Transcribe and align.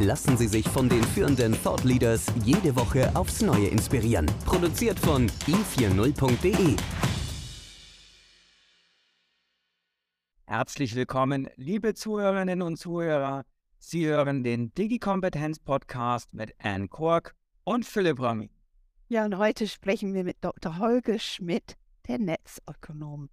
Lassen 0.00 0.36
Sie 0.36 0.46
sich 0.46 0.68
von 0.68 0.88
den 0.88 1.02
führenden 1.02 1.60
Thought 1.60 1.82
Leaders 1.82 2.26
jede 2.44 2.76
Woche 2.76 3.10
aufs 3.16 3.42
Neue 3.42 3.66
inspirieren. 3.66 4.26
Produziert 4.46 4.96
von 5.00 5.28
i40.de. 5.28 6.76
Herzlich 10.46 10.94
willkommen, 10.94 11.48
liebe 11.56 11.94
Zuhörerinnen 11.94 12.62
und 12.62 12.76
Zuhörer. 12.76 13.44
Sie 13.80 14.06
hören 14.06 14.44
den 14.44 14.72
Digi-Kompetenz-Podcast 14.72 16.32
mit 16.32 16.54
Anne 16.62 16.86
Kork 16.86 17.34
und 17.64 17.84
Philipp 17.84 18.20
Rami. 18.20 18.50
Ja, 19.08 19.24
und 19.24 19.36
heute 19.36 19.66
sprechen 19.66 20.14
wir 20.14 20.22
mit 20.22 20.36
Dr. 20.42 20.78
Holger 20.78 21.18
Schmidt, 21.18 21.74
der 22.06 22.20
Netzökonom. 22.20 23.30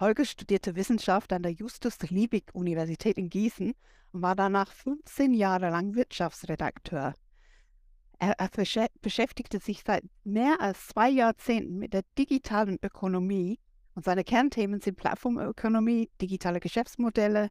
Holger 0.00 0.24
studierte 0.24 0.74
Wissenschaft 0.74 1.32
an 1.32 1.42
der 1.42 1.52
Justus-Liebig-Universität 1.52 3.16
in 3.16 3.30
Gießen 3.30 3.74
und 4.12 4.22
war 4.22 4.34
danach 4.34 4.72
15 4.72 5.34
Jahre 5.34 5.70
lang 5.70 5.94
Wirtschaftsredakteur. 5.94 7.14
Er, 8.18 8.32
er 8.38 8.50
beschäftigte 9.00 9.58
sich 9.60 9.82
seit 9.86 10.04
mehr 10.24 10.60
als 10.60 10.88
zwei 10.88 11.10
Jahrzehnten 11.10 11.78
mit 11.78 11.92
der 11.92 12.02
digitalen 12.18 12.78
Ökonomie 12.82 13.58
und 13.94 14.04
seine 14.04 14.24
Kernthemen 14.24 14.80
sind 14.80 14.96
Plattformökonomie, 14.96 16.10
digitale 16.20 16.58
Geschäftsmodelle 16.58 17.50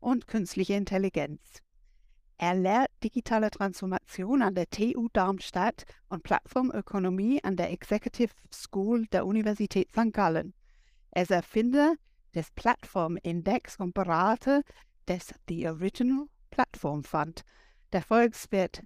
und 0.00 0.26
künstliche 0.26 0.74
Intelligenz. 0.74 1.60
Er 2.36 2.54
lehrt 2.54 2.90
digitale 3.04 3.50
Transformation 3.50 4.42
an 4.42 4.56
der 4.56 4.68
TU 4.68 5.08
Darmstadt 5.12 5.84
und 6.08 6.24
Plattformökonomie 6.24 7.42
an 7.44 7.56
der 7.56 7.70
Executive 7.70 8.32
School 8.52 9.06
der 9.06 9.24
Universität 9.24 9.92
St. 9.92 10.12
Gallen. 10.12 10.52
Er 11.16 11.22
ist 11.22 11.30
Erfinder 11.30 11.94
des 12.34 12.50
Plattformindex 12.50 13.76
und 13.76 13.94
Berater 13.94 14.62
des 15.06 15.32
The 15.48 15.68
Original 15.68 16.26
Platform 16.50 17.04
Fund. 17.04 17.42
Der 17.92 18.02
Volkswirt 18.02 18.82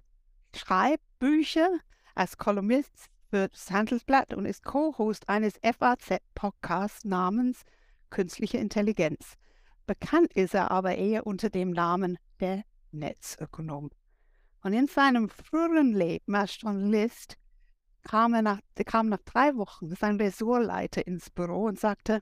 schreibt 0.55 1.03
Bücher 1.17 1.79
als 2.13 2.37
Kolumnist 2.37 3.09
für 3.31 3.47
das 3.47 3.71
Handelsblatt 3.71 4.35
und 4.35 4.45
ist 4.45 4.63
Co-Host 4.63 5.27
eines 5.27 5.55
FAZ-Podcasts 5.63 7.03
namens 7.03 7.63
Künstliche 8.11 8.59
Intelligenz. 8.59 9.33
Bekannt 9.87 10.31
ist 10.33 10.53
er 10.53 10.69
aber 10.69 10.97
eher 10.97 11.25
unter 11.25 11.49
dem 11.49 11.71
Namen 11.71 12.19
der 12.39 12.63
Netzökonom. 12.91 13.89
Und 14.61 14.73
in 14.73 14.85
seinem 14.85 15.29
früheren 15.29 15.93
Leben 15.93 16.35
als 16.35 16.61
Journalist 16.61 17.37
kam, 18.03 18.33
er 18.33 18.41
nach, 18.41 18.59
kam 18.85 19.09
nach 19.09 19.21
drei 19.25 19.55
Wochen 19.55 19.95
sein 19.95 20.17
Ressortleiter 20.17 21.05
ins 21.05 21.29
Büro 21.29 21.65
und 21.65 21.79
sagte, 21.79 22.21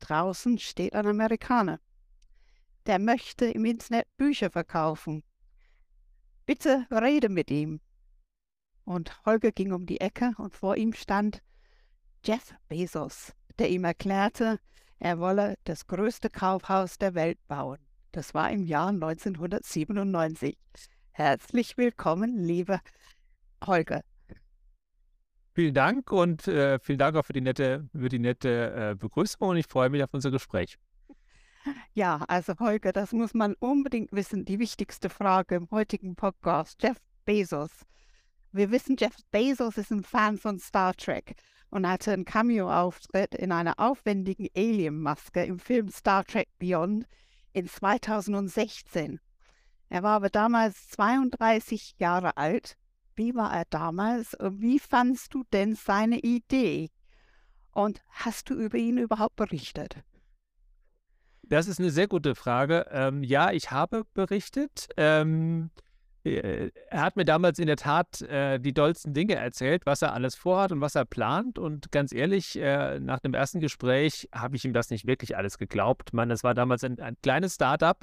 draußen 0.00 0.58
steht 0.58 0.94
ein 0.94 1.06
Amerikaner 1.06 1.80
der 2.88 2.98
möchte 2.98 3.44
im 3.44 3.66
Internet 3.66 4.06
Bücher 4.16 4.50
verkaufen. 4.50 5.22
Bitte 6.46 6.86
rede 6.90 7.28
mit 7.28 7.50
ihm. 7.50 7.80
Und 8.84 9.22
Holger 9.26 9.52
ging 9.52 9.72
um 9.72 9.84
die 9.84 10.00
Ecke 10.00 10.32
und 10.38 10.54
vor 10.54 10.74
ihm 10.76 10.94
stand 10.94 11.42
Jeff 12.24 12.54
Bezos, 12.68 13.34
der 13.58 13.68
ihm 13.68 13.84
erklärte, 13.84 14.58
er 14.98 15.20
wolle 15.20 15.56
das 15.64 15.86
größte 15.86 16.30
Kaufhaus 16.30 16.96
der 16.96 17.14
Welt 17.14 17.38
bauen. 17.46 17.78
Das 18.12 18.32
war 18.32 18.50
im 18.50 18.64
Jahr 18.64 18.88
1997. 18.88 20.56
Herzlich 21.12 21.76
willkommen, 21.76 22.38
lieber 22.38 22.80
Holger. 23.64 24.02
Vielen 25.58 25.74
Dank 25.74 26.12
und 26.12 26.46
äh, 26.46 26.78
vielen 26.78 27.00
Dank 27.00 27.16
auch 27.16 27.24
für 27.24 27.32
die 27.32 27.40
nette, 27.40 27.88
für 27.92 28.08
die 28.08 28.20
nette 28.20 28.92
äh, 28.92 28.94
Begrüßung 28.94 29.48
und 29.48 29.56
ich 29.56 29.66
freue 29.66 29.90
mich 29.90 30.04
auf 30.04 30.10
unser 30.14 30.30
Gespräch. 30.30 30.78
Ja, 31.94 32.24
also 32.28 32.52
Holger, 32.60 32.92
das 32.92 33.10
muss 33.10 33.34
man 33.34 33.54
unbedingt 33.54 34.12
wissen. 34.12 34.44
Die 34.44 34.60
wichtigste 34.60 35.10
Frage 35.10 35.56
im 35.56 35.68
heutigen 35.72 36.14
Podcast. 36.14 36.80
Jeff 36.80 36.98
Bezos. 37.24 37.72
Wir 38.52 38.70
wissen, 38.70 38.94
Jeff 38.96 39.16
Bezos 39.32 39.78
ist 39.78 39.90
ein 39.90 40.04
Fan 40.04 40.38
von 40.38 40.60
Star 40.60 40.94
Trek 40.94 41.34
und 41.70 41.88
hatte 41.88 42.12
einen 42.12 42.24
Cameo-Auftritt 42.24 43.34
in 43.34 43.50
einer 43.50 43.80
aufwendigen 43.80 44.46
Alien-Maske 44.56 45.42
im 45.42 45.58
Film 45.58 45.88
Star 45.88 46.24
Trek 46.24 46.46
Beyond 46.60 47.04
in 47.52 47.66
2016. 47.66 49.18
Er 49.88 50.04
war 50.04 50.14
aber 50.14 50.30
damals 50.30 50.88
32 50.90 51.96
Jahre 51.98 52.36
alt. 52.36 52.76
Wie 53.18 53.34
war 53.34 53.52
er 53.52 53.64
damals 53.68 54.36
wie 54.40 54.78
fandst 54.78 55.34
du 55.34 55.42
denn 55.52 55.74
seine 55.74 56.20
Idee? 56.20 56.88
Und 57.72 58.00
hast 58.10 58.48
du 58.48 58.54
über 58.54 58.78
ihn 58.78 58.96
überhaupt 58.96 59.34
berichtet? 59.34 59.96
Das 61.42 61.66
ist 61.66 61.80
eine 61.80 61.90
sehr 61.90 62.06
gute 62.06 62.36
Frage. 62.36 62.86
Ähm, 62.92 63.24
ja, 63.24 63.50
ich 63.50 63.72
habe 63.72 64.04
berichtet. 64.14 64.88
Ähm, 64.96 65.70
äh, 66.22 66.70
er 66.90 67.02
hat 67.02 67.16
mir 67.16 67.24
damals 67.24 67.58
in 67.58 67.66
der 67.66 67.76
Tat 67.76 68.22
äh, 68.22 68.60
die 68.60 68.72
dollsten 68.72 69.14
Dinge 69.14 69.34
erzählt, 69.34 69.84
was 69.84 70.02
er 70.02 70.12
alles 70.12 70.36
vorhat 70.36 70.70
und 70.70 70.80
was 70.80 70.94
er 70.94 71.04
plant. 71.04 71.58
Und 71.58 71.90
ganz 71.90 72.12
ehrlich, 72.12 72.56
äh, 72.56 73.00
nach 73.00 73.18
dem 73.18 73.34
ersten 73.34 73.58
Gespräch 73.58 74.28
habe 74.32 74.54
ich 74.54 74.64
ihm 74.64 74.72
das 74.72 74.90
nicht 74.90 75.08
wirklich 75.08 75.36
alles 75.36 75.58
geglaubt. 75.58 76.12
Man, 76.12 76.28
das 76.28 76.44
war 76.44 76.54
damals 76.54 76.84
ein, 76.84 77.00
ein 77.00 77.16
kleines 77.20 77.56
Startup, 77.56 78.00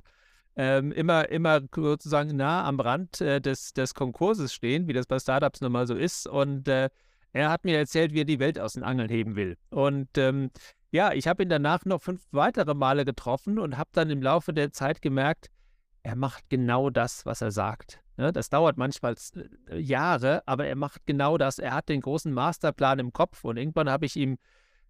ähm, 0.56 0.92
immer, 0.92 1.30
immer 1.30 1.62
sozusagen 1.74 2.36
nah 2.36 2.64
am 2.66 2.80
Rand 2.80 3.22
äh, 3.22 3.42
des, 3.42 3.74
des 3.74 3.94
Konkurses 3.94 4.54
stehen, 4.54 4.88
wie 4.88 4.94
das 4.94 5.06
bei 5.06 5.20
Startups 5.20 5.62
nun 5.62 5.72
mal 5.72 5.88
so 5.88 5.96
ist. 5.96 6.28
Und 6.28 6.68
äh, 6.68 6.90
er 7.34 7.50
hat 7.50 7.66
mir 7.66 7.78
erzählt, 7.78 8.14
wie 8.14 8.22
er 8.22 8.26
die 8.26 8.40
Welt 8.40 8.60
aus 8.60 8.74
den 8.74 8.84
Angeln 8.84 9.10
heben 9.10 9.36
will. 9.36 9.58
Und 9.70 10.18
ähm, 10.18 10.52
ja, 10.92 11.12
ich 11.12 11.28
habe 11.28 11.44
ihn 11.44 11.50
danach 11.50 11.84
noch 11.84 12.02
fünf 12.02 12.26
weitere 12.32 12.74
Male 12.74 13.04
getroffen 13.04 13.60
und 13.60 13.78
habe 13.78 13.90
dann 13.92 14.10
im 14.10 14.22
Laufe 14.22 14.54
der 14.54 14.72
Zeit 14.72 15.02
gemerkt, 15.02 15.48
er 16.04 16.16
macht 16.16 16.50
genau 16.50 16.90
das, 16.90 17.26
was 17.26 17.42
er 17.42 17.52
sagt. 17.52 18.00
Ne, 18.18 18.32
das 18.32 18.50
dauert 18.50 18.78
manchmal 18.78 19.16
äh, 19.70 19.78
Jahre, 19.78 20.44
aber 20.46 20.66
er 20.68 20.78
macht 20.78 21.06
genau 21.06 21.38
das. 21.38 21.60
Er 21.60 21.74
hat 21.74 21.90
den 21.90 22.00
großen 22.00 22.32
Masterplan 22.32 23.00
im 23.00 23.12
Kopf 23.12 23.44
und 23.44 23.58
irgendwann 23.58 23.90
habe 23.90 24.06
ich 24.06 24.16
ihm 24.16 24.38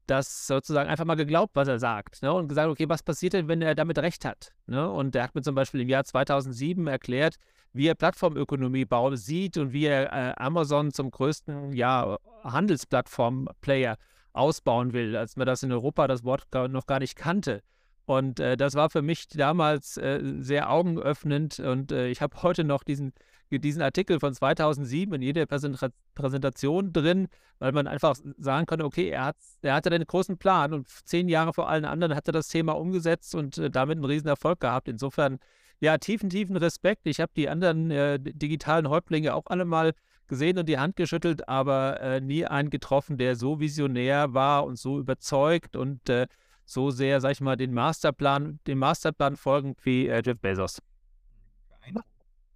das 0.07 0.47
sozusagen 0.47 0.89
einfach 0.89 1.05
mal 1.05 1.15
geglaubt, 1.15 1.55
was 1.55 1.67
er 1.67 1.79
sagt. 1.79 2.21
Ne? 2.21 2.31
Und 2.33 2.47
gesagt, 2.47 2.69
okay, 2.69 2.87
was 2.89 3.03
passiert 3.03 3.33
denn, 3.33 3.47
wenn 3.47 3.61
er 3.61 3.75
damit 3.75 3.97
recht 3.97 4.25
hat? 4.25 4.53
Ne? 4.67 4.89
Und 4.89 5.15
er 5.15 5.23
hat 5.23 5.35
mir 5.35 5.41
zum 5.41 5.55
Beispiel 5.55 5.81
im 5.81 5.89
Jahr 5.89 6.03
2007 6.03 6.87
erklärt, 6.87 7.35
wie 7.73 7.87
er 7.87 7.95
Plattformökonomie 7.95 8.87
sieht 9.13 9.57
und 9.57 9.73
wie 9.73 9.85
er 9.85 10.11
äh, 10.13 10.33
Amazon 10.37 10.91
zum 10.91 11.11
größten 11.11 11.73
ja, 11.73 12.17
Handelsplattform-Player 12.43 13.97
ausbauen 14.33 14.93
will, 14.93 15.15
als 15.15 15.35
man 15.35 15.45
das 15.45 15.63
in 15.63 15.71
Europa 15.71 16.07
das 16.07 16.23
Wort 16.23 16.47
noch 16.69 16.85
gar 16.85 16.99
nicht 16.99 17.15
kannte. 17.15 17.61
Und 18.05 18.39
äh, 18.39 18.55
das 18.55 18.75
war 18.75 18.89
für 18.89 19.01
mich 19.01 19.27
damals 19.29 19.97
äh, 19.97 20.21
sehr 20.39 20.69
augenöffnend 20.69 21.59
und 21.59 21.91
äh, 21.91 22.07
ich 22.07 22.21
habe 22.21 22.41
heute 22.43 22.63
noch 22.63 22.83
diesen, 22.83 23.13
diesen 23.49 23.81
Artikel 23.81 24.19
von 24.19 24.33
2007 24.33 25.13
in 25.13 25.21
jeder 25.21 25.45
Präsentation 25.45 26.91
drin, 26.93 27.27
weil 27.59 27.71
man 27.71 27.87
einfach 27.87 28.15
sagen 28.37 28.65
konnte, 28.65 28.85
okay, 28.85 29.09
er, 29.09 29.25
hat, 29.25 29.37
er 29.61 29.75
hatte 29.75 29.91
einen 29.91 30.05
großen 30.05 30.37
Plan 30.37 30.73
und 30.73 30.87
zehn 30.87 31.29
Jahre 31.29 31.53
vor 31.53 31.69
allen 31.69 31.85
anderen 31.85 32.15
hat 32.15 32.27
er 32.27 32.33
das 32.33 32.47
Thema 32.47 32.73
umgesetzt 32.73 33.35
und 33.35 33.57
äh, 33.57 33.69
damit 33.69 33.97
einen 33.97 34.05
riesen 34.05 34.27
Erfolg 34.27 34.59
gehabt. 34.59 34.87
Insofern, 34.87 35.39
ja, 35.79 35.97
tiefen, 35.97 36.29
tiefen 36.29 36.57
Respekt. 36.57 37.05
Ich 37.05 37.19
habe 37.19 37.31
die 37.35 37.49
anderen 37.49 37.91
äh, 37.91 38.19
digitalen 38.19 38.89
Häuptlinge 38.89 39.33
auch 39.33 39.45
alle 39.47 39.65
mal 39.65 39.93
gesehen 40.27 40.57
und 40.57 40.67
die 40.67 40.79
Hand 40.79 40.95
geschüttelt, 40.95 41.47
aber 41.47 42.01
äh, 42.01 42.21
nie 42.21 42.45
einen 42.45 42.69
getroffen, 42.69 43.17
der 43.17 43.35
so 43.35 43.59
visionär 43.59 44.33
war 44.33 44.65
und 44.65 44.77
so 44.77 44.99
überzeugt 44.99 45.75
und 45.75 46.09
äh, 46.09 46.27
so 46.65 46.89
sehr, 46.89 47.21
sag 47.21 47.31
ich 47.31 47.41
mal, 47.41 47.55
den 47.55 47.73
Masterplan, 47.73 48.59
dem 48.65 48.79
Masterplan 48.79 49.35
folgend 49.35 49.85
wie 49.85 50.07
äh, 50.07 50.21
Jeff 50.25 50.39
Bezos. 50.39 50.81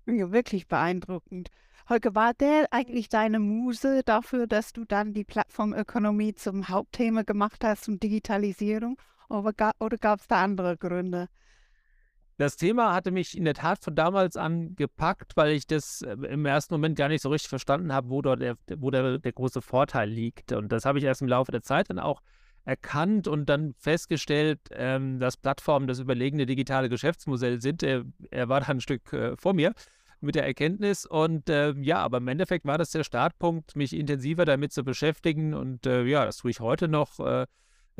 Ja, 0.05 0.31
wirklich 0.31 0.67
beeindruckend. 0.67 1.49
Holger, 1.87 2.13
war 2.13 2.33
der 2.33 2.67
eigentlich 2.71 3.09
deine 3.09 3.39
Muse 3.39 4.01
dafür, 4.03 4.45
dass 4.47 4.73
du 4.73 4.85
dann 4.85 5.13
die 5.13 5.23
Plattformökonomie 5.23 6.35
zum 6.35 6.69
Hauptthema 6.69 7.23
gemacht 7.23 7.63
hast 7.63 7.87
und 7.87 8.03
Digitalisierung? 8.03 8.97
Oder, 9.27 9.71
oder 9.79 9.97
gab 9.97 10.19
es 10.19 10.27
da 10.27 10.43
andere 10.43 10.77
Gründe? 10.77 11.29
Das 12.37 12.55
Thema 12.55 12.93
hatte 12.93 13.11
mich 13.11 13.37
in 13.37 13.43
der 13.43 13.53
Tat 13.53 13.83
von 13.83 13.95
damals 13.95 14.37
an 14.37 14.73
gepackt, 14.75 15.35
weil 15.35 15.51
ich 15.51 15.67
das 15.67 16.01
äh, 16.03 16.13
im 16.13 16.45
ersten 16.45 16.73
Moment 16.73 16.97
gar 16.97 17.09
nicht 17.09 17.21
so 17.21 17.29
richtig 17.29 17.49
verstanden 17.49 17.91
habe, 17.91 18.09
wo 18.09 18.21
dort 18.21 18.41
der, 18.41 18.55
wo 18.77 18.91
der, 18.91 19.17
der 19.17 19.33
große 19.33 19.61
Vorteil 19.61 20.09
liegt. 20.09 20.53
Und 20.53 20.71
das 20.71 20.85
habe 20.85 20.99
ich 20.99 21.03
erst 21.03 21.21
im 21.21 21.27
Laufe 21.27 21.51
der 21.51 21.63
Zeit 21.63 21.89
dann 21.89 21.99
auch 21.99 22.21
erkannt 22.65 23.27
und 23.27 23.47
dann 23.47 23.73
festgestellt, 23.77 24.59
ähm, 24.71 25.19
dass 25.19 25.37
Plattformen 25.37 25.87
das 25.87 25.99
überlegene 25.99 26.45
digitale 26.45 26.89
Geschäftsmodell 26.89 27.61
sind. 27.61 27.83
Er, 27.83 28.03
er 28.31 28.49
war 28.49 28.61
da 28.61 28.67
ein 28.67 28.81
Stück 28.81 29.11
äh, 29.13 29.35
vor 29.37 29.53
mir. 29.53 29.73
mit 30.21 30.35
der 30.35 30.45
Erkenntnis. 30.45 31.05
Und 31.05 31.49
äh, 31.49 31.73
ja, 31.79 31.99
aber 31.99 32.17
im 32.17 32.27
Endeffekt 32.27 32.65
war 32.65 32.77
das 32.77 32.91
der 32.91 33.03
Startpunkt, 33.03 33.75
mich 33.75 33.95
intensiver 33.95 34.45
damit 34.45 34.73
zu 34.73 34.83
beschäftigen. 34.83 35.53
Und 35.53 35.85
äh, 35.85 36.03
ja, 36.03 36.25
das 36.25 36.37
tue 36.37 36.51
ich 36.51 36.59
heute 36.59 36.87
noch. 36.87 37.19
Äh, 37.19 37.45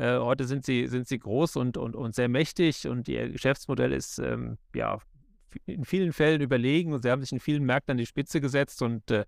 äh, 0.00 0.18
heute 0.18 0.44
sind 0.44 0.64
sie, 0.64 0.86
sind 0.86 1.06
sie 1.06 1.18
groß 1.18 1.56
und, 1.56 1.76
und, 1.76 1.94
und 1.94 2.14
sehr 2.14 2.30
mächtig 2.30 2.88
und 2.88 3.06
ihr 3.06 3.28
Geschäftsmodell 3.28 3.92
ist 3.92 4.18
ähm, 4.18 4.56
ja 4.74 4.98
in 5.66 5.84
vielen 5.84 6.14
Fällen 6.14 6.40
überlegen 6.40 6.94
und 6.94 7.02
sie 7.02 7.10
haben 7.10 7.20
sich 7.20 7.32
in 7.32 7.40
vielen 7.40 7.64
Märkten 7.64 7.92
an 7.92 7.98
die 7.98 8.06
Spitze 8.06 8.40
gesetzt 8.40 8.80
und 8.80 9.10
äh, 9.10 9.26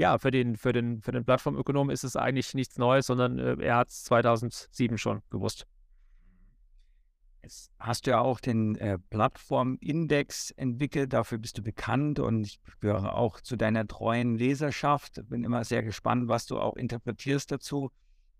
ja, 0.00 0.16
für 0.16 0.30
den, 0.30 0.56
für 0.56 0.72
den, 0.72 1.02
für 1.02 1.12
den 1.12 1.26
Plattformökonom 1.26 1.90
ist 1.90 2.04
es 2.04 2.16
eigentlich 2.16 2.54
nichts 2.54 2.78
Neues, 2.78 3.06
sondern 3.06 3.38
äh, 3.38 3.62
er 3.62 3.76
hat 3.76 3.90
es 3.90 4.02
2007 4.04 4.96
schon 4.96 5.20
gewusst. 5.28 5.66
Jetzt 7.42 7.70
hast 7.78 8.06
du 8.06 8.12
ja 8.12 8.20
auch 8.20 8.40
den 8.40 8.76
äh, 8.76 8.98
Plattformindex 8.98 10.52
entwickelt, 10.52 11.12
dafür 11.12 11.36
bist 11.36 11.58
du 11.58 11.62
bekannt 11.62 12.18
und 12.18 12.44
ich 12.44 12.60
gehöre 12.80 13.14
auch 13.14 13.42
zu 13.42 13.56
deiner 13.56 13.86
treuen 13.86 14.38
Leserschaft. 14.38 15.20
Bin 15.28 15.44
immer 15.44 15.64
sehr 15.64 15.82
gespannt, 15.82 16.28
was 16.28 16.46
du 16.46 16.58
auch 16.58 16.76
interpretierst 16.76 17.52
dazu. 17.52 17.90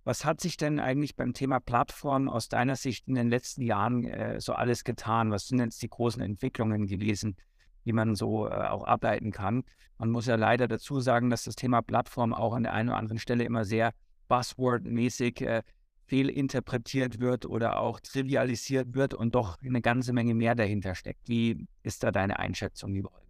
Was 0.05 0.25
hat 0.25 0.41
sich 0.41 0.57
denn 0.57 0.81
eigentlich 0.81 1.15
beim 1.15 1.35
Thema 1.35 1.61
Plattform 1.61 2.31
aus 2.31 2.49
deiner 2.49 2.77
Sicht 2.77 3.07
in 3.07 3.17
den 3.17 3.29
letzten 3.29 3.61
Jahren 3.61 4.05
äh, 4.05 4.41
so 4.41 4.55
alles 4.55 4.83
getan? 4.83 5.31
Was 5.31 5.49
sind 5.49 5.59
jetzt 5.59 5.83
die 5.83 5.91
großen 5.91 6.23
Entwicklungen 6.23 6.87
gewesen, 6.87 7.37
die 7.85 7.93
man 7.93 8.15
so 8.15 8.47
äh, 8.47 8.51
auch 8.51 8.85
ableiten 8.85 9.31
kann? 9.33 9.65
Man 9.99 10.11
muss 10.11 10.27
ja 10.27 10.37
leider 10.37 10.69
dazu 10.69 11.01
sagen, 11.01 11.31
dass 11.31 11.45
das 11.45 11.57
Thema 11.57 11.83
Plattform 11.83 12.33
auch 12.33 12.55
an 12.55 12.65
der 12.65 12.73
einen 12.73 12.89
oder 12.89 12.99
anderen 12.99 13.19
Stelle 13.19 13.45
immer 13.45 13.65
sehr 13.65 13.93
buzzword-mäßig 14.29 15.43
äh, 15.43 15.63
fehlinterpretiert 16.07 17.21
wird 17.21 17.47
oder 17.47 17.79
auch 17.79 18.01
trivialisiert 18.01 18.95
wird 18.95 19.15
und 19.15 19.35
doch 19.35 19.59
eine 19.63 19.81
ganze 19.81 20.13
Menge 20.13 20.35
mehr 20.35 20.55
dahinter 20.55 20.95
steckt. 20.95 21.29
Wie 21.29 21.67
ist 21.83 22.03
da 22.03 22.11
deine 22.11 22.39
Einschätzung, 22.39 22.93
lieber 22.95 23.11
Holger? 23.11 23.27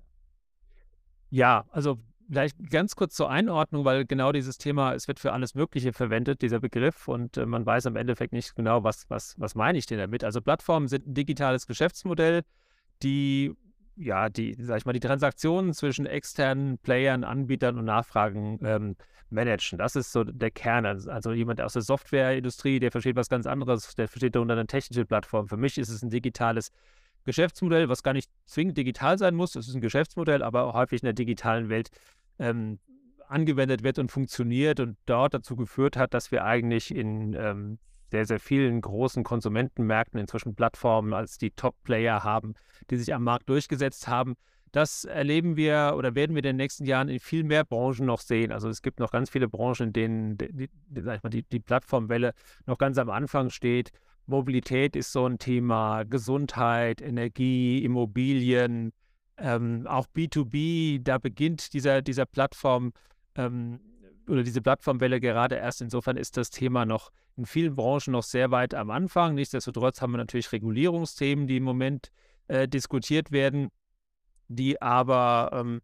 Ja, 1.30 1.64
also 1.70 1.98
Vielleicht 2.30 2.70
ganz 2.70 2.94
kurz 2.94 3.16
zur 3.16 3.28
Einordnung, 3.28 3.84
weil 3.84 4.06
genau 4.06 4.30
dieses 4.30 4.56
Thema, 4.56 4.94
es 4.94 5.08
wird 5.08 5.18
für 5.18 5.32
alles 5.32 5.56
Mögliche 5.56 5.92
verwendet, 5.92 6.42
dieser 6.42 6.60
Begriff, 6.60 7.08
und 7.08 7.36
äh, 7.36 7.44
man 7.44 7.66
weiß 7.66 7.86
am 7.86 7.96
Endeffekt 7.96 8.32
nicht 8.32 8.54
genau, 8.54 8.84
was, 8.84 9.10
was, 9.10 9.34
was 9.40 9.56
meine 9.56 9.78
ich 9.78 9.86
denn 9.86 9.98
damit. 9.98 10.22
Also 10.22 10.40
Plattformen 10.40 10.86
sind 10.86 11.08
ein 11.08 11.14
digitales 11.14 11.66
Geschäftsmodell, 11.66 12.42
die 13.02 13.52
ja, 13.96 14.28
die, 14.28 14.56
sag 14.58 14.78
ich 14.78 14.86
mal, 14.86 14.92
die 14.92 15.00
Transaktionen 15.00 15.74
zwischen 15.74 16.06
externen 16.06 16.78
Playern, 16.78 17.24
Anbietern 17.24 17.78
und 17.78 17.84
Nachfragen 17.84 18.58
ähm, 18.62 18.96
managen. 19.30 19.78
Das 19.78 19.96
ist 19.96 20.12
so 20.12 20.24
der 20.24 20.50
Kern. 20.50 20.86
Also, 20.86 21.10
also 21.10 21.32
jemand 21.32 21.60
aus 21.60 21.74
der 21.74 21.82
Softwareindustrie, 21.82 22.80
der 22.80 22.90
versteht 22.90 23.16
was 23.16 23.28
ganz 23.28 23.46
anderes, 23.46 23.94
der 23.94 24.08
versteht 24.08 24.34
darunter 24.34 24.54
eine 24.54 24.66
technische 24.66 25.04
Plattform. 25.04 25.48
Für 25.48 25.56
mich 25.56 25.78
ist 25.78 25.88
es 25.88 26.02
ein 26.02 26.10
digitales 26.10 26.72
Geschäftsmodell, 27.24 27.88
was 27.88 28.02
gar 28.02 28.12
nicht 28.12 28.30
zwingend 28.46 28.78
digital 28.78 29.18
sein 29.18 29.34
muss. 29.34 29.54
Es 29.54 29.68
ist 29.68 29.74
ein 29.74 29.80
Geschäftsmodell, 29.80 30.42
aber 30.42 30.64
auch 30.64 30.74
häufig 30.74 31.02
in 31.02 31.06
der 31.06 31.12
digitalen 31.12 31.68
Welt 31.68 31.90
ähm, 32.38 32.78
angewendet 33.28 33.82
wird 33.82 33.98
und 33.98 34.10
funktioniert 34.10 34.80
und 34.80 34.96
dort 35.06 35.34
dazu 35.34 35.54
geführt 35.56 35.96
hat, 35.96 36.14
dass 36.14 36.32
wir 36.32 36.44
eigentlich 36.44 36.94
in 36.94 37.34
ähm, 37.34 37.78
sehr, 38.10 38.26
sehr 38.26 38.40
vielen 38.40 38.80
großen 38.80 39.24
Konsumentenmärkten 39.24 40.18
inzwischen 40.20 40.54
Plattformen 40.54 41.12
als 41.12 41.38
die 41.38 41.50
Top-Player 41.50 42.24
haben, 42.24 42.54
die 42.90 42.96
sich 42.96 43.14
am 43.14 43.24
Markt 43.24 43.48
durchgesetzt 43.48 44.08
haben. 44.08 44.34
Das 44.72 45.04
erleben 45.04 45.56
wir 45.56 45.94
oder 45.96 46.14
werden 46.14 46.34
wir 46.34 46.40
in 46.40 46.50
den 46.50 46.56
nächsten 46.56 46.84
Jahren 46.84 47.08
in 47.08 47.18
viel 47.18 47.42
mehr 47.42 47.64
Branchen 47.64 48.06
noch 48.06 48.20
sehen. 48.20 48.52
Also 48.52 48.68
es 48.68 48.82
gibt 48.82 49.00
noch 49.00 49.10
ganz 49.10 49.30
viele 49.30 49.48
Branchen, 49.48 49.88
in 49.88 49.92
denen 49.92 50.38
die, 50.38 50.68
die, 50.88 51.42
die 51.42 51.60
Plattformwelle 51.60 52.32
noch 52.66 52.78
ganz 52.78 52.98
am 52.98 53.10
Anfang 53.10 53.50
steht. 53.50 53.90
Mobilität 54.26 54.94
ist 54.94 55.10
so 55.12 55.26
ein 55.26 55.38
Thema, 55.38 56.04
Gesundheit, 56.04 57.00
Energie, 57.00 57.82
Immobilien, 57.84 58.92
ähm, 59.38 59.86
auch 59.88 60.06
B2B, 60.14 61.02
da 61.02 61.18
beginnt 61.18 61.72
dieser, 61.72 62.02
dieser 62.02 62.26
Plattform 62.26 62.92
ähm, 63.34 63.80
oder 64.28 64.42
diese 64.44 64.62
Plattformwelle 64.62 65.18
gerade 65.18 65.56
erst. 65.56 65.82
Insofern 65.82 66.16
ist 66.16 66.36
das 66.36 66.50
Thema 66.50 66.84
noch 66.86 67.10
in 67.40 67.46
vielen 67.46 67.74
Branchen 67.74 68.12
noch 68.12 68.22
sehr 68.22 68.50
weit 68.50 68.74
am 68.74 68.90
Anfang. 68.90 69.34
Nichtsdestotrotz 69.34 70.02
haben 70.02 70.12
wir 70.12 70.18
natürlich 70.18 70.52
Regulierungsthemen, 70.52 71.46
die 71.46 71.56
im 71.56 71.64
Moment 71.64 72.10
äh, 72.48 72.68
diskutiert 72.68 73.32
werden, 73.32 73.70
die 74.48 74.80
aber 74.82 75.50
ähm, 75.54 75.80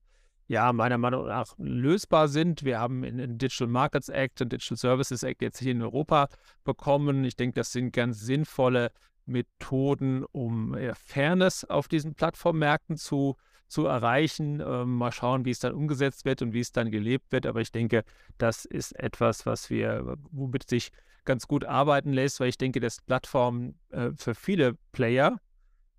ja 0.49 0.73
meiner 0.75 0.99
Meinung 0.99 1.27
nach 1.27 1.55
lösbar 1.57 2.29
sind. 2.29 2.63
Wir 2.63 2.79
haben 2.79 3.03
den 3.03 3.39
Digital 3.39 3.69
Markets 3.69 4.11
Act 4.11 4.43
und 4.43 4.53
Digital 4.53 4.77
Services 4.77 5.23
Act 5.23 5.41
jetzt 5.41 5.59
hier 5.59 5.73
in 5.73 5.81
Europa 5.81 6.29
bekommen. 6.63 7.25
Ich 7.25 7.37
denke, 7.37 7.55
das 7.55 7.73
sind 7.73 7.93
ganz 7.93 8.21
sinnvolle 8.21 8.91
Methoden, 9.25 10.25
um 10.33 10.77
Fairness 10.95 11.65
auf 11.65 11.89
diesen 11.89 12.15
Plattformmärkten 12.15 12.97
zu, 12.99 13.37
zu 13.67 13.87
erreichen. 13.87 14.63
Ähm, 14.65 14.97
mal 14.97 15.11
schauen, 15.11 15.47
wie 15.47 15.51
es 15.53 15.61
dann 15.61 15.73
umgesetzt 15.73 16.27
wird 16.27 16.43
und 16.43 16.53
wie 16.53 16.61
es 16.61 16.73
dann 16.73 16.91
gelebt 16.91 17.33
wird. 17.33 17.47
Aber 17.47 17.63
ich 17.63 17.73
denke, 17.73 18.05
das 18.37 18.67
ist 18.67 18.93
etwas, 19.01 19.47
was 19.47 19.71
wir, 19.71 20.19
womit 20.31 20.69
sich 20.69 20.93
ganz 21.27 21.47
gut 21.47 21.65
arbeiten 21.65 22.13
lässt, 22.13 22.41
weil 22.41 22.49
ich 22.49 22.59
denke, 22.59 22.81
dass 22.81 23.01
Plattformen 23.03 23.79
äh, 23.91 24.11
für 24.17 24.35
viele 24.35 24.77
Player, 24.93 25.37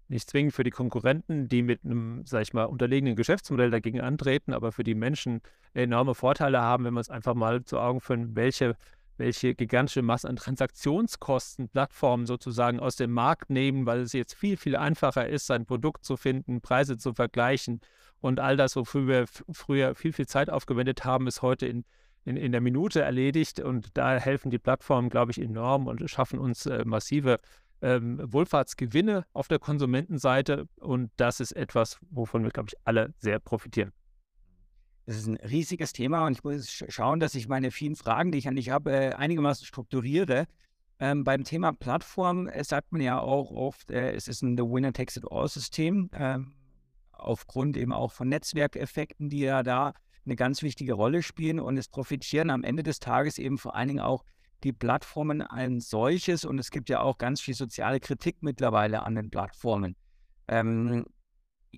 nicht 0.10 0.30
zwingend 0.30 0.54
für 0.54 0.64
die 0.64 0.72
Konkurrenten, 0.72 1.50
die 1.50 1.62
mit 1.62 1.84
einem, 1.84 2.26
sag 2.26 2.42
ich 2.42 2.54
mal, 2.54 2.64
unterlegenen 2.64 3.16
Geschäftsmodell 3.16 3.70
dagegen 3.70 4.02
antreten, 4.02 4.54
aber 4.54 4.72
für 4.72 4.84
die 4.84 4.96
Menschen 4.96 5.42
enorme 5.74 6.16
Vorteile 6.16 6.62
haben, 6.62 6.86
wenn 6.86 6.94
wir 6.94 7.00
uns 7.00 7.10
einfach 7.10 7.36
mal 7.36 7.64
zu 7.66 7.78
Augen 7.78 8.00
führen, 8.00 8.36
welche 8.36 8.76
welche 9.18 9.56
gigantische 9.56 10.02
Masse 10.02 10.30
an 10.30 10.36
Transaktionskosten 10.36 11.70
Plattformen 11.70 12.26
sozusagen 12.26 12.80
aus 12.80 12.96
dem 12.96 13.12
Markt 13.12 13.50
nehmen, 13.50 13.86
weil 13.86 14.02
es 14.02 14.14
jetzt 14.14 14.36
viel, 14.36 14.58
viel 14.58 14.76
einfacher 14.76 15.28
ist, 15.28 15.48
sein 15.48 15.66
Produkt 15.66 16.06
zu 16.06 16.18
finden, 16.18 16.62
Preise 16.62 16.98
zu 16.98 17.14
vergleichen 17.14 17.82
und 18.20 18.40
all 18.40 18.58
das, 18.58 18.76
wofür 18.76 19.08
wir 19.08 19.26
früher 19.52 19.96
viel, 19.96 20.14
viel 20.14 20.28
Zeit 20.28 20.50
aufgewendet 20.50 21.06
haben, 21.06 21.28
ist 21.28 21.42
heute 21.42 21.68
in, 21.68 21.86
in, 22.28 22.36
in 22.36 22.52
der 22.52 22.62
Minute 22.62 23.02
erledigt 23.02 23.62
und 23.62 23.98
da 23.98 24.18
helfen 24.18 24.52
die 24.52 24.60
Plattformen, 24.60 25.10
glaube 25.10 25.32
ich, 25.32 25.42
enorm 25.42 25.88
und 25.88 26.10
schaffen 26.10 26.40
uns 26.40 26.66
äh, 26.66 26.84
massive 26.84 27.40
ähm, 27.82 28.20
Wohlfahrtsgewinne 28.22 29.26
auf 29.32 29.48
der 29.48 29.60
Konsumentenseite 29.60 30.68
und 30.76 31.10
das 31.16 31.40
ist 31.40 31.54
etwas, 31.54 32.00
wovon 32.10 32.44
wir, 32.44 32.52
glaube 32.52 32.70
ich, 32.70 32.76
alle 32.84 33.14
sehr 33.20 33.40
profitieren. 33.40 33.94
Das 35.06 35.16
ist 35.16 35.28
ein 35.28 35.38
riesiges 35.38 35.94
Thema 35.94 36.26
und 36.26 36.34
ich 36.34 36.44
muss 36.44 36.84
schauen, 36.90 37.22
dass 37.22 37.34
ich 37.34 37.48
meine 37.48 37.72
vielen 37.72 37.96
Fragen, 37.96 38.34
die 38.34 38.40
ich 38.40 38.48
an 38.50 38.58
dich 38.58 38.72
habe, 38.72 38.92
äh, 38.92 39.14
einigermaßen 39.14 39.66
strukturiere. 39.66 40.48
Ähm, 41.00 41.24
beim 41.24 41.46
Thema 41.46 41.72
Plattform 41.72 42.50
äh, 42.50 42.62
sagt 42.62 42.92
man 42.92 43.00
ja 43.00 43.22
auch 43.22 43.52
oft, 43.52 43.90
äh, 43.90 44.12
es 44.12 44.28
ist 44.28 44.42
ein 44.42 44.58
The 44.58 44.64
Winner 44.64 44.92
Takes 44.92 45.16
It 45.16 45.32
All 45.32 45.48
System, 45.48 46.10
ähm, 46.12 46.56
aufgrund 47.14 47.78
eben 47.78 47.94
auch 47.94 48.12
von 48.12 48.28
Netzwerkeffekten, 48.28 49.30
die 49.30 49.40
ja 49.40 49.64
da 49.64 49.94
eine 50.28 50.36
ganz 50.36 50.62
wichtige 50.62 50.94
Rolle 50.94 51.24
spielen 51.24 51.60
und 51.60 51.78
es 51.78 51.88
profitieren 51.88 52.50
am 52.50 52.64
Ende 52.64 52.84
des 52.84 53.00
Tages 53.00 53.38
eben 53.38 53.58
vor 53.58 53.76
allen 53.76 53.88
Dingen 53.88 54.00
auch 54.00 54.24
die 54.64 54.74
Plattformen 54.74 55.42
als 55.42 55.90
solches 55.90 56.46
und 56.46 56.60
es 56.60 56.72
gibt 56.72 56.90
ja 56.90 57.02
auch 57.02 57.18
ganz 57.18 57.42
viel 57.42 57.54
soziale 57.54 58.00
Kritik 58.00 58.38
mittlerweile 58.42 59.04
an 59.04 59.16
den 59.16 59.30
Plattformen. 59.30 59.96
Ähm, 60.48 61.06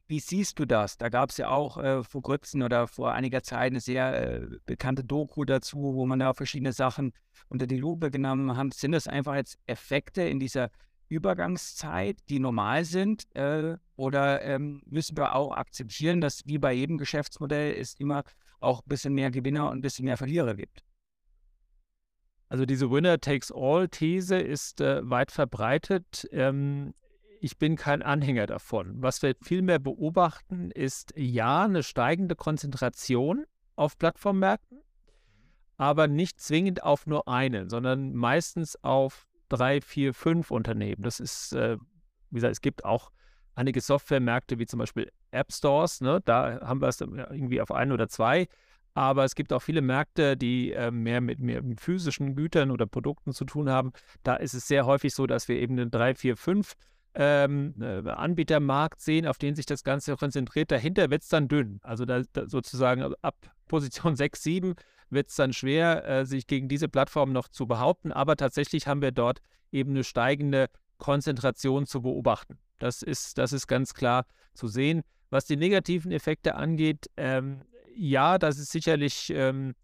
wie 0.07 0.19
siehst 0.19 0.59
du 0.59 0.65
das? 0.65 0.97
Da 0.97 1.09
gab 1.09 1.29
es 1.29 1.37
ja 1.37 1.49
auch 1.49 1.77
äh, 1.77 2.03
vor 2.03 2.21
kurzem 2.21 2.61
oder 2.61 2.87
vor 2.87 3.13
einiger 3.13 3.43
Zeit 3.43 3.71
eine 3.71 3.81
sehr 3.81 4.41
äh, 4.41 4.47
bekannte 4.65 5.03
Doku 5.03 5.45
dazu, 5.45 5.77
wo 5.77 6.05
man 6.05 6.19
da 6.19 6.33
verschiedene 6.33 6.73
Sachen 6.73 7.11
unter 7.49 7.67
die 7.67 7.77
Lupe 7.77 8.11
genommen 8.11 8.55
hat. 8.55 8.73
Sind 8.73 8.93
das 8.93 9.07
einfach 9.07 9.35
jetzt 9.35 9.57
Effekte 9.65 10.21
in 10.23 10.39
dieser 10.39 10.69
Übergangszeit, 11.09 12.17
die 12.29 12.39
normal 12.39 12.85
sind? 12.85 13.25
Äh, 13.35 13.77
oder 13.95 14.41
ähm, 14.43 14.81
müssen 14.85 15.17
wir 15.17 15.35
auch 15.35 15.51
akzeptieren, 15.51 16.21
dass 16.21 16.45
wie 16.45 16.57
bei 16.57 16.73
jedem 16.73 16.97
Geschäftsmodell 16.97 17.75
es 17.75 17.95
immer 17.95 18.23
auch 18.59 18.81
ein 18.81 18.87
bisschen 18.87 19.13
mehr 19.13 19.31
Gewinner 19.31 19.69
und 19.69 19.79
ein 19.79 19.81
bisschen 19.81 20.05
mehr 20.05 20.17
Verlierer 20.17 20.55
gibt? 20.55 20.83
Also 22.49 22.65
diese 22.65 22.89
Winner-Takes-All-These 22.89 24.37
ist 24.39 24.81
äh, 24.81 25.07
weit 25.07 25.31
verbreitet. 25.31 26.27
Ähm, 26.31 26.93
ich 27.41 27.57
bin 27.57 27.75
kein 27.75 28.01
Anhänger 28.01 28.47
davon. 28.47 29.01
Was 29.01 29.21
wir 29.21 29.35
vielmehr 29.41 29.79
beobachten, 29.79 30.71
ist 30.71 31.13
ja 31.15 31.63
eine 31.63 31.83
steigende 31.83 32.35
Konzentration 32.35 33.45
auf 33.75 33.97
Plattformmärkten, 33.97 34.81
aber 35.77 36.07
nicht 36.07 36.41
zwingend 36.41 36.83
auf 36.83 37.05
nur 37.05 37.27
einen, 37.27 37.69
sondern 37.69 38.13
meistens 38.13 38.75
auf 38.83 39.28
drei, 39.49 39.81
vier, 39.81 40.13
fünf 40.13 40.51
Unternehmen. 40.51 41.03
Das 41.03 41.19
ist, 41.19 41.53
äh, 41.53 41.77
wie 42.29 42.35
gesagt, 42.35 42.53
es 42.53 42.61
gibt 42.61 42.85
auch 42.85 43.11
einige 43.55 43.81
Softwaremärkte 43.81 44.59
wie 44.59 44.65
zum 44.65 44.79
Beispiel 44.79 45.11
App 45.31 45.51
Stores, 45.51 46.01
ne? 46.01 46.21
da 46.23 46.61
haben 46.61 46.81
wir 46.81 46.87
es 46.87 47.01
irgendwie 47.01 47.61
auf 47.61 47.71
ein 47.71 47.91
oder 47.91 48.07
zwei. 48.07 48.47
Aber 48.95 49.23
es 49.23 49.35
gibt 49.35 49.53
auch 49.53 49.61
viele 49.61 49.81
Märkte, 49.81 50.35
die 50.35 50.73
äh, 50.73 50.91
mehr 50.91 51.21
mit, 51.21 51.39
mehr 51.39 51.61
mit 51.61 51.79
physischen 51.79 52.35
Gütern 52.35 52.71
oder 52.71 52.85
Produkten 52.85 53.33
zu 53.33 53.45
tun 53.45 53.69
haben. 53.69 53.91
Da 54.23 54.35
ist 54.35 54.53
es 54.53 54.67
sehr 54.67 54.85
häufig 54.85 55.13
so, 55.13 55.27
dass 55.27 55.47
wir 55.47 55.57
eben 55.57 55.73
eine 55.73 55.89
drei, 55.89 56.15
vier, 56.15 56.35
fünf 56.35 56.73
ähm, 57.13 57.75
äh, 57.79 58.09
Anbietermarkt 58.09 59.01
sehen, 59.01 59.27
auf 59.27 59.37
den 59.37 59.55
sich 59.55 59.65
das 59.65 59.83
Ganze 59.83 60.15
konzentriert. 60.15 60.71
Dahinter 60.71 61.09
wird 61.11 61.21
es 61.21 61.29
dann 61.29 61.47
dünn. 61.47 61.79
Also 61.83 62.05
da, 62.05 62.23
da 62.33 62.47
sozusagen 62.47 63.13
ab 63.21 63.35
Position 63.67 64.15
6, 64.17 64.41
7 64.41 64.75
wird 65.09 65.29
es 65.29 65.35
dann 65.35 65.53
schwer, 65.53 66.07
äh, 66.07 66.25
sich 66.25 66.47
gegen 66.47 66.67
diese 66.67 66.89
Plattform 66.89 67.31
noch 67.31 67.47
zu 67.47 67.67
behaupten. 67.67 68.11
Aber 68.11 68.35
tatsächlich 68.35 68.87
haben 68.87 69.01
wir 69.01 69.11
dort 69.11 69.39
eben 69.71 69.91
eine 69.91 70.03
steigende 70.03 70.67
Konzentration 70.97 71.85
zu 71.85 72.01
beobachten. 72.01 72.57
Das 72.79 73.01
ist, 73.01 73.37
das 73.37 73.53
ist 73.53 73.67
ganz 73.67 73.93
klar 73.93 74.25
zu 74.53 74.67
sehen. 74.67 75.03
Was 75.29 75.45
die 75.45 75.57
negativen 75.57 76.11
Effekte 76.11 76.55
angeht, 76.55 77.09
ähm, 77.17 77.61
ja, 77.95 78.37
das 78.37 78.57
ist 78.57 78.71
sicherlich 78.71 79.31
ähm, 79.35 79.75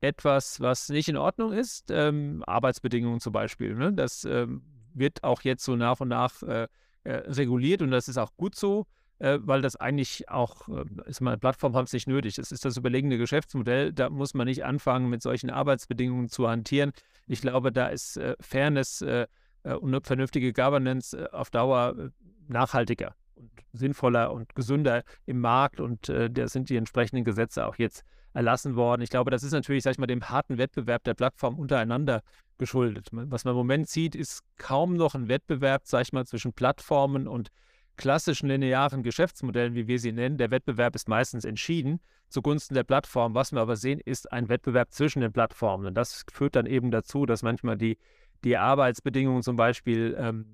etwas, 0.00 0.60
was 0.60 0.88
nicht 0.88 1.08
in 1.08 1.16
Ordnung 1.16 1.52
ist. 1.52 1.90
Ähm, 1.90 2.42
Arbeitsbedingungen 2.46 3.20
zum 3.20 3.32
Beispiel. 3.32 3.74
Ne? 3.74 3.92
Das 3.92 4.24
ähm, 4.24 4.62
wird 4.94 5.24
auch 5.24 5.42
jetzt 5.42 5.64
so 5.64 5.76
nach 5.76 6.00
und 6.00 6.08
nach 6.08 6.42
äh, 6.42 6.68
äh, 7.04 7.12
reguliert 7.12 7.82
und 7.82 7.90
das 7.90 8.08
ist 8.08 8.18
auch 8.18 8.36
gut 8.36 8.54
so, 8.54 8.86
äh, 9.22 9.38
weil 9.42 9.62
das 9.62 9.76
eigentlich 9.76 10.28
auch, 10.28 10.68
äh, 10.68 10.84
ist 11.06 11.20
mal, 11.20 11.38
Plattformen 11.38 11.76
haben 11.76 11.84
es 11.84 11.92
nicht 11.92 12.08
nötig. 12.08 12.38
Es 12.38 12.50
ist 12.50 12.64
das 12.64 12.76
überlegene 12.76 13.18
Geschäftsmodell. 13.18 13.92
Da 13.92 14.10
muss 14.10 14.34
man 14.34 14.46
nicht 14.46 14.64
anfangen, 14.64 15.08
mit 15.08 15.22
solchen 15.22 15.48
Arbeitsbedingungen 15.48 16.28
zu 16.28 16.48
hantieren. 16.48 16.90
Ich 17.28 17.40
glaube, 17.40 17.70
da 17.70 17.86
ist 17.86 18.16
äh, 18.16 18.34
Fairness 18.40 19.00
äh, 19.02 19.28
und 19.62 19.90
eine 19.90 20.00
vernünftige 20.02 20.52
Governance 20.52 21.32
auf 21.32 21.50
Dauer 21.50 22.10
nachhaltiger 22.48 23.14
und 23.36 23.50
sinnvoller 23.72 24.32
und 24.32 24.56
gesünder 24.56 25.04
im 25.24 25.38
Markt 25.38 25.78
und 25.78 26.08
äh, 26.08 26.28
da 26.28 26.48
sind 26.48 26.68
die 26.68 26.76
entsprechenden 26.76 27.24
Gesetze 27.24 27.64
auch 27.64 27.76
jetzt 27.76 28.02
erlassen 28.34 28.74
worden. 28.74 29.02
Ich 29.02 29.10
glaube, 29.10 29.30
das 29.30 29.44
ist 29.44 29.52
natürlich, 29.52 29.84
sag 29.84 29.92
ich 29.92 29.98
mal, 29.98 30.08
dem 30.08 30.30
harten 30.30 30.58
Wettbewerb 30.58 31.04
der 31.04 31.14
Plattformen 31.14 31.60
untereinander 31.60 32.22
geschuldet. 32.58 33.10
Was 33.12 33.44
man 33.44 33.52
im 33.52 33.58
Moment 33.58 33.88
sieht, 33.88 34.16
ist 34.16 34.42
kaum 34.56 34.96
noch 34.96 35.14
ein 35.14 35.28
Wettbewerb, 35.28 35.82
sag 35.84 36.02
ich 36.02 36.12
mal, 36.12 36.26
zwischen 36.26 36.52
Plattformen 36.52 37.28
und 37.28 37.52
klassischen 37.96 38.48
linearen 38.48 39.02
Geschäftsmodellen, 39.02 39.74
wie 39.74 39.86
wir 39.86 39.98
sie 39.98 40.12
nennen. 40.12 40.38
Der 40.38 40.50
Wettbewerb 40.50 40.94
ist 40.94 41.08
meistens 41.08 41.44
entschieden 41.44 42.00
zugunsten 42.28 42.74
der 42.74 42.84
Plattform. 42.84 43.34
Was 43.34 43.52
wir 43.52 43.60
aber 43.60 43.76
sehen, 43.76 44.00
ist 44.04 44.32
ein 44.32 44.48
Wettbewerb 44.48 44.90
zwischen 44.90 45.20
den 45.20 45.32
Plattformen. 45.32 45.86
Und 45.86 45.94
das 45.94 46.24
führt 46.32 46.56
dann 46.56 46.66
eben 46.66 46.90
dazu, 46.90 47.26
dass 47.26 47.42
manchmal 47.42 47.76
die, 47.76 47.98
die 48.42 48.56
Arbeitsbedingungen 48.56 49.42
zum 49.42 49.56
Beispiel 49.56 50.16
ähm, 50.18 50.46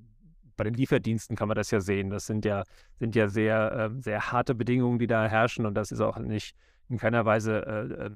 bei 0.56 0.64
den 0.64 0.74
Lieferdiensten 0.74 1.36
kann 1.36 1.48
man 1.48 1.56
das 1.56 1.70
ja 1.70 1.80
sehen. 1.80 2.10
Das 2.10 2.26
sind 2.26 2.44
ja, 2.44 2.64
sind 2.98 3.14
ja 3.14 3.28
sehr, 3.28 3.90
äh, 3.96 4.02
sehr 4.02 4.32
harte 4.32 4.54
Bedingungen, 4.54 4.98
die 4.98 5.06
da 5.06 5.26
herrschen 5.26 5.64
und 5.64 5.74
das 5.74 5.92
ist 5.92 6.00
auch 6.00 6.18
nicht 6.18 6.54
in 6.88 6.98
keiner 6.98 7.24
Weise 7.24 7.64
äh, 7.64 8.06
äh, 8.06 8.10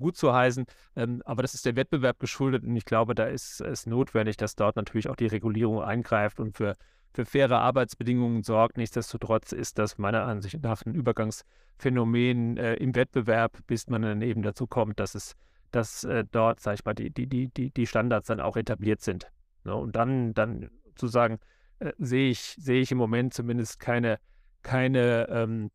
gut 0.00 0.16
zu 0.16 0.34
heißen. 0.34 0.64
Ähm, 0.96 1.22
aber 1.24 1.42
das 1.42 1.54
ist 1.54 1.64
der 1.64 1.76
Wettbewerb 1.76 2.18
geschuldet 2.18 2.64
und 2.64 2.74
ich 2.74 2.84
glaube, 2.84 3.14
da 3.14 3.26
ist 3.26 3.60
es 3.60 3.86
notwendig, 3.86 4.36
dass 4.36 4.56
dort 4.56 4.76
natürlich 4.76 5.08
auch 5.08 5.16
die 5.16 5.28
Regulierung 5.28 5.80
eingreift 5.80 6.40
und 6.40 6.56
für, 6.56 6.74
für 7.12 7.24
faire 7.24 7.60
Arbeitsbedingungen 7.60 8.42
sorgt. 8.42 8.76
Nichtsdestotrotz 8.76 9.52
ist 9.52 9.78
das 9.78 9.98
meiner 9.98 10.24
Ansicht 10.24 10.60
nach 10.62 10.84
ein 10.84 10.94
Übergangsphänomen 10.94 12.56
äh, 12.56 12.74
im 12.74 12.96
Wettbewerb, 12.96 13.58
bis 13.68 13.86
man 13.86 14.02
dann 14.02 14.22
eben 14.22 14.42
dazu 14.42 14.66
kommt, 14.66 14.98
dass 14.98 15.14
es 15.14 15.36
dass 15.70 16.04
äh, 16.04 16.24
dort, 16.30 16.60
sag 16.60 16.74
ich 16.74 16.84
mal, 16.84 16.94
die, 16.94 17.10
die, 17.10 17.26
die, 17.48 17.70
die 17.70 17.86
Standards 17.86 18.26
dann 18.26 18.40
auch 18.40 18.56
etabliert 18.56 19.00
sind. 19.00 19.30
Ne? 19.64 19.74
Und 19.74 19.96
dann, 19.96 20.34
dann 20.34 20.70
zu 20.96 21.06
sagen, 21.06 21.38
äh, 21.78 21.92
sehe 21.98 22.30
ich, 22.30 22.56
sehe 22.58 22.80
ich 22.80 22.92
im 22.92 22.98
Moment 22.98 23.34
zumindest 23.34 23.78
keine, 23.80 24.18
keine, 24.62 25.28
ähm, 25.28 25.70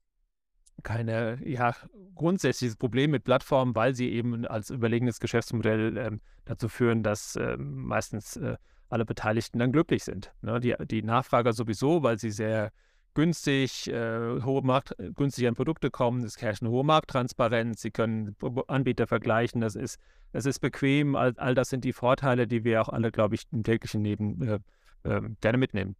keine, 0.83 1.39
ja, 1.43 1.75
grundsätzliches 2.15 2.75
Problem 2.75 3.11
mit 3.11 3.23
Plattformen, 3.23 3.75
weil 3.75 3.95
sie 3.95 4.11
eben 4.11 4.45
als 4.45 4.69
überlegenes 4.69 5.19
Geschäftsmodell 5.19 5.97
ähm, 5.97 6.21
dazu 6.45 6.69
führen, 6.69 7.03
dass 7.03 7.35
ähm, 7.35 7.85
meistens 7.85 8.37
äh, 8.37 8.57
alle 8.89 9.05
Beteiligten 9.05 9.59
dann 9.59 9.71
glücklich 9.71 10.03
sind. 10.03 10.31
Ne? 10.41 10.59
Die, 10.59 10.75
die 10.85 11.03
Nachfrager 11.03 11.53
sowieso, 11.53 12.03
weil 12.03 12.19
sie 12.19 12.31
sehr 12.31 12.71
günstig, 13.13 13.87
äh, 13.87 14.41
hohe 14.43 14.61
Markt, 14.61 14.95
günstig 15.15 15.47
an 15.47 15.55
Produkte 15.55 15.89
kommen, 15.89 16.23
es 16.23 16.41
herrscht 16.41 16.61
eine 16.61 16.69
hohe 16.69 16.83
Markttransparenz, 16.83 17.81
sie 17.81 17.91
können 17.91 18.35
Anbieter 18.67 19.07
vergleichen, 19.07 19.61
das 19.61 19.75
ist, 19.75 19.99
das 20.33 20.45
ist 20.45 20.59
bequem, 20.59 21.15
all, 21.15 21.33
all 21.37 21.55
das 21.55 21.69
sind 21.69 21.85
die 21.85 21.93
Vorteile, 21.93 22.45
die 22.45 22.63
wir 22.63 22.81
auch 22.81 22.89
alle, 22.89 23.11
glaube 23.11 23.35
ich, 23.35 23.43
im 23.51 23.63
täglichen 23.63 24.03
Leben 24.03 24.41
äh, 24.41 24.59
ähm, 25.05 25.37
gerne 25.39 25.57
mitnehmen. 25.57 25.95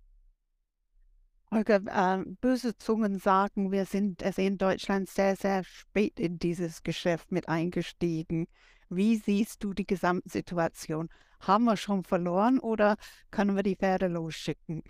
Holger, 1.51 1.81
äh, 1.87 2.23
böse 2.41 2.75
Zungen 2.77 3.19
sagen, 3.19 3.71
wir 3.71 3.85
sind 3.85 4.23
also 4.23 4.41
in 4.41 4.57
Deutschland 4.57 5.09
sehr, 5.09 5.35
sehr 5.35 5.63
spät 5.63 6.19
in 6.19 6.39
dieses 6.39 6.83
Geschäft 6.83 7.31
mit 7.31 7.47
eingestiegen. 7.47 8.47
Wie 8.89 9.15
siehst 9.15 9.63
du 9.63 9.73
die 9.73 9.85
Gesamtsituation? 9.85 11.09
Haben 11.39 11.65
wir 11.65 11.77
schon 11.77 12.03
verloren 12.03 12.59
oder 12.59 12.95
können 13.31 13.55
wir 13.55 13.63
die 13.63 13.75
Pferde 13.75 14.07
losschicken? 14.07 14.83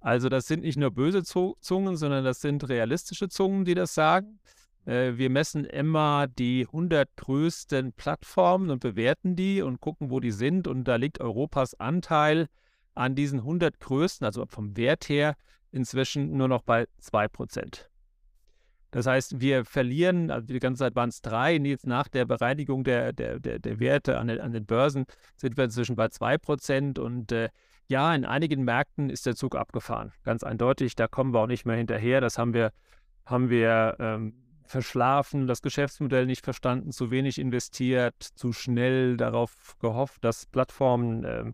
Also 0.00 0.28
das 0.28 0.46
sind 0.46 0.62
nicht 0.62 0.76
nur 0.76 0.90
böse 0.90 1.22
Zungen, 1.22 1.96
sondern 1.96 2.24
das 2.24 2.40
sind 2.40 2.68
realistische 2.68 3.28
Zungen, 3.28 3.64
die 3.64 3.74
das 3.74 3.94
sagen. 3.94 4.40
Äh, 4.84 5.12
wir 5.16 5.30
messen 5.30 5.64
immer 5.64 6.26
die 6.26 6.66
100 6.66 7.08
größten 7.16 7.92
Plattformen 7.92 8.70
und 8.70 8.80
bewerten 8.80 9.36
die 9.36 9.62
und 9.62 9.80
gucken, 9.80 10.10
wo 10.10 10.18
die 10.18 10.32
sind. 10.32 10.66
Und 10.66 10.84
da 10.84 10.96
liegt 10.96 11.20
Europas 11.20 11.74
Anteil 11.74 12.48
an 12.94 13.14
diesen 13.14 13.40
100 13.40 13.80
größten, 13.80 14.24
also 14.24 14.46
vom 14.46 14.76
Wert 14.76 15.08
her, 15.08 15.34
inzwischen 15.70 16.36
nur 16.36 16.48
noch 16.48 16.62
bei 16.62 16.86
2%. 17.02 17.86
Das 18.92 19.06
heißt, 19.06 19.40
wir 19.40 19.64
verlieren, 19.64 20.30
also 20.30 20.46
die 20.46 20.58
ganze 20.58 20.80
Zeit 20.80 20.94
waren 20.94 21.08
es 21.08 21.22
drei, 21.22 21.56
jetzt 21.56 21.86
nach 21.86 22.08
der 22.08 22.26
Bereinigung 22.26 22.84
der, 22.84 23.14
der, 23.14 23.40
der, 23.40 23.58
der 23.58 23.80
Werte 23.80 24.18
an 24.18 24.28
den, 24.28 24.40
an 24.40 24.52
den 24.52 24.66
Börsen 24.66 25.06
sind 25.36 25.56
wir 25.56 25.64
inzwischen 25.64 25.96
bei 25.96 26.06
2%. 26.06 26.98
Und 27.00 27.32
äh, 27.32 27.48
ja, 27.88 28.14
in 28.14 28.26
einigen 28.26 28.64
Märkten 28.64 29.08
ist 29.08 29.24
der 29.24 29.34
Zug 29.34 29.56
abgefahren. 29.56 30.12
Ganz 30.24 30.42
eindeutig, 30.42 30.94
da 30.94 31.08
kommen 31.08 31.32
wir 31.32 31.40
auch 31.40 31.46
nicht 31.46 31.64
mehr 31.64 31.76
hinterher. 31.76 32.20
Das 32.20 32.36
haben 32.36 32.52
wir, 32.52 32.70
haben 33.24 33.48
wir 33.48 33.96
ähm, 33.98 34.34
verschlafen, 34.66 35.46
das 35.46 35.62
Geschäftsmodell 35.62 36.26
nicht 36.26 36.44
verstanden, 36.44 36.92
zu 36.92 37.10
wenig 37.10 37.38
investiert, 37.38 38.22
zu 38.22 38.52
schnell 38.52 39.16
darauf 39.16 39.76
gehofft, 39.80 40.22
dass 40.22 40.44
Plattformen 40.44 41.24
äh, 41.24 41.52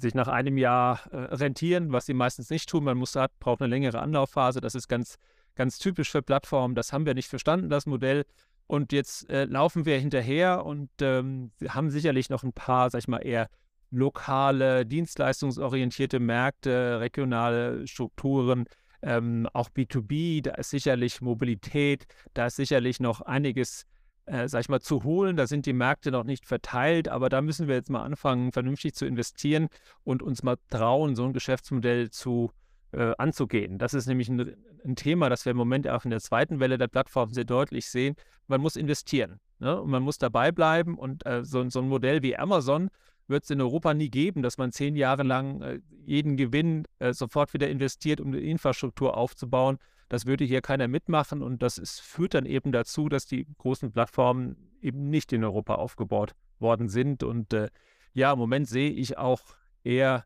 sich 0.00 0.14
nach 0.14 0.28
einem 0.28 0.58
Jahr 0.58 1.00
äh, 1.10 1.16
rentieren, 1.16 1.92
was 1.92 2.06
sie 2.06 2.14
meistens 2.14 2.50
nicht 2.50 2.68
tun. 2.68 2.84
Man 2.84 2.98
muss 2.98 3.16
hat, 3.16 3.32
braucht 3.38 3.62
eine 3.62 3.70
längere 3.70 4.00
Anlaufphase. 4.00 4.60
Das 4.60 4.74
ist 4.74 4.88
ganz, 4.88 5.16
ganz 5.54 5.78
typisch 5.78 6.10
für 6.10 6.22
Plattformen. 6.22 6.74
Das 6.74 6.92
haben 6.92 7.06
wir 7.06 7.14
nicht 7.14 7.28
verstanden, 7.28 7.68
das 7.68 7.86
Modell. 7.86 8.24
Und 8.66 8.92
jetzt 8.92 9.28
äh, 9.30 9.44
laufen 9.44 9.84
wir 9.84 9.98
hinterher 9.98 10.64
und 10.64 10.90
ähm, 11.00 11.52
haben 11.68 11.90
sicherlich 11.90 12.30
noch 12.30 12.42
ein 12.42 12.52
paar, 12.52 12.90
sag 12.90 13.00
ich 13.00 13.08
mal, 13.08 13.18
eher 13.18 13.48
lokale, 13.90 14.86
dienstleistungsorientierte 14.86 16.18
Märkte, 16.18 17.00
regionale 17.00 17.86
Strukturen, 17.86 18.64
ähm, 19.02 19.48
auch 19.52 19.68
B2B, 19.68 20.42
da 20.42 20.52
ist 20.54 20.70
sicherlich 20.70 21.20
Mobilität, 21.20 22.06
da 22.32 22.46
ist 22.46 22.56
sicherlich 22.56 23.00
noch 23.00 23.20
einiges, 23.20 23.84
äh, 24.26 24.48
sag 24.48 24.60
ich 24.60 24.68
mal, 24.68 24.80
zu 24.80 25.04
holen. 25.04 25.36
Da 25.36 25.46
sind 25.46 25.66
die 25.66 25.72
Märkte 25.72 26.10
noch 26.10 26.24
nicht 26.24 26.46
verteilt, 26.46 27.08
aber 27.08 27.28
da 27.28 27.42
müssen 27.42 27.68
wir 27.68 27.74
jetzt 27.74 27.90
mal 27.90 28.02
anfangen, 28.02 28.52
vernünftig 28.52 28.94
zu 28.94 29.06
investieren 29.06 29.68
und 30.02 30.22
uns 30.22 30.42
mal 30.42 30.56
trauen, 30.70 31.16
so 31.16 31.24
ein 31.24 31.32
Geschäftsmodell 31.32 32.10
zu 32.10 32.50
äh, 32.92 33.12
anzugehen. 33.18 33.78
Das 33.78 33.94
ist 33.94 34.06
nämlich 34.06 34.28
ein, 34.28 34.56
ein, 34.84 34.96
Thema, 34.96 35.28
das 35.28 35.44
wir 35.44 35.50
im 35.50 35.56
Moment 35.56 35.88
auch 35.88 36.04
in 36.04 36.10
der 36.10 36.20
zweiten 36.20 36.60
Welle 36.60 36.78
der 36.78 36.88
Plattform 36.88 37.32
sehr 37.32 37.44
deutlich 37.44 37.86
sehen. 37.86 38.14
Man 38.46 38.60
muss 38.60 38.76
investieren 38.76 39.40
ne? 39.58 39.80
und 39.80 39.90
man 39.90 40.02
muss 40.02 40.18
dabei 40.18 40.52
bleiben 40.52 40.96
und 40.96 41.26
äh, 41.26 41.44
so, 41.44 41.68
so 41.68 41.80
ein 41.80 41.88
Modell 41.88 42.22
wie 42.22 42.36
Amazon 42.36 42.90
wird 43.26 43.44
es 43.44 43.50
in 43.50 43.60
Europa 43.60 43.94
nie 43.94 44.10
geben, 44.10 44.42
dass 44.42 44.58
man 44.58 44.70
zehn 44.70 44.96
Jahre 44.96 45.22
lang 45.22 45.62
äh, 45.62 45.80
jeden 46.04 46.36
Gewinn 46.36 46.84
äh, 46.98 47.12
sofort 47.12 47.54
wieder 47.54 47.68
investiert, 47.68 48.20
um 48.20 48.32
die 48.32 48.50
Infrastruktur 48.50 49.16
aufzubauen. 49.16 49.78
Das 50.08 50.26
würde 50.26 50.44
hier 50.44 50.60
keiner 50.60 50.88
mitmachen 50.88 51.42
und 51.42 51.62
das 51.62 51.78
ist, 51.78 52.00
führt 52.00 52.34
dann 52.34 52.46
eben 52.46 52.72
dazu, 52.72 53.08
dass 53.08 53.26
die 53.26 53.46
großen 53.58 53.92
Plattformen 53.92 54.56
eben 54.80 55.08
nicht 55.10 55.32
in 55.32 55.44
Europa 55.44 55.76
aufgebaut 55.76 56.34
worden 56.58 56.88
sind. 56.88 57.22
Und 57.22 57.52
äh, 57.52 57.68
ja, 58.12 58.32
im 58.32 58.38
Moment 58.38 58.68
sehe 58.68 58.90
ich 58.90 59.16
auch 59.18 59.40
eher 59.82 60.24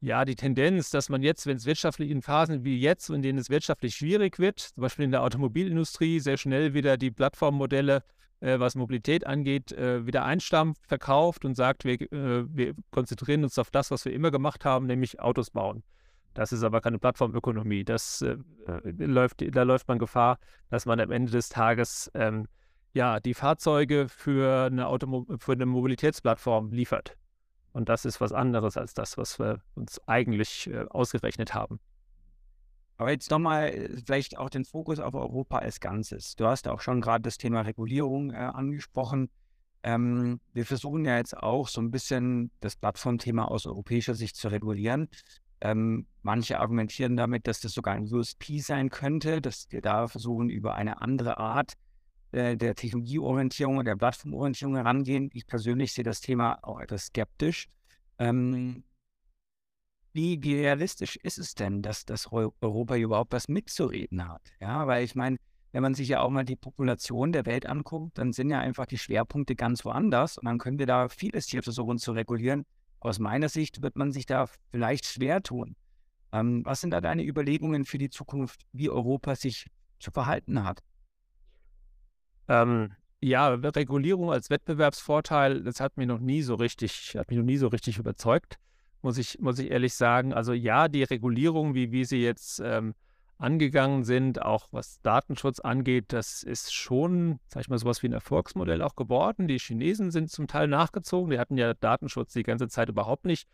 ja, 0.00 0.24
die 0.24 0.36
Tendenz, 0.36 0.90
dass 0.90 1.08
man 1.08 1.22
jetzt, 1.22 1.46
wenn 1.46 1.56
es 1.56 1.66
wirtschaftlich 1.66 2.10
in 2.10 2.22
Phasen 2.22 2.64
wie 2.64 2.78
jetzt, 2.78 3.10
in 3.10 3.22
denen 3.22 3.38
es 3.38 3.50
wirtschaftlich 3.50 3.96
schwierig 3.96 4.38
wird, 4.38 4.60
zum 4.60 4.82
Beispiel 4.82 5.04
in 5.04 5.10
der 5.10 5.24
Automobilindustrie, 5.24 6.20
sehr 6.20 6.36
schnell 6.36 6.72
wieder 6.72 6.96
die 6.96 7.10
Plattformmodelle 7.10 8.04
äh, 8.40 8.60
was 8.60 8.76
Mobilität 8.76 9.26
angeht, 9.26 9.72
äh, 9.72 10.06
wieder 10.06 10.24
einstampft, 10.24 10.86
verkauft 10.86 11.44
und 11.44 11.54
sagt, 11.56 11.84
wir, 11.84 12.00
äh, 12.00 12.44
wir 12.48 12.74
konzentrieren 12.90 13.42
uns 13.42 13.58
auf 13.58 13.70
das, 13.70 13.90
was 13.90 14.04
wir 14.04 14.12
immer 14.12 14.30
gemacht 14.30 14.64
haben, 14.64 14.86
nämlich 14.86 15.20
Autos 15.20 15.50
bauen. 15.50 15.82
Das 16.38 16.52
ist 16.52 16.62
aber 16.62 16.80
keine 16.80 17.00
Plattformökonomie. 17.00 17.82
Das 17.82 18.22
äh, 18.22 18.36
läuft, 18.84 19.44
da 19.56 19.64
läuft 19.64 19.88
man 19.88 19.98
Gefahr, 19.98 20.38
dass 20.70 20.86
man 20.86 21.00
am 21.00 21.10
Ende 21.10 21.32
des 21.32 21.48
Tages 21.48 22.12
ähm, 22.14 22.46
ja, 22.92 23.18
die 23.18 23.34
Fahrzeuge 23.34 24.08
für 24.08 24.66
eine, 24.66 24.86
Automo 24.86 25.26
für 25.40 25.50
eine 25.50 25.66
Mobilitätsplattform 25.66 26.70
liefert. 26.70 27.16
Und 27.72 27.88
das 27.88 28.04
ist 28.04 28.20
was 28.20 28.32
anderes 28.32 28.76
als 28.76 28.94
das, 28.94 29.18
was 29.18 29.40
wir 29.40 29.62
uns 29.74 30.00
eigentlich 30.06 30.70
äh, 30.70 30.84
ausgerechnet 30.88 31.54
haben. 31.54 31.80
Aber 32.98 33.10
jetzt 33.10 33.32
nochmal 33.32 33.70
äh, 33.70 33.96
vielleicht 34.06 34.38
auch 34.38 34.48
den 34.48 34.64
Fokus 34.64 35.00
auf 35.00 35.14
Europa 35.14 35.58
als 35.58 35.80
Ganzes. 35.80 36.36
Du 36.36 36.46
hast 36.46 36.68
auch 36.68 36.80
schon 36.80 37.00
gerade 37.00 37.22
das 37.22 37.38
Thema 37.38 37.62
Regulierung 37.62 38.30
äh, 38.30 38.36
angesprochen. 38.36 39.28
Ähm, 39.82 40.38
wir 40.52 40.66
versuchen 40.66 41.04
ja 41.04 41.16
jetzt 41.16 41.36
auch 41.36 41.66
so 41.66 41.80
ein 41.80 41.90
bisschen 41.90 42.52
das 42.60 42.76
Plattformthema 42.76 43.46
aus 43.46 43.66
europäischer 43.66 44.14
Sicht 44.14 44.36
zu 44.36 44.46
regulieren. 44.46 45.08
Ähm, 45.60 46.06
manche 46.22 46.60
argumentieren 46.60 47.16
damit, 47.16 47.46
dass 47.46 47.60
das 47.60 47.72
sogar 47.72 47.94
ein 47.94 48.12
USP 48.12 48.60
sein 48.60 48.90
könnte, 48.90 49.40
dass 49.40 49.66
wir 49.70 49.80
da 49.80 50.06
versuchen, 50.06 50.50
über 50.50 50.74
eine 50.74 51.00
andere 51.02 51.38
Art 51.38 51.74
äh, 52.32 52.56
der 52.56 52.74
Technologieorientierung 52.74 53.78
und 53.78 53.86
der 53.86 53.96
Plattformorientierung 53.96 54.76
herangehen. 54.76 55.30
Ich 55.32 55.46
persönlich 55.46 55.92
sehe 55.92 56.04
das 56.04 56.20
Thema 56.20 56.58
auch 56.62 56.80
etwas 56.80 57.06
skeptisch. 57.06 57.68
Ähm, 58.18 58.84
wie, 60.12 60.42
wie 60.42 60.54
realistisch 60.56 61.16
ist 61.16 61.38
es 61.38 61.54
denn, 61.54 61.82
dass, 61.82 62.04
dass 62.04 62.30
Europa 62.32 62.96
überhaupt 62.96 63.32
was 63.32 63.48
mitzureden 63.48 64.28
hat? 64.28 64.42
Ja, 64.60 64.86
weil 64.86 65.04
ich 65.04 65.14
meine, 65.14 65.38
wenn 65.72 65.82
man 65.82 65.94
sich 65.94 66.08
ja 66.08 66.20
auch 66.20 66.30
mal 66.30 66.44
die 66.44 66.56
Population 66.56 67.32
der 67.32 67.46
Welt 67.46 67.66
anguckt, 67.66 68.16
dann 68.18 68.32
sind 68.32 68.50
ja 68.50 68.58
einfach 68.58 68.86
die 68.86 68.98
Schwerpunkte 68.98 69.54
ganz 69.54 69.84
woanders 69.84 70.38
und 70.38 70.46
dann 70.46 70.58
können 70.58 70.78
wir 70.78 70.86
da 70.86 71.08
vieles 71.08 71.46
hier 71.46 71.62
versuchen 71.62 71.98
zu 71.98 72.12
regulieren. 72.12 72.64
Aus 73.00 73.18
meiner 73.18 73.48
Sicht 73.48 73.82
wird 73.82 73.96
man 73.96 74.12
sich 74.12 74.26
da 74.26 74.46
vielleicht 74.70 75.06
schwer 75.06 75.42
tun. 75.42 75.76
Ähm, 76.32 76.64
was 76.64 76.80
sind 76.80 76.90
da 76.90 77.00
deine 77.00 77.24
Überlegungen 77.24 77.84
für 77.84 77.98
die 77.98 78.10
Zukunft, 78.10 78.62
wie 78.72 78.90
Europa 78.90 79.34
sich 79.34 79.66
zu 79.98 80.10
verhalten 80.10 80.64
hat? 80.64 80.82
Ähm, 82.48 82.92
ja, 83.20 83.48
Regulierung 83.48 84.30
als 84.30 84.50
Wettbewerbsvorteil, 84.50 85.62
das 85.62 85.80
hat 85.80 85.96
mich 85.96 86.06
noch 86.06 86.20
nie 86.20 86.42
so 86.42 86.54
richtig, 86.54 87.14
hat 87.16 87.30
mich 87.30 87.38
noch 87.38 87.44
nie 87.44 87.56
so 87.56 87.68
richtig 87.68 87.98
überzeugt, 87.98 88.58
muss 89.02 89.18
ich, 89.18 89.38
muss 89.38 89.58
ich 89.58 89.70
ehrlich 89.70 89.94
sagen. 89.94 90.32
Also 90.32 90.52
ja, 90.52 90.88
die 90.88 91.02
Regulierung, 91.02 91.74
wie, 91.74 91.92
wie 91.92 92.04
sie 92.04 92.22
jetzt 92.22 92.60
ähm, 92.64 92.94
angegangen 93.38 94.04
sind, 94.04 94.42
auch 94.42 94.68
was 94.72 95.00
Datenschutz 95.02 95.60
angeht, 95.60 96.06
das 96.08 96.42
ist 96.42 96.74
schon, 96.74 97.38
sag 97.46 97.62
ich 97.62 97.68
mal, 97.68 97.78
sowas 97.78 98.02
wie 98.02 98.08
ein 98.08 98.12
Erfolgsmodell 98.12 98.82
auch 98.82 98.96
geworden. 98.96 99.46
Die 99.46 99.58
Chinesen 99.58 100.10
sind 100.10 100.30
zum 100.30 100.48
Teil 100.48 100.66
nachgezogen. 100.66 101.30
Die 101.30 101.38
hatten 101.38 101.56
ja 101.56 101.72
Datenschutz 101.74 102.32
die 102.32 102.42
ganze 102.42 102.68
Zeit 102.68 102.88
überhaupt 102.88 103.24
nicht 103.24 103.48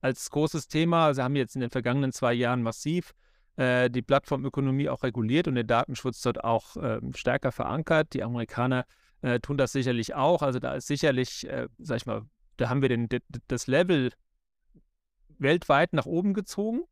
als 0.00 0.30
großes 0.30 0.68
Thema. 0.68 1.14
Sie 1.14 1.22
haben 1.22 1.36
jetzt 1.36 1.54
in 1.54 1.62
den 1.62 1.70
vergangenen 1.70 2.12
zwei 2.12 2.34
Jahren 2.34 2.62
massiv 2.62 3.14
äh, 3.56 3.90
die 3.90 4.02
Plattformökonomie 4.02 4.90
auch 4.90 5.02
reguliert 5.02 5.48
und 5.48 5.54
den 5.54 5.66
Datenschutz 5.66 6.20
dort 6.20 6.44
auch 6.44 6.76
äh, 6.76 7.00
stärker 7.14 7.50
verankert. 7.50 8.12
Die 8.12 8.22
Amerikaner 8.22 8.84
äh, 9.22 9.40
tun 9.40 9.56
das 9.56 9.72
sicherlich 9.72 10.14
auch. 10.14 10.42
Also 10.42 10.58
da 10.58 10.74
ist 10.74 10.86
sicherlich, 10.86 11.48
äh, 11.48 11.68
sag 11.78 11.96
ich 11.96 12.06
mal, 12.06 12.22
da 12.58 12.68
haben 12.68 12.82
wir 12.82 12.90
den, 12.90 13.08
das 13.48 13.66
Level 13.66 14.12
weltweit 15.38 15.94
nach 15.94 16.06
oben 16.06 16.34
gezogen. 16.34 16.82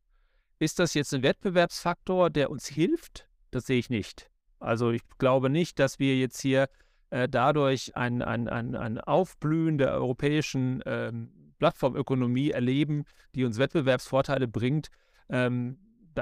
Ist 0.59 0.79
das 0.79 0.93
jetzt 0.93 1.13
ein 1.13 1.23
Wettbewerbsfaktor, 1.23 2.29
der 2.29 2.51
uns 2.51 2.67
hilft? 2.67 3.27
Das 3.49 3.65
sehe 3.65 3.79
ich 3.79 3.89
nicht. 3.89 4.29
Also 4.59 4.91
ich 4.91 5.01
glaube 5.17 5.49
nicht, 5.49 5.79
dass 5.79 5.99
wir 5.99 6.17
jetzt 6.17 6.41
hier 6.41 6.67
äh, 7.11 7.29
dadurch 7.29 7.95
ein, 7.95 8.21
ein, 8.21 8.49
ein, 8.49 8.75
ein 8.75 8.99
Aufblühen 8.99 9.77
der 9.77 9.93
europäischen 9.93 10.83
ähm, 10.85 11.53
Plattformökonomie 11.59 12.51
erleben, 12.51 13.05
die 13.35 13.45
uns 13.45 13.57
Wettbewerbsvorteile 13.57 14.47
bringt. 14.47 14.89
Ähm, 15.29 15.77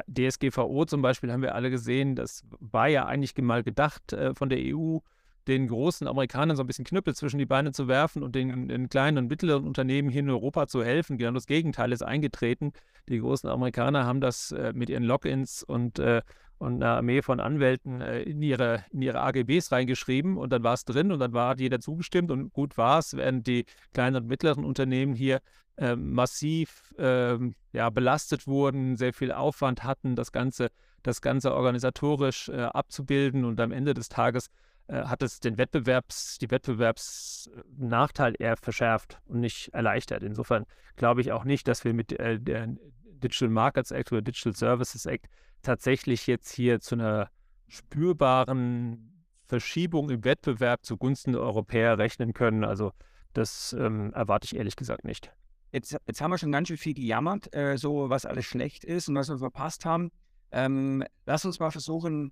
DSGVO 0.08 0.86
zum 0.86 1.02
Beispiel 1.02 1.32
haben 1.32 1.42
wir 1.42 1.56
alle 1.56 1.72
gesehen, 1.72 2.16
das 2.16 2.44
war 2.60 2.88
ja 2.88 3.06
eigentlich 3.06 3.36
mal 3.38 3.64
gedacht 3.64 4.14
äh, 4.14 4.36
von 4.36 4.50
der 4.50 4.60
EU, 4.62 5.00
den 5.48 5.68
großen 5.68 6.08
Amerikanern 6.08 6.58
so 6.58 6.64
ein 6.64 6.68
bisschen 6.68 6.86
Knüppel 6.86 7.16
zwischen 7.16 7.38
die 7.38 7.46
Beine 7.46 7.72
zu 7.72 7.88
werfen 7.88 8.24
und 8.24 8.36
den, 8.36 8.68
den, 8.68 8.90
kleinen 8.90 9.18
und 9.18 9.28
mittleren 9.28 9.66
Unternehmen 9.66 10.10
hier 10.10 10.22
in 10.22 10.30
Europa 10.30 10.68
zu 10.68 10.84
helfen. 10.84 11.18
Genau 11.18 11.32
das 11.32 11.48
Gegenteil 11.48 11.92
ist 11.92 12.04
eingetreten. 12.04 12.74
Die 13.08 13.20
großen 13.20 13.50
Amerikaner 13.50 14.06
haben 14.06 14.22
das 14.22 14.52
äh, 14.52 14.74
mit 14.74 14.90
ihren 14.90 15.04
Logins 15.04 15.64
und, 15.64 16.00
äh, 16.00 16.22
und 16.58 16.84
einer 16.84 16.98
Armee 16.98 17.22
von 17.22 17.40
Anwälten 17.40 18.02
äh, 18.02 18.24
in, 18.24 18.42
ihre, 18.42 18.84
in 18.92 19.02
ihre 19.02 19.22
AGBs 19.22 19.72
reingeschrieben 19.72 20.38
und 20.38 20.52
dann 20.52 20.64
war 20.64 20.74
es 20.74 20.84
drin 20.84 21.12
und 21.12 21.20
dann 21.20 21.34
war 21.34 21.58
jeder 21.58 21.80
zugestimmt 21.80 22.30
und 22.32 22.52
gut 22.52 22.78
war 22.78 23.00
es, 23.00 23.16
während 23.16 23.48
die 23.48 23.66
kleinen 23.94 24.18
und 24.18 24.28
mittleren 24.28 24.66
Unternehmen 24.66 25.16
hier 25.16 25.40
ähm, 25.78 26.14
massiv 26.14 26.94
ähm, 26.98 27.54
ja, 27.72 27.90
belastet 27.90 28.48
wurden, 28.48 28.98
sehr 28.98 29.14
viel 29.14 29.32
Aufwand 29.32 29.84
hatten, 29.84 30.16
das 30.16 30.32
Ganze, 30.32 30.70
das 31.04 31.22
Ganze 31.22 31.54
organisatorisch 31.54 32.50
äh, 32.50 32.64
abzubilden 32.64 33.46
und 33.46 33.62
am 33.62 33.72
Ende 33.72 33.94
des 33.94 34.10
Tages 34.10 34.50
hat 34.94 35.22
es 35.22 35.40
den 35.40 35.58
Wettbewerbs, 35.58 36.38
die 36.40 36.50
Wettbewerbsnachteil 36.50 38.36
eher 38.40 38.56
verschärft 38.58 39.20
und 39.26 39.40
nicht 39.40 39.70
erleichtert. 39.74 40.24
Insofern 40.24 40.66
glaube 40.96 41.22
ich 41.22 41.32
auch 41.32 41.44
nicht, 41.44 41.68
dass 41.68 41.84
wir 41.84 41.94
mit 41.94 42.14
äh, 42.14 42.40
der 42.40 42.68
Digital 43.06 43.50
Markets 43.50 43.92
Act 43.92 44.12
oder 44.12 44.22
Digital 44.22 44.56
Services 44.56 45.06
Act 45.06 45.28
tatsächlich 45.62 46.28
jetzt 46.28 46.52
hier 46.52 46.80
zu 46.80 46.96
einer 46.96 47.30
spürbaren 47.68 49.26
Verschiebung 49.48 50.10
im 50.10 50.24
Wettbewerb 50.24 50.86
zugunsten 50.86 51.34
der 51.34 51.42
Europäer 51.42 51.98
rechnen 51.98 52.34
können. 52.34 52.64
Also 52.64 52.94
das 53.34 53.74
ähm, 53.74 54.14
erwarte 54.14 54.46
ich 54.46 54.56
ehrlich 54.56 54.76
gesagt 54.76 55.04
nicht. 55.04 55.32
Jetzt, 55.72 55.98
jetzt 56.06 56.22
haben 56.22 56.32
wir 56.32 56.38
schon 56.38 56.52
ganz 56.52 56.70
schön 56.70 56.78
viel 56.78 56.94
gejammert, 56.94 57.54
äh, 57.54 57.78
so 57.78 58.10
was 58.10 58.26
alles 58.26 58.46
schlecht 58.46 58.84
ist 58.86 59.10
und 59.10 59.16
was 59.16 59.30
wir 59.30 59.38
verpasst 59.38 59.86
haben. 59.86 60.12
Ähm, 60.52 61.04
lass 61.26 61.44
uns 61.44 61.60
mal 61.60 61.72
versuchen, 61.72 62.32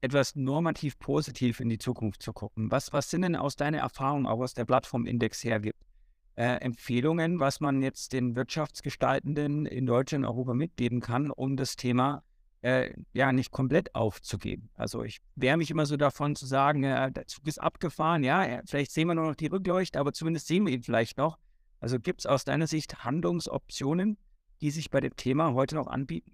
etwas 0.00 0.34
normativ 0.34 0.98
positiv 0.98 1.60
in 1.60 1.68
die 1.68 1.78
Zukunft 1.78 2.22
zu 2.22 2.32
gucken. 2.32 2.70
Was, 2.70 2.92
was 2.92 3.10
sind 3.10 3.22
denn 3.22 3.36
aus 3.36 3.56
deiner 3.56 3.78
Erfahrung, 3.78 4.26
auch 4.26 4.40
aus 4.40 4.54
der 4.54 4.64
Plattformindex 4.64 5.44
hergibt, 5.44 5.84
äh, 6.36 6.56
Empfehlungen, 6.60 7.38
was 7.38 7.60
man 7.60 7.82
jetzt 7.82 8.12
den 8.12 8.34
Wirtschaftsgestaltenden 8.34 9.66
in 9.66 9.86
Deutschland 9.86 10.24
und 10.24 10.30
Europa 10.30 10.54
mitgeben 10.54 11.00
kann, 11.00 11.30
um 11.30 11.56
das 11.56 11.76
Thema 11.76 12.22
äh, 12.62 12.94
ja 13.12 13.32
nicht 13.32 13.50
komplett 13.50 13.94
aufzugeben? 13.94 14.70
Also 14.74 15.02
ich 15.02 15.20
wehre 15.36 15.58
mich 15.58 15.70
immer 15.70 15.86
so 15.86 15.96
davon 15.96 16.34
zu 16.34 16.46
sagen, 16.46 16.84
äh, 16.84 17.12
der 17.12 17.26
Zug 17.26 17.46
ist 17.46 17.58
abgefahren, 17.58 18.24
ja, 18.24 18.62
vielleicht 18.64 18.92
sehen 18.92 19.08
wir 19.08 19.14
nur 19.14 19.26
noch 19.26 19.36
die 19.36 19.48
Rückleuchte, 19.48 19.98
aber 19.98 20.12
zumindest 20.12 20.46
sehen 20.46 20.66
wir 20.66 20.72
ihn 20.72 20.82
vielleicht 20.82 21.18
noch. 21.18 21.38
Also 21.78 21.98
gibt 21.98 22.20
es 22.20 22.26
aus 22.26 22.44
deiner 22.44 22.66
Sicht 22.66 23.04
Handlungsoptionen, 23.04 24.16
die 24.60 24.70
sich 24.70 24.90
bei 24.90 25.00
dem 25.00 25.16
Thema 25.16 25.52
heute 25.52 25.74
noch 25.74 25.86
anbieten? 25.86 26.32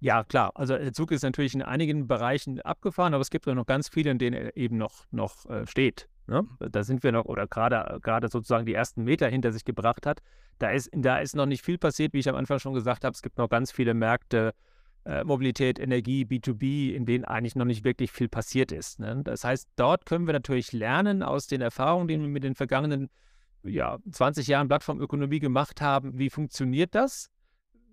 Ja, 0.00 0.24
klar. 0.24 0.52
Also 0.54 0.76
der 0.76 0.92
Zug 0.92 1.10
ist 1.10 1.22
natürlich 1.22 1.54
in 1.54 1.62
einigen 1.62 2.06
Bereichen 2.06 2.60
abgefahren, 2.60 3.14
aber 3.14 3.22
es 3.22 3.30
gibt 3.30 3.48
auch 3.48 3.54
noch 3.54 3.66
ganz 3.66 3.88
viele, 3.88 4.10
in 4.10 4.18
denen 4.18 4.34
er 4.34 4.56
eben 4.56 4.76
noch, 4.76 5.06
noch 5.10 5.46
äh, 5.46 5.66
steht. 5.66 6.08
Ne? 6.26 6.42
Mhm. 6.42 6.70
Da 6.70 6.84
sind 6.84 7.02
wir 7.02 7.12
noch, 7.12 7.24
oder 7.24 7.46
gerade 7.46 7.98
gerade 8.02 8.28
sozusagen 8.28 8.66
die 8.66 8.74
ersten 8.74 9.04
Meter 9.04 9.28
hinter 9.28 9.52
sich 9.52 9.64
gebracht 9.64 10.06
hat. 10.06 10.20
Da 10.58 10.70
ist, 10.70 10.90
da 10.92 11.18
ist 11.18 11.36
noch 11.36 11.46
nicht 11.46 11.64
viel 11.64 11.78
passiert, 11.78 12.12
wie 12.12 12.18
ich 12.18 12.28
am 12.28 12.36
Anfang 12.36 12.58
schon 12.58 12.74
gesagt 12.74 13.04
habe. 13.04 13.14
Es 13.14 13.22
gibt 13.22 13.38
noch 13.38 13.48
ganz 13.48 13.72
viele 13.72 13.94
Märkte, 13.94 14.54
äh, 15.04 15.22
Mobilität, 15.24 15.78
Energie, 15.78 16.24
B2B, 16.24 16.92
in 16.92 17.06
denen 17.06 17.24
eigentlich 17.24 17.54
noch 17.54 17.64
nicht 17.64 17.84
wirklich 17.84 18.10
viel 18.10 18.28
passiert 18.28 18.72
ist. 18.72 18.98
Ne? 18.98 19.22
Das 19.22 19.44
heißt, 19.44 19.68
dort 19.76 20.06
können 20.06 20.26
wir 20.26 20.32
natürlich 20.32 20.72
lernen 20.72 21.22
aus 21.22 21.46
den 21.46 21.60
Erfahrungen, 21.60 22.08
die 22.08 22.18
wir 22.18 22.26
mit 22.26 22.44
den 22.44 22.54
vergangenen 22.54 23.08
ja, 23.62 23.98
20 24.10 24.46
Jahren 24.46 24.68
Plattformökonomie 24.68 25.38
gemacht 25.40 25.80
haben. 25.80 26.18
Wie 26.18 26.30
funktioniert 26.30 26.94
das? 26.94 27.30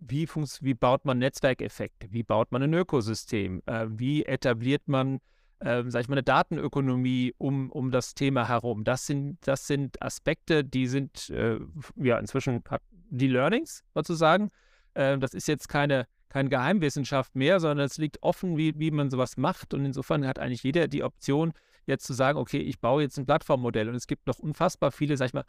Wie, 0.08 0.28
wie 0.28 0.74
baut 0.74 1.06
man 1.06 1.20
Netzwerkeffekte, 1.20 2.12
wie 2.12 2.24
baut 2.24 2.52
man 2.52 2.64
ein 2.64 2.74
Ökosystem, 2.74 3.62
äh, 3.66 3.86
wie 3.90 4.26
etabliert 4.26 4.88
man, 4.88 5.20
äh, 5.60 5.84
sag 5.88 6.02
ich 6.02 6.08
mal, 6.08 6.16
eine 6.16 6.24
Datenökonomie 6.24 7.34
um, 7.38 7.72
um 7.72 7.92
das 7.92 8.14
Thema 8.14 8.48
herum. 8.48 8.84
Das 8.84 9.06
sind, 9.06 9.38
das 9.48 9.68
sind 9.68 10.02
Aspekte, 10.02 10.64
die 10.64 10.88
sind 10.88 11.30
äh, 11.30 11.60
ja 11.96 12.20
inzwischen 12.20 12.64
die 13.10 13.28
Learnings 13.28 13.84
sozusagen. 13.94 14.50
Äh, 14.94 15.18
das 15.18 15.34
ist 15.34 15.48
jetzt 15.48 15.70
keine, 15.70 16.08
keine 16.30 16.50
Geheimwissenschaft 16.50 17.36
mehr, 17.36 17.60
sondern 17.60 17.86
es 17.86 17.98
liegt 17.98 18.22
offen, 18.22 18.58
wie, 18.58 18.78
wie 18.78 18.92
man 18.92 19.10
sowas 19.10 19.38
macht. 19.38 19.74
Und 19.74 19.86
insofern 19.86 20.28
hat 20.28 20.40
eigentlich 20.40 20.64
jeder 20.64 20.88
die 20.88 21.04
Option, 21.04 21.54
jetzt 21.86 22.06
zu 22.06 22.14
sagen, 22.14 22.38
okay, 22.38 22.60
ich 22.60 22.80
baue 22.80 23.04
jetzt 23.04 23.18
ein 23.18 23.26
Plattformmodell. 23.26 23.90
Und 23.90 23.96
es 23.96 24.08
gibt 24.08 24.28
noch 24.28 24.40
unfassbar 24.40 24.92
viele, 24.92 25.18
sag 25.18 25.28
ich 25.28 25.34
mal, 25.34 25.46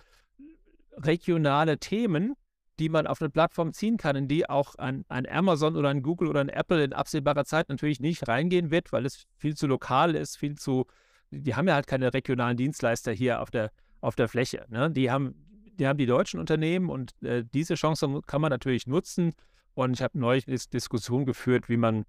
regionale 0.97 1.79
Themen, 1.79 2.35
die 2.79 2.89
man 2.89 3.07
auf 3.07 3.21
eine 3.21 3.31
Plattform 3.31 3.73
ziehen 3.73 3.97
kann, 3.97 4.17
in 4.17 4.29
die 4.29 4.49
auch 4.49 4.75
ein, 4.77 5.05
ein 5.09 5.29
Amazon 5.29 5.77
oder 5.77 5.89
ein 5.89 6.03
Google 6.03 6.29
oder 6.29 6.41
ein 6.41 6.49
Apple 6.49 6.83
in 6.83 6.93
absehbarer 6.93 7.45
Zeit 7.45 7.69
natürlich 7.69 8.01
nicht 8.01 8.27
reingehen 8.27 8.71
wird, 8.71 8.93
weil 8.93 9.07
es 9.07 9.27
viel 9.37 9.55
zu 9.55 9.67
lokal 9.67 10.15
ist, 10.15 10.37
viel 10.37 10.57
zu, 10.57 10.87
die 11.31 11.55
haben 11.55 11.69
ja 11.69 11.75
halt 11.75 11.87
keine 11.87 12.13
regionalen 12.13 12.57
Dienstleister 12.57 13.13
hier 13.13 13.41
auf 13.41 13.51
der, 13.51 13.71
auf 14.01 14.17
der 14.17 14.29
Fläche. 14.29 14.67
Ne? 14.69 14.91
Die, 14.91 15.11
haben, 15.11 15.35
die 15.79 15.87
haben 15.87 15.99
die 15.99 16.07
deutschen 16.07 16.41
Unternehmen 16.41 16.91
und 16.91 17.13
äh, 17.23 17.45
diese 17.55 17.75
Chance 17.75 18.21
kann 18.27 18.41
man 18.41 18.51
natürlich 18.51 18.87
nutzen. 18.87 19.33
Und 19.75 19.95
ich 19.95 20.03
habe 20.03 20.19
neulich 20.19 20.47
eine 20.47 20.57
Diskussion 20.57 21.27
geführt, 21.27 21.69
wie 21.69 21.77
man, 21.77 22.05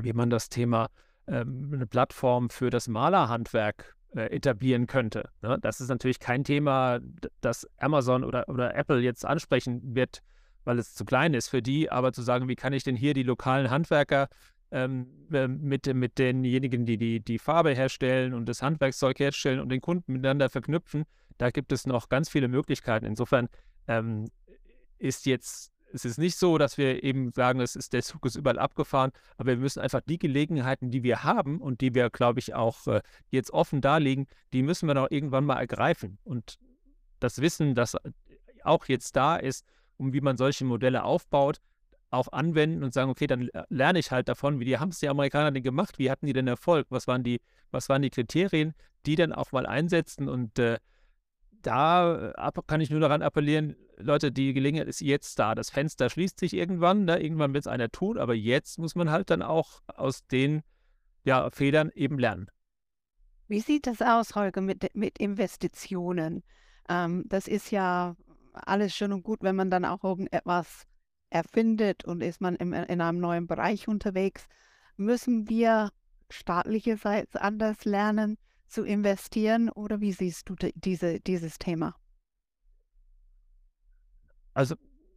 wie 0.00 0.12
man 0.12 0.30
das 0.30 0.48
Thema 0.48 0.88
ähm, 1.26 1.70
eine 1.72 1.86
Plattform 1.86 2.50
für 2.50 2.70
das 2.70 2.88
Malerhandwerk 2.88 3.95
äh, 4.16 4.26
etablieren 4.26 4.86
könnte. 4.86 5.28
Ne? 5.42 5.58
Das 5.60 5.80
ist 5.80 5.88
natürlich 5.88 6.18
kein 6.18 6.42
Thema, 6.42 7.00
das 7.40 7.68
Amazon 7.78 8.24
oder, 8.24 8.48
oder 8.48 8.74
Apple 8.74 9.00
jetzt 9.00 9.24
ansprechen 9.24 9.94
wird, 9.94 10.22
weil 10.64 10.78
es 10.78 10.94
zu 10.94 11.04
klein 11.04 11.34
ist 11.34 11.48
für 11.48 11.62
die, 11.62 11.90
aber 11.90 12.12
zu 12.12 12.22
sagen, 12.22 12.48
wie 12.48 12.56
kann 12.56 12.72
ich 12.72 12.82
denn 12.82 12.96
hier 12.96 13.14
die 13.14 13.22
lokalen 13.22 13.70
Handwerker 13.70 14.28
ähm, 14.70 15.06
äh, 15.32 15.46
mit, 15.46 15.92
mit 15.94 16.18
denjenigen, 16.18 16.86
die, 16.86 16.98
die 16.98 17.20
die 17.20 17.38
Farbe 17.38 17.70
herstellen 17.70 18.34
und 18.34 18.48
das 18.48 18.62
Handwerkszeug 18.62 19.18
herstellen 19.18 19.60
und 19.60 19.68
den 19.68 19.80
Kunden 19.80 20.14
miteinander 20.14 20.48
verknüpfen, 20.48 21.04
da 21.38 21.50
gibt 21.50 21.70
es 21.72 21.86
noch 21.86 22.08
ganz 22.08 22.28
viele 22.28 22.48
Möglichkeiten. 22.48 23.04
Insofern 23.06 23.48
ähm, 23.86 24.28
ist 24.98 25.26
jetzt 25.26 25.72
es 25.92 26.04
ist 26.04 26.18
nicht 26.18 26.36
so, 26.36 26.58
dass 26.58 26.78
wir 26.78 27.02
eben 27.02 27.32
sagen, 27.32 27.60
es 27.60 27.76
ist, 27.76 27.92
der 27.92 28.02
Zug 28.02 28.26
ist 28.26 28.36
überall 28.36 28.58
abgefahren, 28.58 29.12
aber 29.36 29.50
wir 29.52 29.56
müssen 29.56 29.80
einfach 29.80 30.00
die 30.00 30.18
Gelegenheiten, 30.18 30.90
die 30.90 31.02
wir 31.02 31.24
haben 31.24 31.60
und 31.60 31.80
die 31.80 31.94
wir, 31.94 32.10
glaube 32.10 32.40
ich, 32.40 32.54
auch 32.54 32.86
äh, 32.86 33.00
jetzt 33.30 33.50
offen 33.52 33.80
darlegen, 33.80 34.26
die 34.52 34.62
müssen 34.62 34.86
wir 34.86 34.94
doch 34.94 35.10
irgendwann 35.10 35.44
mal 35.44 35.58
ergreifen. 35.58 36.18
Und 36.24 36.58
das 37.20 37.40
Wissen, 37.40 37.74
das 37.74 37.96
auch 38.62 38.86
jetzt 38.86 39.16
da 39.16 39.36
ist, 39.36 39.64
um 39.96 40.12
wie 40.12 40.20
man 40.20 40.36
solche 40.36 40.64
Modelle 40.64 41.04
aufbaut, 41.04 41.60
auch 42.10 42.28
anwenden 42.32 42.84
und 42.84 42.92
sagen, 42.92 43.10
okay, 43.10 43.26
dann 43.26 43.50
lerne 43.68 43.98
ich 43.98 44.10
halt 44.10 44.28
davon, 44.28 44.60
wie 44.60 44.64
die 44.64 44.78
haben 44.78 44.90
es 44.90 45.00
die 45.00 45.08
Amerikaner 45.08 45.50
denn 45.50 45.62
gemacht, 45.62 45.98
wie 45.98 46.10
hatten 46.10 46.26
die 46.26 46.32
denn 46.32 46.46
Erfolg, 46.46 46.86
was 46.90 47.06
waren 47.06 47.24
die, 47.24 47.40
was 47.70 47.88
waren 47.88 48.02
die 48.02 48.10
Kriterien, 48.10 48.74
die 49.06 49.16
dann 49.16 49.32
auch 49.32 49.52
mal 49.52 49.66
einsetzen? 49.66 50.28
Und 50.28 50.58
äh, 50.58 50.78
da 51.66 52.32
kann 52.66 52.80
ich 52.80 52.90
nur 52.90 53.00
daran 53.00 53.22
appellieren, 53.22 53.76
Leute, 53.96 54.30
die 54.30 54.52
Gelegenheit 54.52 54.88
ist 54.88 55.00
jetzt 55.00 55.38
da. 55.38 55.54
Das 55.54 55.70
Fenster 55.70 56.08
schließt 56.08 56.38
sich 56.38 56.54
irgendwann, 56.54 57.04
ne? 57.04 57.20
irgendwann 57.20 57.54
wird 57.54 57.64
es 57.64 57.66
einer 57.66 57.90
tun, 57.90 58.18
aber 58.18 58.34
jetzt 58.34 58.78
muss 58.78 58.94
man 58.94 59.10
halt 59.10 59.30
dann 59.30 59.42
auch 59.42 59.80
aus 59.86 60.26
den 60.26 60.62
ja, 61.24 61.50
Fehlern 61.50 61.90
eben 61.94 62.18
lernen. 62.18 62.48
Wie 63.48 63.60
sieht 63.60 63.86
das 63.86 64.00
aus, 64.02 64.34
Holger, 64.34 64.60
mit, 64.60 64.94
mit 64.94 65.18
Investitionen? 65.18 66.44
Ähm, 66.88 67.24
das 67.26 67.48
ist 67.48 67.70
ja 67.70 68.16
alles 68.52 68.94
schön 68.94 69.12
und 69.12 69.22
gut, 69.22 69.42
wenn 69.42 69.56
man 69.56 69.70
dann 69.70 69.84
auch 69.84 70.04
irgendetwas 70.04 70.84
erfindet 71.30 72.04
und 72.04 72.22
ist 72.22 72.40
man 72.40 72.54
im, 72.56 72.72
in 72.72 73.00
einem 73.00 73.18
neuen 73.18 73.46
Bereich 73.46 73.88
unterwegs. 73.88 74.46
Müssen 74.96 75.48
wir 75.48 75.90
staatlicherseits 76.30 77.36
anders 77.36 77.84
lernen 77.84 78.38
zu 78.68 78.84
investieren 78.84 79.70
oder 79.70 80.00
wie 80.00 80.12
siehst 80.12 80.48
du 80.48 80.54
diese, 80.74 81.20
dieses 81.20 81.58
Thema? 81.58 81.94
Also 84.54 84.74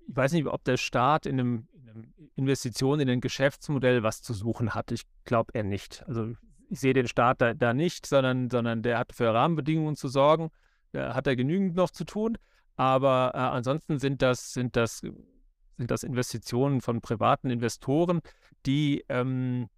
ich 0.08 0.16
weiß 0.16 0.34
nicht, 0.34 0.48
ob 0.48 0.64
der 0.64 0.78
Staat 0.78 1.26
in 1.26 1.40
einem, 1.40 1.68
in 1.74 1.90
einem 1.90 2.14
Investition 2.36 3.00
in 3.00 3.10
ein 3.10 3.22
Geschäftsmodell 3.22 4.04
was 4.04 4.22
zu 4.22 4.34
suchen 4.34 4.74
hat. 4.74 4.92
Ich 4.92 5.04
glaube 5.24 5.52
eher 5.54 5.64
nicht. 5.64 6.04
Also 6.08 6.34
ich 6.70 6.80
sehe 6.80 6.94
den 6.94 7.08
Staat 7.08 7.42
da, 7.42 7.54
da, 7.54 7.74
nicht, 7.74 8.06
sondern, 8.06 8.50
sondern 8.50 8.82
der 8.82 8.98
hat 8.98 9.14
für 9.14 9.34
Rahmenbedingungen 9.34 9.96
zu 9.96 10.08
sorgen. 10.08 10.50
Da 10.92 11.14
hat 11.16 11.28
er 11.28 11.36
genügend 11.36 11.76
noch 11.76 11.92
zu 11.92 12.06
tun. 12.06 12.38
Aber 12.76 13.32
äh, 13.34 13.38
ansonsten 13.38 14.00
sind 14.00 14.22
das, 14.22 14.54
sind, 14.54 14.76
das, 14.76 15.00
sind 15.00 15.92
das 15.92 16.04
Investitionen 16.04 16.82
von 16.82 17.02
privaten 17.02 17.50
Investoren, 17.50 18.22
die 18.66 19.04
ähm, 19.10 19.70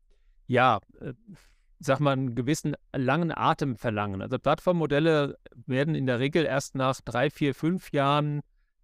ja, 0.47 0.79
äh, 0.99 1.13
sag 1.81 1.99
mal, 1.99 2.11
einen 2.11 2.35
gewissen 2.35 2.75
langen 2.93 3.31
Atem 3.35 3.75
verlangen. 3.75 4.21
Also 4.21 4.37
Plattformmodelle 4.37 5.37
werden 5.65 5.95
in 5.95 6.05
der 6.05 6.19
Regel 6.19 6.45
erst 6.45 6.75
nach 6.75 7.01
drei, 7.01 7.29
vier, 7.29 7.55
fünf 7.55 7.91
Jahren 7.91 8.41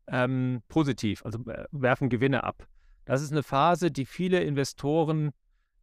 ähm, 0.08 0.62
positiv, 0.68 1.24
also 1.24 1.40
äh, 1.48 1.66
werfen 1.72 2.10
Gewinne 2.10 2.44
ab. 2.44 2.68
Das 3.06 3.22
ist 3.22 3.32
eine 3.32 3.44
Phase, 3.44 3.92
die 3.92 4.06
viele 4.06 4.42
Investoren 4.42 5.32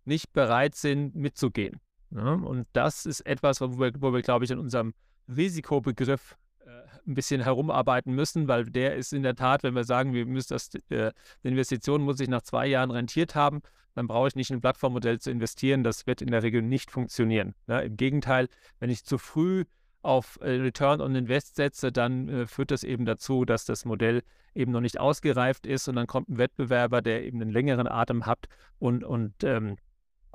nicht 0.04 0.32
bereit 0.32 0.74
sind 0.74 1.14
mitzugehen. 1.14 1.80
Ja, 2.10 2.36
ne? 2.36 2.46
und 2.46 2.66
das 2.72 3.06
ist 3.06 3.20
etwas, 3.20 3.60
wo 3.60 3.78
wir, 3.78 3.92
wo 3.98 4.12
wir 4.12 4.22
glaube 4.22 4.44
ich, 4.44 4.50
in 4.50 4.58
unserem 4.58 4.92
Risikobegriff 5.28 6.36
ein 7.06 7.14
bisschen 7.14 7.42
herumarbeiten 7.42 8.14
müssen, 8.14 8.48
weil 8.48 8.64
der 8.64 8.96
ist 8.96 9.12
in 9.12 9.22
der 9.22 9.34
Tat, 9.34 9.62
wenn 9.62 9.74
wir 9.74 9.84
sagen, 9.84 10.12
wir 10.12 10.26
müssen 10.26 10.54
das, 10.54 10.74
äh, 10.90 11.12
die 11.42 11.48
Investition 11.48 12.02
muss 12.02 12.18
sich 12.18 12.28
nach 12.28 12.42
zwei 12.42 12.66
Jahren 12.66 12.90
rentiert 12.90 13.34
haben, 13.34 13.62
dann 13.94 14.06
brauche 14.06 14.28
ich 14.28 14.34
nicht 14.34 14.50
in 14.50 14.56
ein 14.56 14.60
Plattformmodell 14.60 15.20
zu 15.20 15.30
investieren. 15.30 15.84
Das 15.84 16.06
wird 16.06 16.22
in 16.22 16.30
der 16.30 16.42
Regel 16.42 16.62
nicht 16.62 16.90
funktionieren. 16.90 17.54
Ne? 17.66 17.82
Im 17.82 17.96
Gegenteil, 17.96 18.48
wenn 18.80 18.90
ich 18.90 19.04
zu 19.04 19.18
früh 19.18 19.64
auf 20.02 20.38
äh, 20.40 20.50
Return 20.50 21.00
on 21.00 21.14
Invest 21.14 21.56
setze, 21.56 21.92
dann 21.92 22.28
äh, 22.28 22.46
führt 22.46 22.70
das 22.70 22.84
eben 22.84 23.04
dazu, 23.04 23.44
dass 23.44 23.64
das 23.64 23.84
Modell 23.84 24.22
eben 24.54 24.72
noch 24.72 24.80
nicht 24.80 25.00
ausgereift 25.00 25.66
ist 25.66 25.88
und 25.88 25.96
dann 25.96 26.06
kommt 26.06 26.28
ein 26.28 26.38
Wettbewerber, 26.38 27.02
der 27.02 27.24
eben 27.24 27.40
einen 27.40 27.50
längeren 27.50 27.88
Atem 27.88 28.26
hat 28.26 28.46
und, 28.78 29.04
und 29.04 29.42
ähm, 29.44 29.76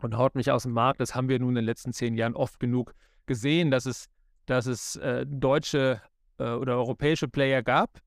und 0.04 0.18
haut 0.18 0.36
mich 0.36 0.52
aus 0.52 0.64
dem 0.64 0.72
Markt. 0.74 1.00
Das 1.00 1.16
haben 1.16 1.30
wir 1.30 1.40
nun 1.40 1.50
in 1.50 1.56
den 1.56 1.66
letzten 1.66 1.94
zehn 1.94 2.16
Jahren 2.16 2.36
oft 2.36 2.60
genug 2.60 2.94
gesehen, 3.26 3.72
dass 3.72 3.86
es, 3.86 4.10
dass 4.46 4.66
es 4.66 4.96
äh, 4.98 5.26
deutsche 5.28 6.02
äh, 6.40 6.52
oder 6.52 6.78
europäische 6.78 7.28
Player 7.28 7.62
gab, 7.62 8.00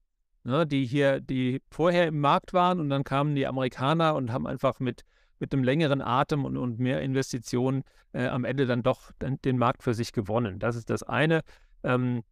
ne, 0.45 0.66
die 0.66 0.85
hier, 0.85 1.21
die 1.21 1.62
vorher 1.71 2.07
im 2.09 2.21
Markt 2.21 2.53
waren 2.53 2.81
und 2.81 2.90
dann 2.90 3.05
kamen 3.05 3.35
die 3.35 3.47
Amerikaner 3.47 4.14
und 4.14 4.33
haben 4.33 4.47
einfach 4.47 4.81
mit, 4.81 5.03
mit 5.38 5.53
einem 5.53 5.64
längeren 5.64 6.01
Atem 6.01 6.45
und, 6.45 6.57
und 6.57 6.79
mehr 6.79 7.03
Investitionen 7.03 7.85
äh, 8.12 8.27
am 8.27 8.45
Ende 8.45 8.66
dann 8.66 8.83
doch 8.83 9.12
den, 9.21 9.40
den, 9.42 9.59
Markt 9.59 9.83
für 9.83 9.95
sich 9.95 10.12
gewonnen. 10.12 10.59
Das 10.59 10.77
ist 10.77 10.90
das 10.90 11.03
eine. 11.03 11.42
Ähm, 11.83 12.23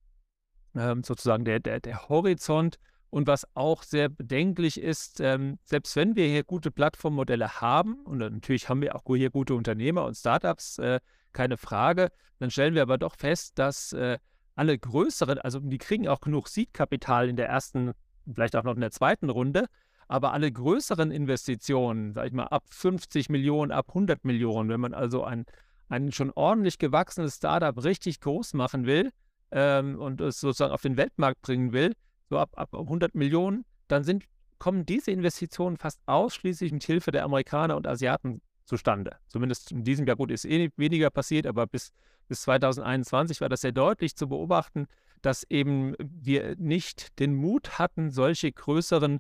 ähm, 0.77 1.03
sozusagen 1.03 1.45
der, 1.45 1.61
der, 1.61 1.81
der 1.81 2.09
Horizont. 2.09 2.79
Und 3.11 3.27
was 3.27 3.45
auch 3.55 3.83
sehr 3.83 4.09
bedenklich 4.09 4.81
ist, 4.81 5.21
ähm, 5.21 5.59
selbst 5.65 5.97
wenn 5.97 6.15
wir 6.15 6.29
hier 6.29 6.45
gute 6.45 6.71
Plattformmodelle 6.71 7.61
haben, 7.61 8.05
und 8.05 8.19
natürlich 8.19 8.69
haben 8.69 8.83
wir 8.83 8.95
auch 8.95 9.03
hier 9.05 9.31
gute 9.31 9.55
Unternehmer 9.55 10.05
und 10.05 10.15
Startups, 10.15 10.79
äh, 10.79 11.01
keine 11.33 11.57
Frage, 11.57 12.13
dann 12.39 12.53
stellen 12.53 12.75
wir 12.75 12.83
aber 12.83 12.99
doch 12.99 13.17
fest, 13.17 13.59
dass 13.59 13.93
äh, 13.93 14.19
alle 14.55 14.79
größeren, 14.79 15.39
also 15.39 15.61
die 15.61 15.79
kriegen 15.79 16.09
auch 16.09 16.21
genug 16.21 16.49
Seed-Kapital 16.49 17.29
in 17.29 17.37
der 17.37 17.49
ersten, 17.49 17.93
vielleicht 18.33 18.57
auch 18.57 18.65
noch 18.65 18.75
in 18.75 18.81
der 18.81 18.91
zweiten 18.91 19.31
Runde, 19.31 19.67
aber 20.09 20.33
alle 20.33 20.51
größeren 20.51 21.11
Investitionen, 21.13 22.13
sag 22.13 22.27
ich 22.27 22.33
mal, 22.33 22.47
ab 22.47 22.65
50 22.71 23.29
Millionen, 23.29 23.71
ab 23.71 23.87
100 23.89 24.25
Millionen, 24.25 24.69
wenn 24.69 24.81
man 24.81 24.93
also 24.93 25.25
ein, 25.25 25.47
ein 25.89 26.13
schon 26.13 26.33
ordentlich 26.33 26.79
gewachsenes 26.79 27.37
Startup 27.37 27.83
richtig 27.83 28.21
groß 28.21 28.55
machen 28.55 28.87
will 28.87 29.13
ähm, 29.53 29.99
und 29.99 30.21
es 30.21 30.41
sozusagen 30.41 30.73
auf 30.73 30.83
den 30.83 30.97
Weltmarkt 30.97 31.43
bringen 31.43 31.73
will, 31.73 31.95
so 32.29 32.39
ab, 32.39 32.51
ab 32.57 32.75
100 32.75 33.15
Millionen, 33.15 33.65
dann 33.89 34.05
sind, 34.05 34.25
kommen 34.59 34.85
diese 34.85 35.11
Investitionen 35.11 35.77
fast 35.77 36.01
ausschließlich 36.07 36.73
mit 36.73 36.85
Hilfe 36.85 37.13
der 37.13 37.25
Amerikaner 37.25 37.77
und 37.77 37.87
Asiaten 37.87 38.41
zustande. 38.71 39.17
Zumindest 39.27 39.73
in 39.73 39.83
diesem 39.83 40.07
Jahr, 40.07 40.17
gut, 40.17 40.31
ist 40.31 40.45
eh 40.45 40.71
weniger 40.77 41.11
passiert, 41.11 41.47
aber 41.47 41.67
bis, 41.67 41.93
bis 42.29 42.43
2021 42.43 43.41
war 43.41 43.49
das 43.49 43.63
sehr 43.63 43.73
deutlich 43.73 44.15
zu 44.15 44.29
beobachten, 44.29 44.87
dass 45.23 45.45
eben 45.51 45.95
wir 45.99 46.55
nicht 46.57 47.19
den 47.19 47.35
Mut 47.35 47.81
hatten, 47.81 48.11
solche 48.11 48.53
größeren, 48.53 49.19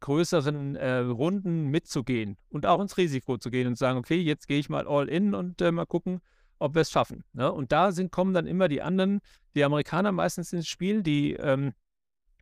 größeren 0.00 0.76
äh, 0.76 0.98
Runden 0.98 1.68
mitzugehen 1.68 2.36
und 2.50 2.66
auch 2.66 2.80
ins 2.82 2.98
Risiko 2.98 3.38
zu 3.38 3.50
gehen 3.50 3.66
und 3.66 3.78
sagen, 3.78 3.98
okay, 3.98 4.20
jetzt 4.20 4.46
gehe 4.46 4.58
ich 4.58 4.68
mal 4.68 4.86
all 4.86 5.08
in 5.08 5.34
und 5.34 5.62
äh, 5.62 5.72
mal 5.72 5.86
gucken, 5.86 6.20
ob 6.58 6.74
wir 6.74 6.82
es 6.82 6.90
schaffen. 6.90 7.24
Ne? 7.32 7.50
Und 7.50 7.72
da 7.72 7.92
sind, 7.92 8.12
kommen 8.12 8.34
dann 8.34 8.46
immer 8.46 8.68
die 8.68 8.82
anderen, 8.82 9.20
die 9.54 9.64
Amerikaner 9.64 10.12
meistens 10.12 10.52
ins 10.52 10.68
Spiel, 10.68 11.02
die 11.02 11.32
ähm, 11.32 11.72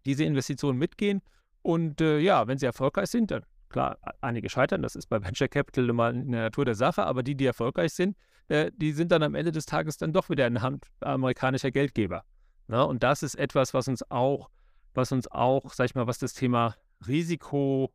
diese 0.04 0.24
Investitionen 0.24 0.78
mitgehen. 0.78 1.22
Und 1.62 2.00
äh, 2.00 2.18
ja, 2.18 2.48
wenn 2.48 2.58
sie 2.58 2.66
erfolgreich 2.66 3.08
sind, 3.08 3.30
dann 3.30 3.44
klar, 3.70 3.98
einige 4.20 4.48
scheitern, 4.48 4.82
das 4.82 4.96
ist 4.96 5.06
bei 5.06 5.22
Venture 5.22 5.48
Capital 5.48 5.88
immer 5.88 6.10
in 6.10 6.32
der 6.32 6.42
Natur 6.42 6.64
der 6.64 6.74
Sache, 6.74 7.04
aber 7.04 7.22
die, 7.22 7.34
die 7.34 7.46
erfolgreich 7.46 7.92
sind, 7.92 8.16
äh, 8.48 8.70
die 8.74 8.92
sind 8.92 9.12
dann 9.12 9.22
am 9.22 9.34
Ende 9.34 9.52
des 9.52 9.66
Tages 9.66 9.96
dann 9.96 10.12
doch 10.12 10.28
wieder 10.28 10.46
in 10.46 10.54
der 10.54 10.62
Hand 10.62 10.86
amerikanischer 11.00 11.70
Geldgeber. 11.70 12.24
Na, 12.68 12.78
ne? 12.78 12.86
und 12.86 13.02
das 13.02 13.22
ist 13.22 13.34
etwas, 13.36 13.74
was 13.74 13.88
uns 13.88 14.08
auch, 14.10 14.50
was 14.94 15.12
uns 15.12 15.30
auch, 15.30 15.72
sag 15.72 15.86
ich 15.86 15.94
mal, 15.94 16.06
was 16.06 16.18
das 16.18 16.34
Thema 16.34 16.74
Risiko, 17.06 17.92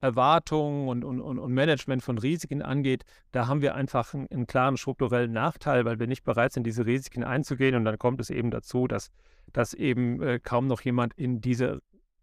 Erwartungen 0.00 0.88
und, 0.88 1.02
und, 1.02 1.20
und 1.20 1.52
Management 1.52 2.02
von 2.04 2.18
Risiken 2.18 2.62
angeht, 2.62 3.04
da 3.32 3.48
haben 3.48 3.62
wir 3.62 3.74
einfach 3.74 4.14
einen, 4.14 4.28
einen, 4.30 4.46
klaren 4.46 4.76
strukturellen 4.76 5.32
Nachteil, 5.32 5.84
weil 5.84 5.98
wir 5.98 6.06
nicht 6.06 6.22
bereit 6.22 6.52
sind, 6.52 6.64
diese 6.64 6.86
Risiken 6.86 7.24
einzugehen. 7.24 7.74
Und 7.74 7.84
dann 7.84 7.98
kommt 7.98 8.20
es 8.20 8.30
eben 8.30 8.52
dazu, 8.52 8.86
dass 8.86 9.10
dass 9.52 9.74
eben 9.74 10.22
äh, 10.22 10.38
kaum 10.38 10.66
noch 10.66 10.80
jemand 10.82 11.14
in 11.14 11.40
diese, 11.40 11.80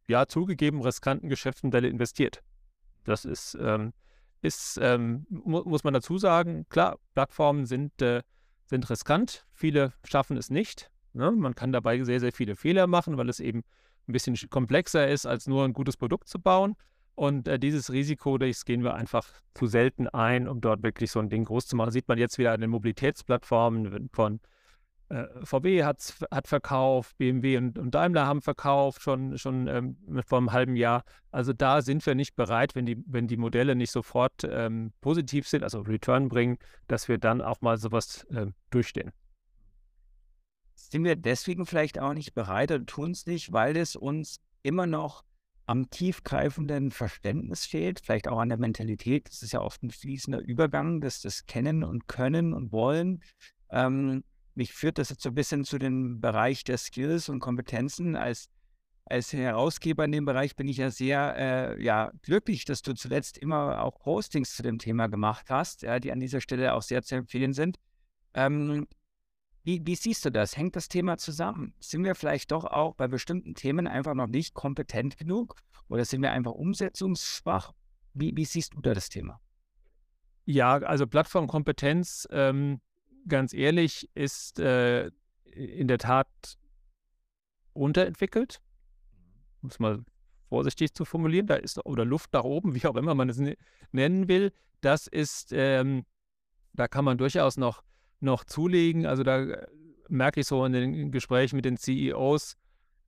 ja, 0.08 0.28
zugegeben 0.28 0.82
riskanten 0.82 1.30
Geschäftsmodelle 1.30 1.88
investiert. 1.88 2.42
Das 3.06 3.26
ist, 3.26 3.58
ähm, 3.60 3.94
ist 4.41 4.78
ähm, 4.82 5.26
mu 5.30 5.63
muss 5.63 5.84
man 5.84 5.94
dazu 5.94 6.18
sagen, 6.18 6.65
klar, 6.70 7.00
Plattformen 7.13 7.65
sind, 7.65 8.02
äh, 8.02 8.22
sind 8.65 8.89
riskant, 8.89 9.46
viele 9.54 9.94
schaffen 10.04 10.38
es 10.38 10.50
nicht. 10.50 10.91
Ne? 11.13 11.32
Man 11.32 11.56
kann 11.56 11.72
dabei 11.72 12.04
sehr, 12.04 12.20
sehr 12.20 12.34
viele 12.34 12.56
Fehler 12.56 12.88
machen, 12.88 13.18
weil 13.18 13.30
es 13.30 13.39
eben 13.39 13.63
ein 14.08 14.12
bisschen 14.12 14.36
komplexer 14.50 15.08
ist, 15.08 15.26
als 15.26 15.48
nur 15.48 15.63
ein 15.63 15.74
gutes 15.74 15.98
Produkt 15.98 16.28
zu 16.28 16.39
bauen. 16.39 16.76
Und 17.15 17.48
äh, 17.48 17.58
dieses 17.58 17.91
Risiko, 17.91 18.38
das 18.38 18.65
gehen 18.65 18.84
wir 18.84 18.94
einfach 18.94 19.26
zu 19.54 19.68
selten 19.68 20.10
ein, 20.10 20.48
um 20.50 20.60
dort 20.60 20.84
wirklich 20.84 21.12
so 21.12 21.20
ein 21.20 21.30
Ding 21.30 21.46
groß 21.46 21.65
zu 21.68 21.76
machen. 21.78 21.91
Sieht 21.91 22.08
man 22.08 22.18
jetzt 22.18 22.38
wieder 22.38 22.52
an 22.52 22.60
den 22.60 22.70
Mobilitätsplattformen 22.70 24.10
von 24.12 24.41
äh, 25.10 25.26
VW 25.44 25.84
hat, 25.84 26.15
hat 26.32 26.48
verkauft, 26.48 27.18
BMW 27.18 27.58
und, 27.58 27.78
und, 27.78 27.94
Daimler 27.94 28.26
haben 28.26 28.41
verkauft, 28.41 29.02
schon, 29.02 29.38
schon 29.38 29.68
ähm, 29.68 29.98
vor 30.26 30.39
einem 30.39 30.52
halben 30.52 30.76
Jahr. 30.76 31.04
Also 31.32 31.54
da 31.54 31.82
sind 31.82 32.06
wir 32.06 32.15
nicht 32.15 32.36
bereit, 32.36 32.76
wenn 32.76 32.86
die, 32.86 33.04
wenn 33.06 33.28
die 33.28 33.38
Modelle 33.38 33.76
nicht 33.76 33.91
sofort 33.91 34.44
ähm, 34.44 34.94
positiv 35.02 35.48
sind, 35.48 35.63
also 35.63 35.82
Return 35.82 36.28
bringen, 36.28 36.58
dass 36.88 37.08
wir 37.08 37.18
dann 37.18 37.41
auch 37.41 37.62
mal 37.62 37.78
sowas 37.78 38.24
äh, 38.32 38.48
durchstehen. 38.72 39.12
Sind 40.74 41.04
wir 41.04 41.15
deswegen 41.15 41.65
vielleicht 41.65 42.00
auch 42.00 42.13
nicht 42.13 42.34
bereit 42.34 42.72
und 42.72 42.88
tun 42.88 43.12
es 43.12 43.26
nicht, 43.26 43.52
weil 43.52 43.78
es 43.78 43.96
uns 43.96 44.39
immer 44.63 44.88
noch 44.88 45.24
am 45.68 45.89
tiefgreifenden 45.89 46.91
Verständnis 46.91 47.65
fehlt, 47.65 48.00
vielleicht 48.00 48.28
auch 48.28 48.39
an 48.39 48.50
der 48.50 48.58
Mentalität. 48.58 49.28
Das 49.30 49.41
ist 49.41 49.54
ja 49.54 49.62
oft 49.62 49.82
ein 49.84 49.89
fließender 49.89 50.39
Übergang, 50.39 51.02
dass 51.02 51.22
das 51.22 51.46
Kennen 51.46 51.84
und 51.84 52.08
Können 52.08 52.54
und 52.54 52.72
Wollen. 52.72 53.24
Ähm, 53.70 54.24
mich 54.56 54.74
führt 54.74 54.98
das 54.98 55.10
jetzt 55.10 55.22
so 55.22 55.30
ein 55.30 55.36
bisschen 55.36 55.65
zu 55.65 55.78
dem 55.78 56.22
Bereich 56.22 56.63
der 56.63 56.78
Skills 56.78 57.30
und 57.30 57.39
Kompetenzen. 57.39 58.15
Als, 58.15 58.50
als 59.06 59.34
Herausgeber 59.34 60.06
in 60.06 60.12
dem 60.12 60.26
Bereich 60.26 60.56
bin 60.56 60.68
ich 60.68 60.78
ja 60.78 60.89
sehr 60.89 61.36
äh, 61.38 61.84
ja, 61.84 62.12
glücklich, 62.22 62.65
dass 62.65 62.82
du 62.82 62.94
zuletzt 62.94 63.38
immer 63.38 63.84
auch 63.84 64.00
Postings 64.00 64.56
zu 64.56 64.63
dem 64.63 64.80
Thema 64.80 65.08
gemacht 65.08 65.50
hast, 65.50 65.82
ja, 65.82 66.00
die 66.00 66.12
an 66.12 66.20
dieser 66.20 66.41
Stelle 66.41 66.74
auch 66.74 66.82
sehr 66.82 67.04
zu 67.04 67.15
empfehlen 67.15 67.54
sind. 67.54 67.78
Ähm, 68.34 68.88
wie, 69.63 69.82
wie, 69.86 69.96
siehst 69.96 70.24
du 70.24 70.30
das? 70.30 70.56
Hängt 70.56 70.76
das 70.76 70.89
Thema 70.89 71.18
zusammen? 71.18 71.74
Sind 71.80 72.04
wir 72.04 72.13
vielleicht 72.13 72.52
doch 72.52 72.65
auch 72.65 72.94
bei 72.94 73.08
bestimmten 73.08 73.56
Themen 73.56 73.88
einfach 73.88 74.13
noch 74.13 74.28
nicht 74.28 74.54
kompetent 74.54 75.18
genug 75.18 75.56
oder 75.89 76.06
sind 76.06 76.22
wir 76.22 76.32
einfach 76.32 76.52
umsetzungsschwach? 76.52 77.74
Wie, 78.13 78.32
wie 78.36 78.46
siehst 78.46 78.76
du 78.76 78.82
da 78.82 78.94
das 78.94 79.10
Thema? 79.10 79.41
Ja, 80.46 80.76
also 80.78 81.08
Plattformkompetenz 81.08 82.28
ähm, 82.32 82.80
ganz 83.28 83.54
ehrlich, 83.54 84.10
ist 84.14 84.60
äh, 84.60 85.12
in 85.46 85.88
der 85.88 85.98
Tat 85.98 86.28
unterentwickelt, 87.74 88.62
um 89.62 89.70
es 89.70 89.80
mal 89.80 90.04
vorsichtig 90.50 90.94
zu 90.94 91.06
formulieren, 91.06 91.48
da 91.48 91.56
ist 91.56 91.84
oder 91.86 92.06
Luft 92.06 92.34
nach 92.34 92.44
oben, 92.44 92.76
wie 92.76 92.86
auch 92.88 92.96
immer 92.96 93.16
man 93.16 93.30
es 93.30 93.42
nennen 93.92 94.28
will. 94.28 94.52
Das 94.82 95.08
ist, 95.08 95.52
ähm, 95.52 96.06
da 96.74 96.88
kann 96.88 97.06
man 97.06 97.18
durchaus 97.18 97.58
noch, 97.58 97.84
noch 98.20 98.44
zulegen. 98.44 99.06
Also 99.06 99.24
da 99.24 99.44
äh, 99.44 99.68
merke 100.10 100.42
ich 100.42 100.48
so 100.48 100.64
in 100.66 100.74
den 100.74 101.12
Gesprächen 101.12 101.56
mit 101.56 101.66
den 101.66 101.78
CEOs, 101.78 102.58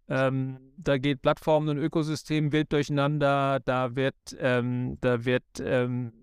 ähm, 0.09 0.71
da 0.77 0.97
geht 0.97 1.21
Plattformen 1.21 1.69
und 1.69 1.77
Ökosystem 1.77 2.51
wild 2.51 2.71
durcheinander. 2.71 3.59
Da 3.59 3.95
wird, 3.95 4.15
ähm, 4.39 4.97
da 5.01 5.25
wird 5.25 5.43
ähm, 5.59 6.13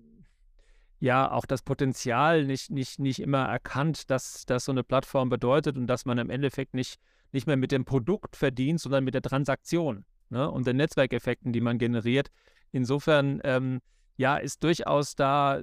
ja 1.04 1.30
auch 1.30 1.44
das 1.44 1.62
Potenzial 1.62 2.44
nicht, 2.44 2.70
nicht, 2.70 2.98
nicht 2.98 3.20
immer 3.20 3.44
erkannt, 3.44 4.10
dass 4.10 4.46
das 4.46 4.64
so 4.64 4.72
eine 4.72 4.82
Plattform 4.82 5.28
bedeutet 5.28 5.76
und 5.76 5.86
dass 5.86 6.06
man 6.06 6.18
im 6.18 6.30
Endeffekt 6.30 6.74
nicht, 6.74 6.98
nicht 7.30 7.46
mehr 7.46 7.58
mit 7.58 7.72
dem 7.72 7.84
Produkt 7.84 8.36
verdient, 8.36 8.80
sondern 8.80 9.04
mit 9.04 9.14
der 9.14 9.22
Transaktion 9.22 10.04
ne, 10.30 10.50
und 10.50 10.66
den 10.66 10.76
Netzwerkeffekten, 10.78 11.52
die 11.52 11.60
man 11.60 11.78
generiert. 11.78 12.30
Insofern 12.72 13.40
ähm, 13.44 13.80
ja, 14.16 14.36
ist 14.36 14.64
durchaus 14.64 15.14
da 15.14 15.60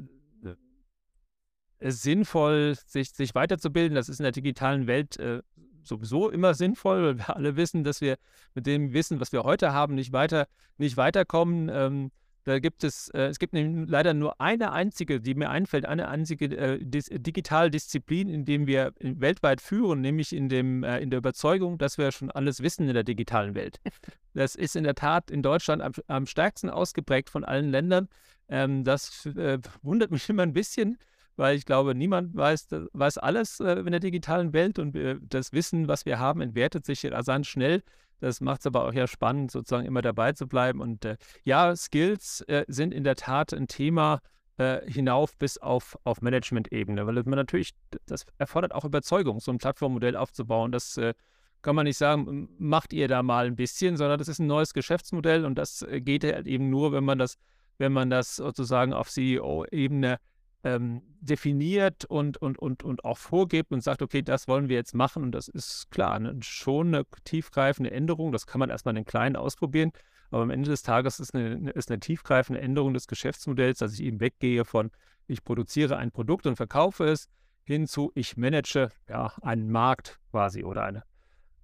äh, 1.79 1.91
sinnvoll, 1.91 2.75
sich, 2.85 3.11
sich 3.11 3.33
weiterzubilden. 3.33 3.95
Das 3.95 4.09
ist 4.09 4.19
in 4.19 4.23
der 4.23 4.31
digitalen 4.31 4.85
Welt 4.85 5.17
äh, 5.17 5.41
sowieso 5.81 6.29
immer 6.29 6.53
sinnvoll, 6.53 7.03
weil 7.03 7.17
wir 7.17 7.35
alle 7.35 7.55
wissen, 7.55 7.83
dass 7.83 7.99
wir 7.99 8.17
mit 8.53 8.67
dem 8.67 8.93
Wissen, 8.93 9.19
was 9.19 9.31
wir 9.31 9.41
heute 9.41 9.73
haben, 9.73 9.95
nicht 9.95 10.13
weiter, 10.13 10.47
nicht 10.77 10.97
weiterkommen. 10.97 11.67
Ähm, 11.73 12.11
da 12.43 12.59
gibt 12.59 12.83
es, 12.83 13.09
äh, 13.09 13.27
es 13.27 13.37
gibt 13.37 13.53
leider 13.55 14.13
nur 14.13 14.41
eine 14.41 14.71
einzige, 14.71 15.21
die 15.21 15.35
mir 15.35 15.49
einfällt, 15.49 15.85
eine 15.85 16.07
einzige 16.07 16.45
äh, 16.45 16.79
dis 16.81 17.09
Digitaldisziplin, 17.11 18.29
in 18.29 18.45
dem 18.45 18.65
wir 18.65 18.93
weltweit 18.99 19.61
führen, 19.61 20.01
nämlich 20.01 20.33
in, 20.33 20.49
dem, 20.49 20.83
äh, 20.83 20.99
in 20.99 21.11
der 21.11 21.19
Überzeugung, 21.19 21.77
dass 21.77 21.97
wir 21.97 22.11
schon 22.11 22.31
alles 22.31 22.61
wissen 22.61 22.87
in 22.87 22.93
der 22.93 23.03
digitalen 23.03 23.55
Welt. 23.55 23.79
Das 24.33 24.55
ist 24.55 24.77
in 24.77 24.85
der 24.85 24.95
Tat 24.95 25.29
in 25.29 25.43
Deutschland 25.43 25.81
am, 25.81 25.91
am 26.07 26.25
stärksten 26.25 26.69
ausgeprägt 26.69 27.29
von 27.29 27.43
allen 27.43 27.69
Ländern. 27.69 28.07
Ähm, 28.47 28.85
das 28.85 29.25
äh, 29.25 29.59
wundert 29.81 30.09
mich 30.09 30.29
immer 30.29 30.43
ein 30.43 30.53
bisschen, 30.53 30.97
weil 31.35 31.57
ich 31.57 31.65
glaube, 31.65 31.95
niemand 31.95 32.33
weiß, 32.33 32.67
weiß 32.93 33.17
alles 33.17 33.59
äh, 33.59 33.73
in 33.73 33.91
der 33.91 33.99
digitalen 33.99 34.53
Welt 34.53 34.79
und 34.79 34.95
äh, 34.95 35.17
das 35.21 35.51
Wissen, 35.51 35.89
was 35.89 36.05
wir 36.05 36.17
haben, 36.17 36.39
entwertet 36.39 36.85
sich 36.85 37.05
rasant 37.11 37.45
schnell. 37.45 37.83
Das 38.21 38.39
macht 38.39 38.61
es 38.61 38.67
aber 38.67 38.85
auch 38.85 38.93
ja 38.93 39.07
spannend, 39.07 39.51
sozusagen 39.51 39.85
immer 39.85 40.01
dabei 40.01 40.31
zu 40.31 40.47
bleiben. 40.47 40.79
Und 40.79 41.03
äh, 41.03 41.17
ja, 41.43 41.75
Skills 41.75 42.41
äh, 42.41 42.63
sind 42.67 42.93
in 42.93 43.03
der 43.03 43.15
Tat 43.15 43.53
ein 43.53 43.67
Thema 43.67 44.21
äh, 44.57 44.79
hinauf 44.89 45.35
bis 45.37 45.57
auf, 45.57 45.97
auf 46.03 46.21
Management-Ebene, 46.21 47.05
weil 47.07 47.15
man 47.15 47.35
natürlich, 47.35 47.71
das 48.05 48.25
erfordert 48.37 48.73
auch 48.75 48.85
Überzeugung, 48.85 49.39
so 49.39 49.51
ein 49.51 49.57
Plattformmodell 49.57 50.15
aufzubauen. 50.15 50.71
Das 50.71 50.97
äh, 50.97 51.15
kann 51.63 51.75
man 51.75 51.85
nicht 51.85 51.97
sagen, 51.97 52.47
macht 52.57 52.93
ihr 52.93 53.07
da 53.07 53.23
mal 53.23 53.47
ein 53.47 53.55
bisschen, 53.55 53.97
sondern 53.97 54.19
das 54.19 54.27
ist 54.27 54.39
ein 54.39 54.47
neues 54.47 54.73
Geschäftsmodell 54.73 55.45
und 55.45 55.55
das 55.55 55.85
geht 55.89 56.23
halt 56.23 56.47
eben 56.47 56.69
nur, 56.69 56.91
wenn 56.91 57.03
man 57.03 57.17
das, 57.17 57.37
wenn 57.77 57.91
man 57.91 58.09
das 58.09 58.35
sozusagen 58.35 58.93
auf 58.93 59.09
CEO-Ebene 59.09 60.17
ähm, 60.63 61.01
definiert 61.21 62.05
und, 62.05 62.37
und, 62.37 62.59
und, 62.59 62.83
und 62.83 63.05
auch 63.05 63.17
vorgibt 63.17 63.71
und 63.71 63.83
sagt, 63.83 64.01
okay, 64.01 64.21
das 64.21 64.47
wollen 64.47 64.69
wir 64.69 64.75
jetzt 64.75 64.93
machen. 64.93 65.23
Und 65.23 65.31
das 65.31 65.47
ist 65.47 65.89
klar, 65.91 66.19
ne, 66.19 66.37
schon 66.41 66.87
eine 66.87 67.05
tiefgreifende 67.23 67.91
Änderung. 67.91 68.31
Das 68.31 68.47
kann 68.47 68.59
man 68.59 68.69
erstmal 68.69 68.93
in 68.93 69.03
den 69.03 69.05
Kleinen 69.05 69.35
ausprobieren. 69.35 69.91
Aber 70.29 70.43
am 70.43 70.49
Ende 70.49 70.69
des 70.69 70.81
Tages 70.81 71.19
ist 71.19 71.35
eine, 71.35 71.71
ist 71.71 71.91
eine 71.91 71.99
tiefgreifende 71.99 72.61
Änderung 72.61 72.93
des 72.93 73.07
Geschäftsmodells, 73.07 73.79
dass 73.79 73.93
ich 73.93 74.03
eben 74.03 74.19
weggehe 74.19 74.63
von, 74.65 74.91
ich 75.27 75.43
produziere 75.43 75.97
ein 75.97 76.11
Produkt 76.11 76.47
und 76.47 76.55
verkaufe 76.55 77.05
es, 77.05 77.29
hin 77.63 77.87
zu, 77.87 78.11
ich 78.15 78.37
manage 78.37 78.89
ja, 79.07 79.33
einen 79.41 79.71
Markt 79.71 80.19
quasi 80.31 80.63
oder 80.63 80.83
eine, 80.83 81.03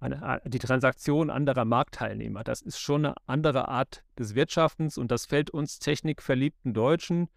eine, 0.00 0.40
die 0.44 0.58
Transaktion 0.58 1.30
anderer 1.30 1.64
Marktteilnehmer. 1.64 2.44
Das 2.44 2.62
ist 2.62 2.78
schon 2.78 3.06
eine 3.06 3.14
andere 3.26 3.68
Art 3.68 4.04
des 4.18 4.34
Wirtschaftens 4.34 4.96
und 4.98 5.10
das 5.10 5.26
fällt 5.26 5.50
uns 5.50 5.78
technikverliebten 5.78 6.72
Deutschen 6.72 7.28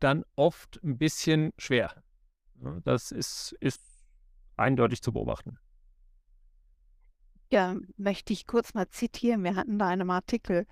dann 0.00 0.24
oft 0.36 0.80
ein 0.82 0.98
bisschen 0.98 1.52
schwer. 1.58 2.02
Das 2.84 3.12
ist, 3.12 3.52
ist 3.60 3.82
eindeutig 4.56 5.02
zu 5.02 5.12
beobachten. 5.12 5.58
Ja, 7.50 7.76
möchte 7.96 8.32
ich 8.32 8.46
kurz 8.46 8.74
mal 8.74 8.88
zitieren. 8.88 9.42
Wir 9.44 9.56
hatten 9.56 9.78
da 9.78 9.88
einen 9.88 10.10
Artikel 10.10 10.66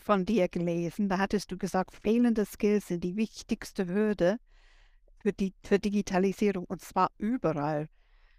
von 0.00 0.24
dir 0.24 0.48
gelesen. 0.48 1.08
Da 1.08 1.18
hattest 1.18 1.52
du 1.52 1.58
gesagt, 1.58 1.94
fehlende 1.94 2.44
Skills 2.44 2.88
sind 2.88 3.04
die 3.04 3.16
wichtigste 3.16 3.86
Hürde 3.86 4.38
für, 5.18 5.32
die, 5.32 5.54
für 5.62 5.78
Digitalisierung 5.78 6.64
und 6.64 6.80
zwar 6.80 7.10
überall. 7.18 7.88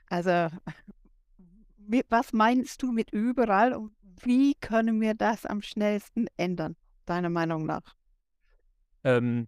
Also, 0.09 0.49
was 2.09 2.33
meinst 2.33 2.81
du 2.81 2.91
mit 2.91 3.11
überall 3.11 3.73
und 3.73 3.91
wie 4.21 4.55
können 4.55 5.01
wir 5.01 5.13
das 5.13 5.45
am 5.45 5.61
schnellsten 5.61 6.27
ändern, 6.37 6.75
deiner 7.05 7.29
Meinung 7.29 7.65
nach? 7.65 7.95
Ähm, 9.03 9.47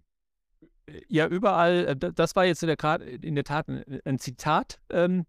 ja, 1.07 1.27
überall, 1.27 1.87
äh, 1.87 2.13
das 2.13 2.35
war 2.35 2.45
jetzt 2.45 2.63
in 2.63 2.75
der, 2.75 3.01
in 3.21 3.35
der 3.35 3.43
Tat 3.43 3.67
ein 4.05 4.19
Zitat, 4.19 4.79
ähm, 4.89 5.25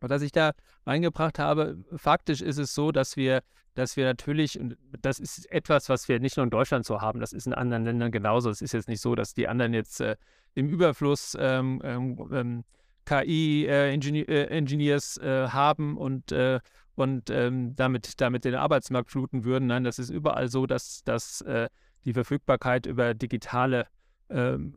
das 0.00 0.22
ich 0.22 0.32
da 0.32 0.52
reingebracht 0.86 1.38
habe. 1.38 1.84
Faktisch 1.94 2.40
ist 2.40 2.58
es 2.58 2.74
so, 2.74 2.90
dass 2.90 3.16
wir, 3.16 3.42
dass 3.74 3.96
wir 3.96 4.04
natürlich, 4.04 4.58
und 4.58 4.76
das 5.00 5.20
ist 5.20 5.50
etwas, 5.52 5.88
was 5.88 6.08
wir 6.08 6.18
nicht 6.20 6.36
nur 6.36 6.44
in 6.44 6.50
Deutschland 6.50 6.86
so 6.86 7.00
haben, 7.00 7.20
das 7.20 7.32
ist 7.32 7.46
in 7.46 7.54
anderen 7.54 7.84
Ländern 7.84 8.10
genauso. 8.10 8.50
Es 8.50 8.62
ist 8.62 8.72
jetzt 8.72 8.88
nicht 8.88 9.00
so, 9.00 9.14
dass 9.14 9.34
die 9.34 9.46
anderen 9.46 9.74
jetzt 9.74 10.00
äh, 10.00 10.16
im 10.54 10.68
Überfluss 10.68 11.36
ähm, 11.38 11.80
ähm, 11.84 12.28
ähm 12.32 12.64
KI-Engineers 13.06 15.16
äh, 15.16 15.44
äh, 15.44 15.48
haben 15.48 15.96
und, 15.96 16.32
äh, 16.32 16.60
und 16.94 17.30
ähm, 17.30 17.74
damit, 17.74 18.20
damit 18.20 18.44
den 18.44 18.54
Arbeitsmarkt 18.54 19.10
fluten 19.10 19.44
würden. 19.44 19.66
Nein, 19.66 19.84
das 19.84 19.98
ist 19.98 20.10
überall 20.10 20.48
so, 20.48 20.66
dass, 20.66 21.02
dass 21.04 21.40
äh, 21.42 21.68
die 22.04 22.12
Verfügbarkeit 22.12 22.86
über 22.86 23.14
digitale 23.14 23.86
ähm, 24.30 24.74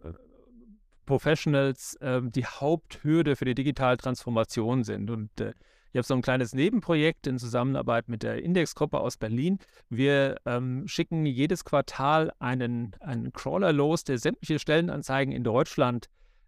Professionals 1.06 1.98
ähm, 2.02 2.32
die 2.32 2.46
Haupthürde 2.46 3.36
für 3.36 3.46
die 3.46 3.56
digitale 3.56 3.98
Transformation 3.98 4.84
sind. 4.84 5.10
Und 5.10 5.30
äh, 5.42 5.54
ich 5.92 5.98
habe 5.98 6.08
so 6.08 6.16
ein 6.16 6.22
kleines 6.22 6.54
Nebenprojekt 6.54 7.28
in 7.28 7.38
Zusammenarbeit 7.38 8.10
mit 8.10 8.24
der 8.24 8.42
Indexgruppe 8.42 9.00
aus 9.00 9.18
Berlin. 9.18 9.60
Wir 9.90 10.38
ähm, 10.46 10.88
schicken 10.88 11.26
jedes 11.26 11.66
Quartal 11.66 12.32
einen, 12.40 12.96
einen 13.00 13.32
Crawler 13.32 13.74
los, 13.74 14.04
der 14.04 14.18
sämtliche 14.18 14.58
Stellenanzeigen 14.60 15.34
in 15.34 15.44
Deutschland 15.44 16.08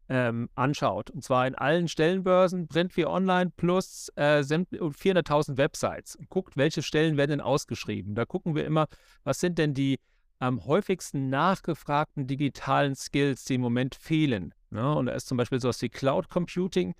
ähm, 0.09 0.49
anschaut. 0.55 1.09
Und 1.09 1.23
zwar 1.23 1.47
in 1.47 1.55
allen 1.55 1.87
Stellenbörsen, 1.87 2.67
Print 2.67 2.95
wie 2.97 3.05
Online, 3.05 3.51
plus 3.55 4.09
äh, 4.15 4.39
400.000 4.39 5.57
Websites. 5.57 6.15
Und 6.15 6.29
guckt, 6.29 6.57
welche 6.57 6.81
Stellen 6.81 7.17
werden 7.17 7.31
denn 7.31 7.41
ausgeschrieben. 7.41 8.15
Da 8.15 8.25
gucken 8.25 8.55
wir 8.55 8.65
immer, 8.65 8.87
was 9.23 9.39
sind 9.39 9.57
denn 9.57 9.73
die 9.73 9.99
am 10.39 10.65
häufigsten 10.65 11.29
nachgefragten 11.29 12.27
digitalen 12.27 12.95
Skills, 12.95 13.45
die 13.45 13.55
im 13.55 13.61
Moment 13.61 13.95
fehlen. 13.95 14.53
Ne? 14.69 14.95
Und 14.95 15.07
da 15.07 15.13
ist 15.13 15.27
zum 15.27 15.37
Beispiel 15.37 15.59
sowas 15.59 15.81
wie 15.81 15.89
Cloud 15.89 16.29
Computing, 16.29 16.93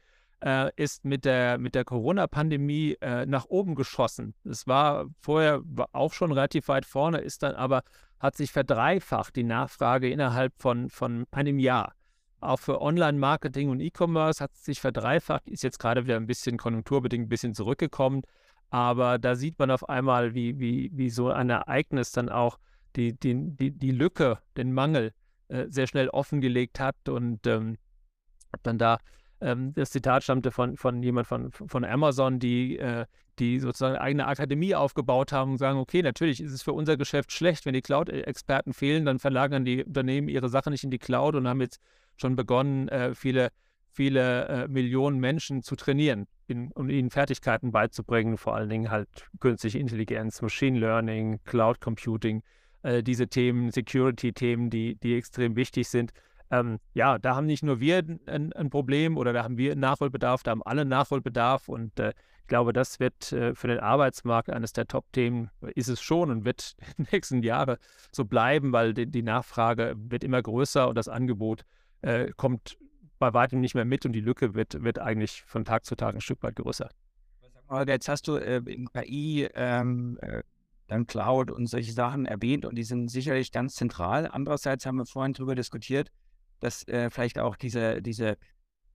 äh, 0.44 0.72
ist 0.76 1.06
mit 1.06 1.26
der, 1.26 1.58
mit 1.58 1.76
der 1.76 1.86
Corona-Pandemie 1.86 2.98
äh, 3.02 3.26
nach 3.26 3.46
oben 3.46 3.76
geschossen. 3.76 4.34
Es 4.44 4.68
war 4.68 5.06
vorher 5.20 5.62
war 5.66 5.90
auch 5.92 6.14
schon 6.14 6.32
relativ 6.32 6.68
weit 6.68 6.86
vorne, 6.86 7.20
ist 7.20 7.44
dann 7.44 7.56
aber, 7.56 7.84
hat 8.20 8.36
sich 8.36 8.52
verdreifacht 8.52 9.36
die 9.36 9.44
Nachfrage 9.44 10.10
innerhalb 10.10 10.54
von, 10.58 10.90
von 10.90 11.26
einem 11.32 11.60
Jahr. 11.60 11.94
Auch 12.42 12.60
für 12.60 12.82
Online-Marketing 12.82 13.70
und 13.70 13.80
E-Commerce 13.80 14.44
hat 14.44 14.52
es 14.54 14.64
sich 14.64 14.80
verdreifacht, 14.80 15.50
ist 15.50 15.64
jetzt 15.64 15.80
gerade 15.80 16.06
wieder 16.06 16.18
ein 16.18 16.28
bisschen 16.28 16.58
konjunkturbedingt 16.58 17.26
ein 17.26 17.30
bisschen 17.30 17.56
zurückgekommen. 17.56 18.22
Aber 18.70 19.18
da 19.20 19.36
sieht 19.36 19.58
man 19.58 19.72
auf 19.72 19.88
einmal, 19.90 20.34
wie, 20.34 20.60
wie, 20.60 20.92
wie 20.94 21.10
so 21.10 21.30
ein 21.32 21.50
Ereignis 21.50 22.12
dann 22.12 22.30
auch 22.30 22.58
die, 22.96 23.14
die, 23.14 23.56
die, 23.56 23.72
die 23.72 23.92
Lücke, 23.92 24.40
den 24.58 24.74
Mangel 24.74 25.12
äh, 25.48 25.66
sehr 25.70 25.88
schnell 25.88 26.10
offengelegt 26.10 26.80
hat 26.80 27.10
und 27.10 27.46
ähm, 27.48 27.78
dann 28.64 28.78
da 28.78 28.98
ähm, 29.42 29.74
das 29.74 29.92
Zitat 29.92 30.24
stammte 30.24 30.52
von, 30.52 30.78
von 30.78 31.04
jemand 31.04 31.28
von, 31.28 31.52
von 31.52 31.84
Amazon, 31.84 32.40
die, 32.40 32.78
äh, 32.78 33.06
die 33.40 33.60
sozusagen 33.60 33.98
eigene 33.98 34.28
Akademie 34.28 34.76
aufgebaut 34.76 35.32
haben 35.32 35.52
und 35.52 35.58
sagen, 35.58 35.78
okay, 35.78 36.02
natürlich 36.02 36.42
ist 36.42 36.54
es 36.54 36.64
für 36.64 36.74
unser 36.74 36.98
Geschäft 36.98 37.32
schlecht, 37.32 37.66
wenn 37.66 37.74
die 37.74 37.82
Cloud-Experten 37.82 38.74
fehlen, 38.74 39.06
dann 39.06 39.20
verlagern 39.20 39.66
die 39.66 39.84
Unternehmen 39.84 40.30
ihre 40.30 40.50
Sachen 40.50 40.72
nicht 40.72 40.84
in 40.84 40.92
die 40.92 41.00
Cloud 41.00 41.36
und 41.36 41.48
haben 41.48 41.62
jetzt 41.62 41.80
schon 42.18 42.36
begonnen, 42.36 42.88
äh, 42.88 43.14
viele, 43.14 43.50
viele 43.92 44.48
äh, 44.48 44.68
Millionen 44.68 45.20
Menschen 45.20 45.64
zu 45.64 45.76
trainieren 45.76 46.28
in, 46.48 46.72
und 46.72 46.90
ihnen 46.90 47.10
Fertigkeiten 47.10 47.72
beizubringen, 47.72 48.38
vor 48.38 48.56
allen 48.56 48.70
Dingen 48.70 48.90
halt 48.90 49.10
künstliche 49.40 49.80
Intelligenz, 49.80 50.42
Machine 50.42 50.80
Learning, 50.80 51.40
Cloud 51.44 51.82
Computing 51.82 52.42
äh, 52.86 53.04
diese 53.04 53.28
Themen, 53.28 53.72
Security-Themen, 53.72 54.70
die, 54.70 54.96
die 54.96 55.16
extrem 55.16 55.56
wichtig 55.56 55.90
sind. 55.90 56.12
Ähm, 56.52 56.78
ja, 56.94 57.18
da 57.18 57.36
haben 57.36 57.48
nicht 57.48 57.64
nur 57.64 57.80
wir 57.80 58.04
ein, 58.28 58.54
ein, 58.54 58.70
Problem 58.70 59.18
oder 59.18 59.34
da 59.34 59.44
haben 59.44 59.58
wir 59.58 59.76
Nachholbedarf, 59.76 60.44
da 60.44 60.52
haben 60.52 60.62
alle 60.62 60.86
Nachholbedarf 60.86 61.68
und 61.68 62.00
äh, 62.00 62.14
ich 62.42 62.48
glaube, 62.48 62.72
das 62.72 63.00
wird 63.00 63.32
äh, 63.32 63.56
für 63.56 63.68
den 63.68 63.80
Arbeitsmarkt 63.80 64.52
eines 64.52 64.72
der 64.72 64.86
Top-Themen, 64.86 65.50
ist 65.74 65.88
es 65.88 66.00
schon 66.00 66.30
und 66.30 66.46
wird 66.46 66.76
in 66.98 67.06
den 67.06 67.08
nächsten 67.12 67.42
Jahren 67.42 67.78
so 68.12 68.26
bleiben, 68.26 68.72
weil 68.72 68.94
die, 68.94 69.08
die 69.08 69.24
Nachfrage 69.24 69.96
wird 69.98 70.24
immer 70.24 70.44
größer 70.44 70.88
und 70.88 70.96
das 70.96 71.08
Angebot 71.08 71.64
äh, 72.04 72.30
kommt 72.38 72.78
bei 73.18 73.34
weitem 73.34 73.62
nicht 73.62 73.74
mehr 73.74 73.86
mit 73.86 74.06
und 74.06 74.12
die 74.12 74.22
Lücke 74.22 74.54
wird, 74.54 74.84
wird 74.84 75.00
eigentlich 75.00 75.42
von 75.48 75.66
Tag 75.66 75.86
zu 75.86 75.96
Tag 75.96 76.14
ein 76.14 76.22
Stück 76.22 76.44
weit 76.44 76.58
größer. 76.58 76.90
Jetzt 77.88 78.08
hast 78.08 78.28
du 78.28 78.36
äh, 78.36 78.58
in 78.58 78.88
KI 78.92 79.50
ähm, 79.56 80.20
äh, 80.22 80.44
dann 80.88 81.08
Cloud 81.08 81.52
und 81.52 81.68
solche 81.68 81.92
Sachen 81.92 82.26
erwähnt 82.26 82.66
und 82.66 82.76
die 82.76 82.84
sind 82.84 83.10
sicherlich 83.10 83.52
ganz 83.52 83.76
zentral. 83.76 84.28
Andererseits 84.28 84.86
haben 84.86 84.98
wir 84.98 85.06
vorhin 85.06 85.34
darüber 85.34 85.56
diskutiert, 85.56 86.12
dass 86.60 86.88
äh, 86.88 87.10
vielleicht 87.10 87.40
auch 87.40 87.56
diese, 87.56 88.02
diese, 88.02 88.38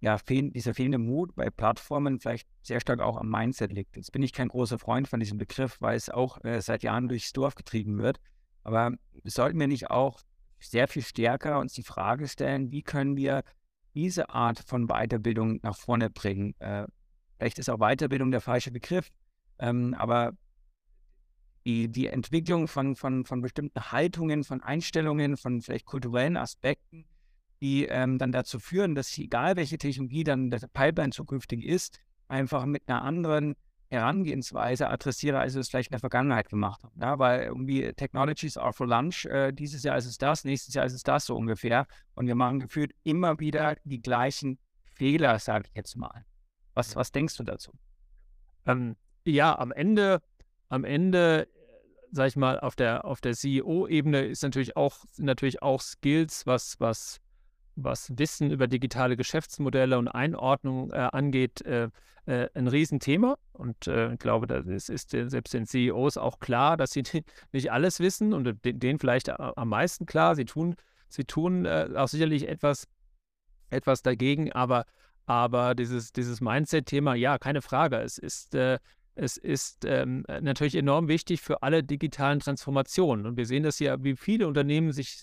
ja, 0.00 0.18
fehl, 0.18 0.50
dieser 0.50 0.74
fehlende 0.74 0.98
Mut 0.98 1.34
bei 1.34 1.50
Plattformen 1.50 2.20
vielleicht 2.20 2.48
sehr 2.62 2.80
stark 2.80 3.00
auch 3.00 3.16
am 3.16 3.28
Mindset 3.28 3.72
liegt. 3.72 3.96
Jetzt 3.96 4.12
bin 4.12 4.22
ich 4.22 4.32
kein 4.32 4.48
großer 4.48 4.78
Freund 4.78 5.08
von 5.08 5.20
diesem 5.20 5.38
Begriff, 5.38 5.80
weil 5.80 5.96
es 5.96 6.08
auch 6.10 6.42
äh, 6.44 6.60
seit 6.60 6.82
Jahren 6.82 7.08
durchs 7.08 7.32
Dorf 7.32 7.54
getrieben 7.54 7.98
wird. 7.98 8.18
Aber 8.62 8.92
sollten 9.24 9.58
wir 9.58 9.68
nicht 9.68 9.90
auch 9.90 10.20
sehr 10.58 10.88
viel 10.88 11.02
stärker 11.02 11.58
uns 11.58 11.72
die 11.72 11.82
Frage 11.82 12.28
stellen, 12.28 12.70
wie 12.70 12.82
können 12.82 13.16
wir 13.16 13.42
diese 13.94 14.30
Art 14.30 14.60
von 14.60 14.86
Weiterbildung 14.86 15.58
nach 15.62 15.76
vorne 15.76 16.10
bringen? 16.10 16.54
Äh, 16.60 16.86
vielleicht 17.36 17.58
ist 17.58 17.68
auch 17.70 17.78
Weiterbildung 17.78 18.30
der 18.30 18.40
falsche 18.40 18.70
Begriff, 18.70 19.10
ähm, 19.58 19.94
aber 19.94 20.32
die, 21.64 21.88
die 21.88 22.06
Entwicklung 22.06 22.68
von, 22.68 22.96
von, 22.96 23.24
von 23.24 23.42
bestimmten 23.42 23.92
Haltungen, 23.92 24.44
von 24.44 24.62
Einstellungen, 24.62 25.36
von 25.36 25.60
vielleicht 25.60 25.84
kulturellen 25.84 26.36
Aspekten, 26.36 27.04
die 27.60 27.84
ähm, 27.86 28.18
dann 28.18 28.32
dazu 28.32 28.58
führen, 28.58 28.94
dass 28.94 29.16
egal 29.18 29.56
welche 29.56 29.78
Technologie 29.78 30.24
dann 30.24 30.50
der 30.50 30.60
Pipeline 30.72 31.10
zukünftig 31.10 31.64
ist, 31.64 32.00
einfach 32.28 32.64
mit 32.64 32.88
einer 32.88 33.02
anderen 33.02 33.56
Herangehensweise 33.90 34.88
adressiere, 34.88 35.40
als 35.40 35.54
wir 35.54 35.60
es 35.60 35.68
vielleicht 35.68 35.88
in 35.88 35.94
der 35.94 36.00
Vergangenheit 36.00 36.48
gemacht 36.48 36.82
haben. 36.84 37.00
Ja, 37.00 37.18
weil 37.18 37.42
irgendwie 37.42 37.92
Technologies 37.92 38.56
are 38.56 38.72
for 38.72 38.86
lunch, 38.86 39.26
äh, 39.26 39.52
dieses 39.52 39.82
Jahr 39.82 39.98
ist 39.98 40.06
es 40.06 40.16
das, 40.16 40.44
nächstes 40.44 40.74
Jahr 40.74 40.86
ist 40.86 40.92
es 40.92 41.02
das 41.02 41.26
so 41.26 41.36
ungefähr. 41.36 41.86
Und 42.14 42.28
wir 42.28 42.36
machen 42.36 42.60
gefühlt 42.60 42.92
immer 43.02 43.40
wieder 43.40 43.76
die 43.82 44.00
gleichen 44.00 44.58
Fehler, 44.84 45.38
sage 45.40 45.64
ich 45.68 45.76
jetzt 45.76 45.96
mal. 45.96 46.24
Was, 46.74 46.94
was 46.94 47.10
denkst 47.10 47.36
du 47.36 47.42
dazu? 47.42 47.72
Ähm, 48.64 48.94
ja, 49.24 49.58
am 49.58 49.72
Ende 49.72 50.22
am 50.70 50.84
Ende, 50.84 51.48
sag 52.12 52.28
ich 52.28 52.36
mal, 52.36 52.58
auf 52.58 52.76
der, 52.76 53.04
auf 53.04 53.20
der 53.20 53.34
CEO-Ebene 53.34 54.22
ist 54.22 54.42
natürlich 54.42 54.76
auch, 54.76 54.96
natürlich 55.18 55.62
auch 55.62 55.82
Skills, 55.82 56.46
was, 56.46 56.80
was, 56.80 57.20
was 57.76 58.16
Wissen 58.16 58.50
über 58.50 58.66
digitale 58.66 59.16
Geschäftsmodelle 59.16 59.98
und 59.98 60.08
Einordnung 60.08 60.90
äh, 60.92 61.08
angeht, 61.12 61.60
äh, 61.62 61.88
äh, 62.26 62.48
ein 62.54 62.68
Riesenthema. 62.68 63.36
Und 63.52 63.88
äh, 63.88 64.12
ich 64.12 64.18
glaube, 64.20 64.46
das 64.46 64.88
ist, 64.88 65.10
selbst 65.10 65.52
den 65.52 65.66
CEOs 65.66 66.16
auch 66.16 66.38
klar, 66.38 66.76
dass 66.76 66.92
sie 66.92 67.02
nicht 67.52 67.72
alles 67.72 67.98
wissen 67.98 68.32
und 68.32 68.58
denen 68.64 68.98
vielleicht 68.98 69.28
am 69.28 69.68
meisten 69.68 70.06
klar. 70.06 70.36
Sie 70.36 70.44
tun, 70.44 70.76
sie 71.08 71.24
tun 71.24 71.66
äh, 71.66 71.88
auch 71.96 72.08
sicherlich 72.08 72.48
etwas, 72.48 72.86
etwas 73.70 74.02
dagegen, 74.02 74.52
aber, 74.52 74.84
aber 75.26 75.74
dieses, 75.74 76.12
dieses 76.12 76.40
Mindset-Thema, 76.40 77.14
ja, 77.14 77.38
keine 77.38 77.60
Frage. 77.60 77.96
Es 77.96 78.18
ist, 78.18 78.54
äh, 78.54 78.78
es 79.20 79.36
ist 79.36 79.84
ähm, 79.84 80.24
natürlich 80.40 80.74
enorm 80.74 81.06
wichtig 81.08 81.42
für 81.42 81.62
alle 81.62 81.84
digitalen 81.84 82.40
Transformationen. 82.40 83.26
Und 83.26 83.36
wir 83.36 83.44
sehen 83.44 83.64
das 83.64 83.78
ja, 83.78 84.02
wie 84.02 84.16
viele 84.16 84.48
Unternehmen 84.48 84.92
sich, 84.92 85.22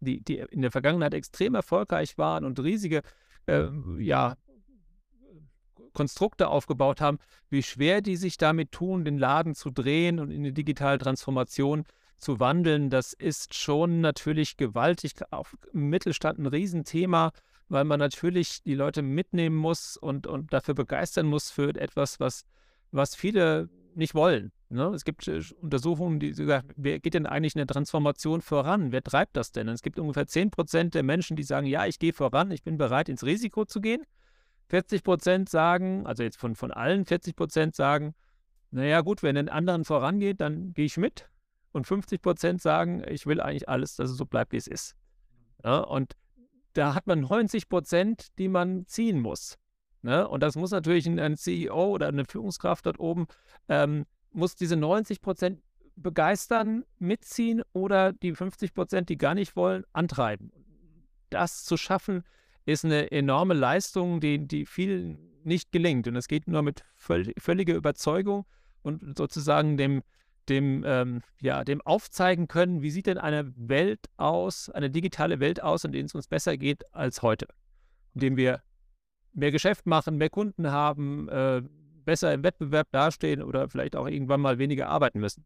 die, 0.00 0.24
die 0.24 0.38
in 0.38 0.62
der 0.62 0.70
Vergangenheit 0.70 1.12
extrem 1.12 1.54
erfolgreich 1.54 2.16
waren 2.16 2.46
und 2.46 2.58
riesige 2.58 3.02
äh, 3.44 3.66
ja, 3.98 4.36
Konstrukte 5.92 6.48
aufgebaut 6.48 7.02
haben, 7.02 7.18
wie 7.50 7.62
schwer 7.62 8.00
die 8.00 8.16
sich 8.16 8.38
damit 8.38 8.72
tun, 8.72 9.04
den 9.04 9.18
Laden 9.18 9.54
zu 9.54 9.70
drehen 9.70 10.20
und 10.20 10.30
in 10.30 10.42
die 10.42 10.54
digitale 10.54 10.96
Transformation 10.96 11.84
zu 12.16 12.40
wandeln. 12.40 12.88
Das 12.88 13.12
ist 13.12 13.54
schon 13.54 14.00
natürlich 14.00 14.56
gewaltig, 14.56 15.12
auf 15.30 15.54
im 15.74 15.90
Mittelstand 15.90 16.38
ein 16.38 16.46
Riesenthema, 16.46 17.30
weil 17.68 17.84
man 17.84 17.98
natürlich 17.98 18.62
die 18.62 18.74
Leute 18.74 19.02
mitnehmen 19.02 19.56
muss 19.56 19.98
und, 19.98 20.26
und 20.26 20.54
dafür 20.54 20.72
begeistern 20.72 21.26
muss 21.26 21.50
für 21.50 21.74
etwas, 21.74 22.20
was 22.20 22.46
was 22.94 23.14
viele 23.14 23.68
nicht 23.94 24.14
wollen. 24.14 24.52
Ne? 24.68 24.86
Es 24.94 25.04
gibt 25.04 25.28
Untersuchungen, 25.60 26.20
die 26.20 26.32
sagen, 26.32 26.68
wer 26.76 26.98
geht 26.98 27.14
denn 27.14 27.26
eigentlich 27.26 27.54
in 27.54 27.58
der 27.58 27.66
Transformation 27.66 28.40
voran? 28.40 28.92
Wer 28.92 29.02
treibt 29.02 29.36
das 29.36 29.52
denn? 29.52 29.68
Und 29.68 29.74
es 29.74 29.82
gibt 29.82 29.98
ungefähr 29.98 30.26
10 30.26 30.50
Prozent 30.50 30.94
der 30.94 31.02
Menschen, 31.02 31.36
die 31.36 31.42
sagen, 31.42 31.66
ja, 31.66 31.86
ich 31.86 31.98
gehe 31.98 32.12
voran, 32.12 32.50
ich 32.50 32.62
bin 32.62 32.78
bereit, 32.78 33.08
ins 33.08 33.24
Risiko 33.24 33.64
zu 33.64 33.80
gehen. 33.80 34.04
40 34.68 35.02
Prozent 35.04 35.48
sagen, 35.48 36.06
also 36.06 36.22
jetzt 36.22 36.38
von, 36.38 36.56
von 36.56 36.70
allen 36.70 37.04
40 37.04 37.36
Prozent 37.36 37.74
sagen, 37.74 38.14
naja 38.70 39.02
gut, 39.02 39.22
wenn 39.22 39.36
den 39.36 39.48
anderen 39.48 39.84
vorangeht, 39.84 40.40
dann 40.40 40.72
gehe 40.72 40.86
ich 40.86 40.96
mit. 40.96 41.28
Und 41.72 41.86
50 41.86 42.22
Prozent 42.22 42.62
sagen, 42.62 43.02
ich 43.08 43.26
will 43.26 43.40
eigentlich 43.40 43.68
alles, 43.68 43.96
dass 43.96 44.10
es 44.10 44.16
so 44.16 44.24
bleibt, 44.24 44.52
wie 44.52 44.56
es 44.56 44.66
ist. 44.66 44.96
Ja, 45.62 45.78
und 45.78 46.14
da 46.72 46.94
hat 46.94 47.06
man 47.06 47.20
90 47.20 47.68
Prozent, 47.68 48.38
die 48.38 48.48
man 48.48 48.86
ziehen 48.86 49.20
muss. 49.20 49.56
Ne? 50.04 50.28
Und 50.28 50.42
das 50.42 50.54
muss 50.54 50.70
natürlich 50.70 51.06
ein, 51.06 51.18
ein, 51.18 51.38
CEO 51.38 51.86
oder 51.86 52.08
eine 52.08 52.26
Führungskraft 52.26 52.84
dort 52.84 53.00
oben, 53.00 53.26
ähm, 53.70 54.04
muss 54.32 54.54
diese 54.54 54.76
90 54.76 55.22
Prozent 55.22 55.62
begeistern, 55.96 56.84
mitziehen 56.98 57.62
oder 57.72 58.12
die 58.12 58.34
50 58.34 58.74
Prozent, 58.74 59.08
die 59.08 59.16
gar 59.16 59.34
nicht 59.34 59.56
wollen, 59.56 59.84
antreiben. 59.94 60.52
Das 61.30 61.64
zu 61.64 61.78
schaffen, 61.78 62.22
ist 62.66 62.84
eine 62.84 63.12
enorme 63.12 63.54
Leistung, 63.54 64.20
die, 64.20 64.46
die 64.46 64.66
vielen 64.66 65.18
nicht 65.42 65.72
gelingt. 65.72 66.06
Und 66.06 66.16
es 66.16 66.28
geht 66.28 66.48
nur 66.48 66.60
mit 66.60 66.84
völ 66.96 67.32
völliger 67.38 67.74
Überzeugung 67.74 68.44
und 68.82 69.16
sozusagen 69.16 69.78
dem, 69.78 70.02
dem, 70.50 70.84
ähm, 70.86 71.22
ja, 71.40 71.64
dem 71.64 71.80
aufzeigen 71.80 72.46
können, 72.46 72.82
wie 72.82 72.90
sieht 72.90 73.06
denn 73.06 73.16
eine 73.16 73.50
Welt 73.56 74.00
aus, 74.18 74.68
eine 74.68 74.90
digitale 74.90 75.40
Welt 75.40 75.62
aus, 75.62 75.84
in 75.84 75.92
der 75.92 76.04
es 76.04 76.14
uns 76.14 76.28
besser 76.28 76.58
geht 76.58 76.82
als 76.94 77.22
heute. 77.22 77.46
Indem 78.12 78.36
wir 78.36 78.60
mehr 79.34 79.50
Geschäft 79.50 79.86
machen, 79.86 80.16
mehr 80.16 80.30
Kunden 80.30 80.70
haben, 80.70 81.28
äh, 81.28 81.62
besser 82.04 82.32
im 82.32 82.42
Wettbewerb 82.42 82.88
dastehen 82.92 83.42
oder 83.42 83.68
vielleicht 83.68 83.96
auch 83.96 84.06
irgendwann 84.06 84.40
mal 84.40 84.58
weniger 84.58 84.88
arbeiten 84.88 85.20
müssen. 85.20 85.44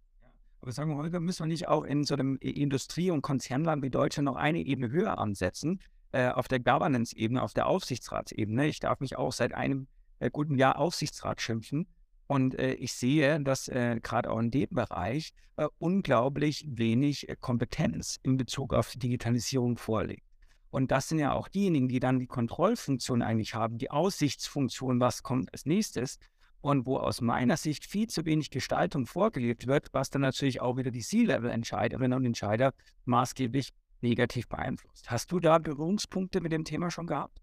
Aber 0.61 0.73
sagen 0.73 0.91
wir, 0.91 0.97
Holger, 0.97 1.21
müssen 1.21 1.45
wir 1.45 1.49
nicht 1.49 1.69
auch 1.69 1.85
in 1.85 2.05
so 2.05 2.15
einem 2.15 2.37
Industrie- 2.37 3.11
und 3.11 3.23
Konzernland 3.23 3.83
wie 3.83 3.91
Deutschland 3.91 4.27
noch 4.27 4.37
eine 4.37 4.59
Ebene 4.59 4.91
höher 4.91 5.19
ansetzen, 5.19 5.81
äh, 6.13 6.29
auf 6.29 6.49
der 6.49 6.61
Governance-Ebene, 6.61 7.43
auf 7.43 7.55
der 7.55 7.67
Aufsichtsratsebene. 7.67 8.67
Ich 8.67 8.81
darf 8.81 9.01
mich 9.01 9.17
auch 9.17 9.33
seit 9.33 9.55
einem 9.55 9.87
äh, 10.19 10.31
guten 10.31 10.57
Jahr 10.57 10.79
Aufsichtsrat 10.79 11.41
schimpfen. 11.41 11.87
Und 12.27 12.59
äh, 12.59 12.75
ich 12.75 12.93
sehe, 12.93 13.41
dass 13.41 13.69
äh, 13.69 14.01
gerade 14.03 14.31
auch 14.31 14.39
in 14.39 14.51
dem 14.51 14.69
Bereich 14.71 15.33
äh, 15.57 15.67
unglaublich 15.79 16.67
wenig 16.69 17.29
äh, 17.29 17.37
Kompetenz 17.39 18.19
in 18.23 18.37
Bezug 18.37 18.75
auf 18.75 18.91
die 18.91 18.99
Digitalisierung 18.99 19.79
vorliegt. 19.79 20.28
Und 20.71 20.91
das 20.91 21.09
sind 21.09 21.19
ja 21.19 21.33
auch 21.33 21.49
diejenigen, 21.49 21.89
die 21.89 22.01
dann 22.01 22.19
die 22.19 22.27
Kontrollfunktion 22.27 23.23
eigentlich 23.23 23.55
haben, 23.55 23.79
die 23.79 23.91
Aussichtsfunktion, 23.91 25.01
was 25.01 25.23
kommt 25.23 25.53
als 25.53 25.67
nächstes. 25.67 26.19
Und 26.61 26.87
wo 26.87 26.97
aus 26.97 27.21
meiner 27.21 27.57
Sicht 27.57 27.87
viel 27.87 28.09
zu 28.09 28.25
wenig 28.25 28.51
Gestaltung 28.51 29.07
vorgelebt 29.07 29.69
wird, 29.69 29.89
was 29.93 30.11
dann 30.11 30.23
natürlich 30.23 30.61
auch 30.61 30.77
wieder 30.77 30.91
die 30.91 31.03
C-Level-Entscheiderinnen 31.03 32.19
und 32.19 32.25
Entscheider 32.25 32.75
maßgeblich 33.05 33.73
negativ 34.01 34.49
beeinflusst. 34.49 35.09
Hast 35.09 35.31
du 35.31 35.39
da 35.39 35.59
Berührungspunkte 35.59 36.41
mit 36.41 36.51
dem 36.51 36.65
Thema 36.65 36.91
schon 36.91 37.07
gehabt? 37.07 37.41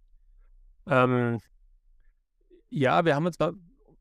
Ähm, 0.88 1.39
ja, 2.69 3.05
wir 3.05 3.15
haben 3.15 3.25
uns 3.25 3.38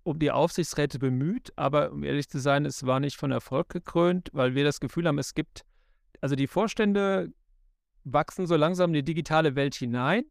um 0.03 0.19
die 0.19 0.31
Aufsichtsräte 0.31 0.99
bemüht, 0.99 1.53
aber 1.57 1.93
um 1.93 2.03
ehrlich 2.03 2.29
zu 2.29 2.39
sein, 2.39 2.67
es 2.67 2.85
war 2.85 3.01
nicht 3.01 3.17
von 3.17 3.31
Erfolg 3.31 3.69
gekrönt, 3.69 4.31
weil 4.33 4.55
wir 4.55 4.65
das 4.65 4.81
Gefühl 4.81 5.07
haben, 5.07 5.19
es 5.19 5.35
gibt, 5.35 5.65
also 6.21 6.35
die 6.35 6.47
Vorstände 6.47 7.33
wachsen 8.05 8.47
so 8.47 8.57
langsam 8.57 8.91
in 8.91 8.95
die 8.95 9.05
digitale 9.05 9.57
Welt 9.57 9.75
hinein. 9.75 10.25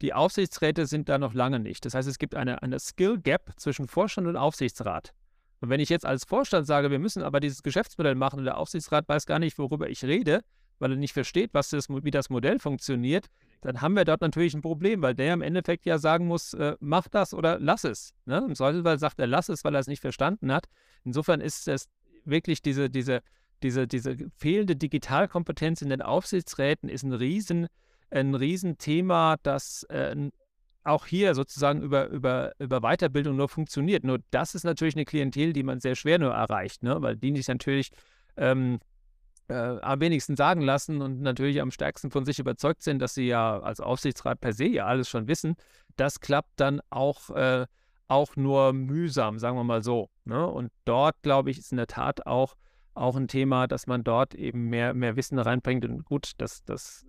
Die 0.00 0.14
Aufsichtsräte 0.14 0.86
sind 0.86 1.08
da 1.08 1.18
noch 1.18 1.34
lange 1.34 1.58
nicht. 1.58 1.84
Das 1.84 1.94
heißt, 1.94 2.08
es 2.08 2.18
gibt 2.18 2.34
eine, 2.34 2.62
eine 2.62 2.78
Skill 2.78 3.18
Gap 3.18 3.52
zwischen 3.56 3.88
Vorstand 3.88 4.26
und 4.26 4.36
Aufsichtsrat. 4.36 5.12
Und 5.60 5.70
wenn 5.70 5.80
ich 5.80 5.88
jetzt 5.88 6.06
als 6.06 6.24
Vorstand 6.24 6.66
sage, 6.66 6.90
wir 6.90 7.00
müssen 7.00 7.22
aber 7.22 7.40
dieses 7.40 7.62
Geschäftsmodell 7.62 8.14
machen 8.14 8.38
und 8.38 8.44
der 8.44 8.58
Aufsichtsrat 8.58 9.08
weiß 9.08 9.26
gar 9.26 9.40
nicht, 9.40 9.58
worüber 9.58 9.88
ich 9.88 10.04
rede, 10.04 10.44
weil 10.78 10.92
er 10.92 10.96
nicht 10.96 11.12
versteht, 11.12 11.52
was 11.52 11.70
das, 11.70 11.88
wie 11.88 12.10
das 12.12 12.30
Modell 12.30 12.60
funktioniert, 12.60 13.26
dann 13.60 13.80
haben 13.80 13.96
wir 13.96 14.04
dort 14.04 14.20
natürlich 14.20 14.54
ein 14.54 14.62
Problem, 14.62 15.02
weil 15.02 15.14
der 15.14 15.34
im 15.34 15.42
Endeffekt 15.42 15.84
ja 15.84 15.98
sagen 15.98 16.26
muss, 16.26 16.54
äh, 16.54 16.76
mach 16.78 17.08
das 17.08 17.34
oder 17.34 17.58
lass 17.58 17.82
es. 17.82 18.14
Ne? 18.24 18.44
Im 18.46 18.54
Zweifelsfall 18.54 19.00
sagt 19.00 19.18
er, 19.18 19.26
lass 19.26 19.48
es, 19.48 19.64
weil 19.64 19.74
er 19.74 19.80
es 19.80 19.88
nicht 19.88 20.00
verstanden 20.00 20.52
hat. 20.52 20.66
Insofern 21.04 21.40
ist 21.40 21.66
es 21.66 21.88
wirklich 22.24 22.62
diese, 22.62 22.88
diese, 22.88 23.22
diese, 23.62 23.86
diese 23.86 24.16
fehlende 24.36 24.76
Digitalkompetenz 24.76 25.82
in 25.82 25.88
den 25.90 26.02
Aufsichtsräten 26.02 26.88
ist 26.88 27.02
ein 27.02 27.12
Riesen, 27.12 27.66
ein 28.10 28.34
Riesenthema, 28.34 29.36
das 29.42 29.84
äh, 29.84 30.30
auch 30.84 31.06
hier 31.06 31.34
sozusagen 31.34 31.82
über, 31.82 32.08
über, 32.08 32.52
über 32.58 32.80
Weiterbildung 32.80 33.36
nur 33.36 33.48
funktioniert. 33.48 34.04
Nur 34.04 34.18
das 34.30 34.54
ist 34.54 34.64
natürlich 34.64 34.96
eine 34.96 35.04
Klientel, 35.04 35.52
die 35.52 35.62
man 35.62 35.80
sehr 35.80 35.94
schwer 35.94 36.18
nur 36.18 36.32
erreicht, 36.32 36.82
ne? 36.82 37.00
weil 37.00 37.16
die 37.16 37.36
sich 37.36 37.48
natürlich 37.48 37.90
ähm, 38.36 38.80
äh, 39.48 39.54
am 39.54 40.00
wenigsten 40.00 40.36
sagen 40.36 40.62
lassen 40.62 41.02
und 41.02 41.20
natürlich 41.20 41.60
am 41.60 41.70
stärksten 41.70 42.10
von 42.10 42.24
sich 42.24 42.38
überzeugt 42.38 42.82
sind, 42.82 43.00
dass 43.00 43.14
sie 43.14 43.26
ja 43.26 43.60
als 43.60 43.80
Aufsichtsrat 43.80 44.40
per 44.40 44.52
se 44.52 44.66
ja 44.66 44.86
alles 44.86 45.08
schon 45.08 45.28
wissen. 45.28 45.56
Das 45.96 46.20
klappt 46.20 46.52
dann 46.56 46.80
auch, 46.90 47.30
äh, 47.30 47.66
auch 48.06 48.36
nur 48.36 48.72
mühsam, 48.72 49.38
sagen 49.38 49.56
wir 49.56 49.64
mal 49.64 49.82
so. 49.82 50.08
Ne? 50.24 50.46
Und 50.46 50.70
dort, 50.84 51.16
glaube 51.22 51.50
ich, 51.50 51.58
ist 51.58 51.72
in 51.72 51.76
der 51.76 51.86
Tat 51.86 52.26
auch 52.26 52.54
auch 52.98 53.16
ein 53.16 53.28
Thema, 53.28 53.66
dass 53.66 53.86
man 53.86 54.04
dort 54.04 54.34
eben 54.34 54.68
mehr, 54.68 54.94
mehr 54.94 55.16
Wissen 55.16 55.38
reinbringt. 55.38 55.84
Und 55.84 56.04
gut, 56.04 56.32
dass 56.38 56.64
das 56.64 57.06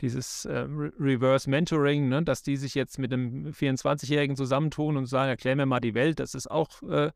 dieses 0.00 0.44
äh, 0.46 0.66
Reverse 0.98 1.48
Mentoring, 1.48 2.08
ne, 2.08 2.22
dass 2.22 2.42
die 2.42 2.56
sich 2.56 2.74
jetzt 2.74 2.98
mit 2.98 3.12
einem 3.12 3.48
24-Jährigen 3.48 4.36
zusammentun 4.36 4.96
und 4.96 5.06
sagen, 5.06 5.28
erklär 5.28 5.56
mir 5.56 5.66
mal 5.66 5.80
die 5.80 5.94
Welt, 5.94 6.20
das 6.20 6.34
ist 6.34 6.50
auch, 6.50 6.82
äh, 6.82 7.10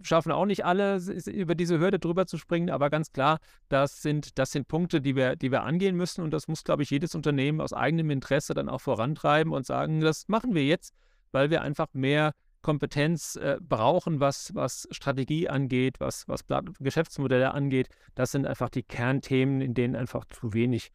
schaffen 0.00 0.32
auch 0.32 0.46
nicht 0.46 0.64
alle, 0.64 0.96
über 1.26 1.54
diese 1.54 1.78
Hürde 1.78 1.98
drüber 1.98 2.26
zu 2.26 2.38
springen, 2.38 2.70
aber 2.70 2.88
ganz 2.88 3.12
klar, 3.12 3.38
das 3.68 4.00
sind, 4.00 4.38
das 4.38 4.52
sind 4.52 4.68
Punkte, 4.68 5.00
die 5.00 5.16
wir, 5.16 5.36
die 5.36 5.50
wir 5.50 5.64
angehen 5.64 5.96
müssen 5.96 6.22
und 6.22 6.30
das 6.30 6.48
muss, 6.48 6.64
glaube 6.64 6.82
ich, 6.82 6.90
jedes 6.90 7.14
Unternehmen 7.14 7.60
aus 7.60 7.72
eigenem 7.72 8.10
Interesse 8.10 8.54
dann 8.54 8.68
auch 8.68 8.80
vorantreiben 8.80 9.52
und 9.52 9.66
sagen, 9.66 10.00
das 10.00 10.28
machen 10.28 10.54
wir 10.54 10.64
jetzt, 10.64 10.94
weil 11.32 11.50
wir 11.50 11.62
einfach 11.62 11.88
mehr 11.92 12.32
Kompetenz 12.62 13.36
äh, 13.36 13.58
brauchen, 13.60 14.20
was, 14.20 14.54
was 14.54 14.88
Strategie 14.90 15.48
angeht, 15.48 16.00
was, 16.00 16.26
was 16.28 16.44
Geschäftsmodelle 16.80 17.52
angeht. 17.54 17.88
Das 18.14 18.32
sind 18.32 18.46
einfach 18.46 18.68
die 18.68 18.82
Kernthemen, 18.82 19.60
in 19.60 19.74
denen 19.74 19.96
einfach 19.96 20.24
zu 20.26 20.52
wenig, 20.52 20.90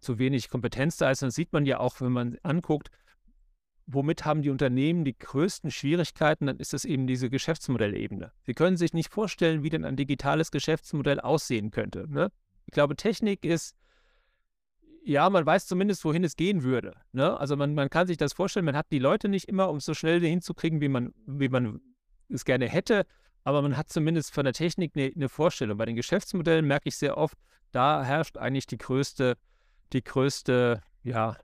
zu 0.00 0.18
wenig 0.18 0.48
Kompetenz 0.48 0.96
da 0.96 1.10
ist. 1.10 1.22
Und 1.22 1.28
das 1.28 1.34
sieht 1.34 1.52
man 1.52 1.66
ja 1.66 1.80
auch, 1.80 2.00
wenn 2.00 2.12
man 2.12 2.38
anguckt, 2.42 2.90
womit 3.86 4.24
haben 4.24 4.42
die 4.42 4.50
Unternehmen 4.50 5.04
die 5.04 5.18
größten 5.18 5.70
Schwierigkeiten, 5.70 6.46
dann 6.46 6.58
ist 6.58 6.74
es 6.74 6.84
eben 6.84 7.06
diese 7.06 7.28
Geschäftsmodellebene. 7.28 8.32
Sie 8.42 8.54
können 8.54 8.76
sich 8.76 8.92
nicht 8.92 9.12
vorstellen, 9.12 9.62
wie 9.62 9.70
denn 9.70 9.84
ein 9.84 9.96
digitales 9.96 10.50
Geschäftsmodell 10.50 11.20
aussehen 11.20 11.70
könnte. 11.70 12.06
Ne? 12.08 12.30
Ich 12.66 12.72
glaube, 12.72 12.94
Technik 12.94 13.44
ist 13.44 13.76
ja, 15.04 15.28
man 15.30 15.44
weiß 15.46 15.66
zumindest, 15.66 16.04
wohin 16.04 16.24
es 16.24 16.36
gehen 16.36 16.62
würde. 16.62 16.94
Ne? 17.12 17.38
Also 17.38 17.56
man, 17.56 17.74
man 17.74 17.90
kann 17.90 18.06
sich 18.06 18.16
das 18.16 18.32
vorstellen, 18.32 18.66
man 18.66 18.76
hat 18.76 18.86
die 18.90 18.98
Leute 18.98 19.28
nicht 19.28 19.48
immer, 19.48 19.70
um 19.70 19.76
es 19.76 19.84
so 19.84 19.94
schnell 19.94 20.20
hinzukriegen, 20.20 20.80
wie 20.80 20.88
man, 20.88 21.12
wie 21.26 21.48
man 21.48 21.80
es 22.28 22.44
gerne 22.44 22.68
hätte, 22.68 23.06
aber 23.44 23.62
man 23.62 23.76
hat 23.76 23.88
zumindest 23.90 24.32
von 24.32 24.44
der 24.44 24.52
Technik 24.52 24.92
eine, 24.94 25.10
eine 25.14 25.28
Vorstellung. 25.28 25.78
Bei 25.78 25.86
den 25.86 25.96
Geschäftsmodellen 25.96 26.66
merke 26.66 26.88
ich 26.88 26.96
sehr 26.96 27.16
oft, 27.16 27.36
da 27.72 28.04
herrscht 28.04 28.36
eigentlich 28.36 28.66
die 28.66 28.78
größte, 28.78 29.36
die 29.92 30.02
größte, 30.02 30.82
ja, 31.02 31.36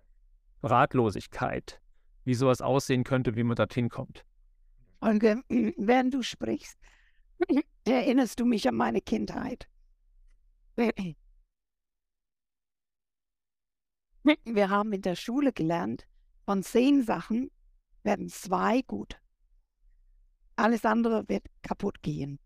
Ratlosigkeit, 0.62 1.80
wie 2.24 2.34
sowas 2.34 2.60
aussehen 2.60 3.04
könnte, 3.04 3.36
wie 3.36 3.44
man 3.44 3.56
dorthin 3.56 3.88
kommt. 3.88 4.24
Olga, 5.00 5.40
während 5.48 6.14
du 6.14 6.22
sprichst, 6.22 6.78
erinnerst 7.84 8.40
du 8.40 8.44
mich 8.44 8.68
an 8.68 8.74
meine 8.74 9.00
Kindheit. 9.00 9.66
Wir 14.44 14.70
haben 14.70 14.92
in 14.92 15.02
der 15.02 15.16
Schule 15.16 15.52
gelernt, 15.52 16.06
von 16.44 16.62
zehn 16.62 17.02
Sachen 17.02 17.50
werden 18.02 18.28
zwei 18.28 18.82
gut. 18.82 19.20
Alles 20.56 20.84
andere 20.84 21.28
wird 21.28 21.46
kaputt 21.62 22.02
gehen. 22.02 22.38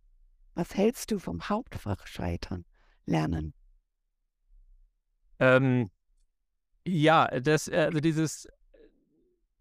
Was 0.55 0.75
hältst 0.75 1.11
du 1.11 1.19
vom 1.19 1.49
Hauptfach 1.49 2.07
scheitern 2.07 2.65
lernen? 3.07 3.55
Ähm, 5.39 5.91
ja, 6.87 7.29
das, 7.41 7.69
also 7.69 8.01
dieses 8.01 8.49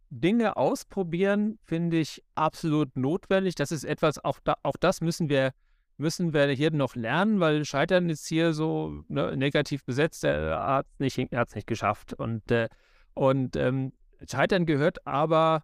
Dinge 0.09 0.57
ausprobieren 0.57 1.59
finde 1.63 1.99
ich 1.99 2.23
absolut 2.35 2.95
notwendig. 2.95 3.55
Das 3.55 3.71
ist 3.71 3.83
etwas, 3.83 4.23
auch, 4.23 4.39
da, 4.43 4.55
auch 4.63 4.75
das 4.79 5.01
müssen 5.01 5.29
wir 5.29 5.53
müssen 5.99 6.33
wir 6.33 6.47
hier 6.49 6.71
noch 6.71 6.95
lernen, 6.95 7.39
weil 7.39 7.65
Scheitern 7.65 8.09
ist 8.09 8.27
hier 8.27 8.53
so 8.53 9.03
ne, 9.09 9.35
negativ 9.35 9.83
besetzt. 9.83 10.23
Er 10.23 10.63
hat 10.63 10.87
es 10.97 10.99
nicht, 10.99 11.31
nicht 11.31 11.67
geschafft. 11.67 12.13
Und, 12.13 12.49
äh, 12.51 12.69
und 13.13 13.55
ähm, 13.55 13.91
Scheitern 14.29 14.65
gehört 14.65 15.05
aber 15.05 15.63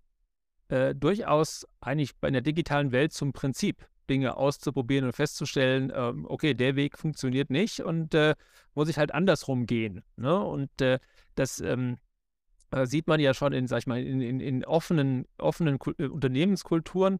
äh, 0.67 0.93
durchaus 0.93 1.65
eigentlich 1.79 2.15
bei 2.17 2.27
einer 2.27 2.41
digitalen 2.41 2.91
Welt 2.91 3.13
zum 3.13 3.33
Prinzip, 3.33 3.87
Dinge 4.09 4.37
auszuprobieren 4.37 5.05
und 5.05 5.13
festzustellen, 5.13 5.91
ähm, 5.95 6.25
okay, 6.29 6.53
der 6.53 6.75
Weg 6.75 6.97
funktioniert 6.97 7.49
nicht 7.49 7.79
und 7.79 8.13
äh, 8.13 8.35
muss 8.75 8.89
ich 8.89 8.97
halt 8.97 9.13
andersrum 9.13 9.65
gehen. 9.65 10.03
Ne? 10.15 10.37
Und 10.37 10.81
äh, 10.81 10.99
das 11.35 11.59
ähm, 11.59 11.97
äh, 12.71 12.85
sieht 12.85 13.07
man 13.07 13.19
ja 13.19 13.33
schon 13.33 13.53
in, 13.53 13.67
sag 13.67 13.79
ich 13.79 13.87
mal, 13.87 14.03
in, 14.03 14.21
in, 14.21 14.39
in 14.39 14.65
offenen, 14.65 15.25
offenen 15.37 15.79
äh, 15.97 16.07
Unternehmenskulturen. 16.07 17.19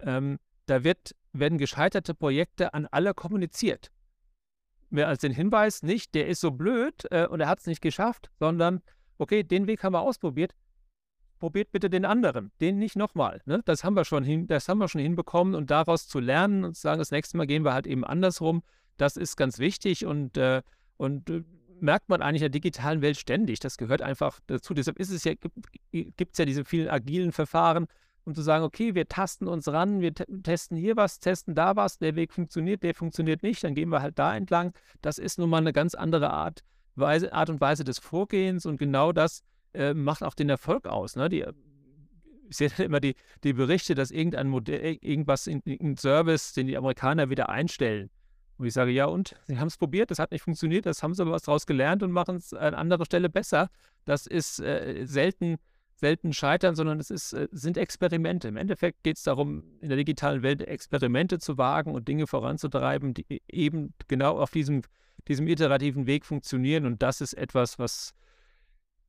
Ähm, 0.00 0.38
da 0.66 0.84
wird 0.84 1.14
werden 1.32 1.58
gescheiterte 1.58 2.14
Projekte 2.14 2.74
an 2.74 2.86
alle 2.90 3.14
kommuniziert. 3.14 3.90
Mehr 4.90 5.08
als 5.08 5.20
den 5.20 5.32
Hinweis 5.32 5.82
nicht, 5.82 6.14
der 6.14 6.28
ist 6.28 6.40
so 6.40 6.50
blöd 6.50 7.06
äh, 7.10 7.26
und 7.26 7.40
er 7.40 7.48
hat 7.48 7.60
es 7.60 7.66
nicht 7.66 7.80
geschafft, 7.80 8.30
sondern, 8.38 8.80
okay, 9.18 9.42
den 9.42 9.66
Weg 9.66 9.82
haben 9.82 9.92
wir 9.92 10.00
ausprobiert, 10.00 10.54
probiert 11.38 11.72
bitte 11.72 11.90
den 11.90 12.04
anderen, 12.04 12.52
den 12.60 12.78
nicht 12.78 12.96
nochmal. 12.96 13.42
Ne? 13.44 13.60
Das 13.64 13.84
haben 13.84 13.94
wir 13.94 14.04
schon 14.04 14.24
hin, 14.24 14.46
das 14.46 14.68
haben 14.68 14.78
wir 14.78 14.88
schon 14.88 15.00
hinbekommen 15.00 15.54
und 15.54 15.70
daraus 15.70 16.08
zu 16.08 16.20
lernen 16.20 16.64
und 16.64 16.74
zu 16.74 16.82
sagen, 16.82 16.98
das 16.98 17.10
nächste 17.10 17.36
Mal 17.36 17.46
gehen 17.46 17.64
wir 17.64 17.74
halt 17.74 17.86
eben 17.86 18.04
andersrum, 18.04 18.62
das 18.96 19.16
ist 19.16 19.36
ganz 19.36 19.58
wichtig 19.58 20.06
und, 20.06 20.36
äh, 20.36 20.62
und 20.96 21.28
äh, 21.28 21.42
merkt 21.80 22.08
man 22.08 22.22
eigentlich 22.22 22.42
in 22.42 22.52
der 22.52 22.60
digitalen 22.60 23.02
Welt 23.02 23.18
ständig. 23.18 23.60
Das 23.60 23.76
gehört 23.76 24.00
einfach 24.00 24.40
dazu. 24.46 24.72
Deshalb 24.72 24.98
ist 24.98 25.10
es 25.10 25.24
ja, 25.24 25.34
gibt 25.34 26.32
es 26.32 26.38
ja 26.38 26.46
diese 26.46 26.64
vielen 26.64 26.88
agilen 26.88 27.32
Verfahren, 27.32 27.86
um 28.26 28.34
zu 28.34 28.42
sagen, 28.42 28.64
okay, 28.64 28.94
wir 28.94 29.08
tasten 29.08 29.46
uns 29.46 29.68
ran, 29.68 30.00
wir 30.00 30.12
testen 30.12 30.76
hier 30.76 30.96
was, 30.96 31.20
testen 31.20 31.54
da 31.54 31.76
was, 31.76 31.98
der 31.98 32.16
Weg 32.16 32.32
funktioniert, 32.32 32.82
der 32.82 32.94
funktioniert 32.94 33.42
nicht, 33.44 33.62
dann 33.62 33.74
gehen 33.74 33.88
wir 33.88 34.02
halt 34.02 34.18
da 34.18 34.36
entlang. 34.36 34.72
Das 35.00 35.18
ist 35.18 35.38
nun 35.38 35.48
mal 35.48 35.58
eine 35.58 35.72
ganz 35.72 35.94
andere 35.94 36.30
Art, 36.30 36.62
Weise, 36.96 37.32
Art 37.32 37.50
und 37.50 37.60
Weise 37.60 37.84
des 37.84 38.00
Vorgehens 38.00 38.66
und 38.66 38.78
genau 38.78 39.12
das 39.12 39.44
äh, 39.74 39.94
macht 39.94 40.24
auch 40.24 40.34
den 40.34 40.48
Erfolg 40.48 40.88
aus. 40.88 41.14
Ne? 41.14 41.28
Die, 41.28 41.44
ich 42.48 42.56
sehe 42.56 42.70
immer 42.78 42.98
die, 42.98 43.14
die 43.44 43.52
Berichte, 43.52 43.94
dass 43.94 44.10
irgendein 44.10 44.48
Modell, 44.48 44.98
irgendwas, 45.00 45.46
irgendein 45.46 45.96
Service, 45.96 46.52
den 46.52 46.66
die 46.66 46.76
Amerikaner 46.76 47.30
wieder 47.30 47.48
einstellen. 47.48 48.10
Und 48.58 48.66
ich 48.66 48.72
sage, 48.72 48.90
ja, 48.90 49.04
und? 49.04 49.36
Sie 49.46 49.58
haben 49.58 49.68
es 49.68 49.76
probiert, 49.76 50.10
das 50.10 50.18
hat 50.18 50.32
nicht 50.32 50.42
funktioniert, 50.42 50.86
das 50.86 51.02
haben 51.02 51.14
sie 51.14 51.22
aber 51.22 51.32
was 51.32 51.42
daraus 51.42 51.66
gelernt 51.66 52.02
und 52.02 52.10
machen 52.10 52.36
es 52.36 52.54
an 52.54 52.74
anderer 52.74 53.04
Stelle 53.04 53.28
besser. 53.28 53.68
Das 54.04 54.26
ist 54.26 54.58
äh, 54.60 55.04
selten 55.04 55.58
selten 55.96 56.32
scheitern, 56.32 56.74
sondern 56.74 57.00
es 57.00 57.10
ist, 57.10 57.32
äh, 57.32 57.48
sind 57.50 57.76
Experimente. 57.76 58.48
Im 58.48 58.56
Endeffekt 58.56 59.02
geht 59.02 59.16
es 59.16 59.22
darum, 59.22 59.64
in 59.80 59.88
der 59.88 59.96
digitalen 59.96 60.42
Welt 60.42 60.62
Experimente 60.62 61.38
zu 61.38 61.58
wagen 61.58 61.94
und 61.94 62.06
Dinge 62.06 62.26
voranzutreiben, 62.26 63.14
die 63.14 63.26
e-, 63.28 63.40
eben 63.48 63.94
genau 64.06 64.38
auf 64.38 64.50
diesem, 64.50 64.82
diesem 65.26 65.48
iterativen 65.48 66.06
Weg 66.06 66.26
funktionieren. 66.26 66.86
Und 66.86 67.02
das 67.02 67.20
ist 67.20 67.32
etwas, 67.32 67.78
was 67.78 68.14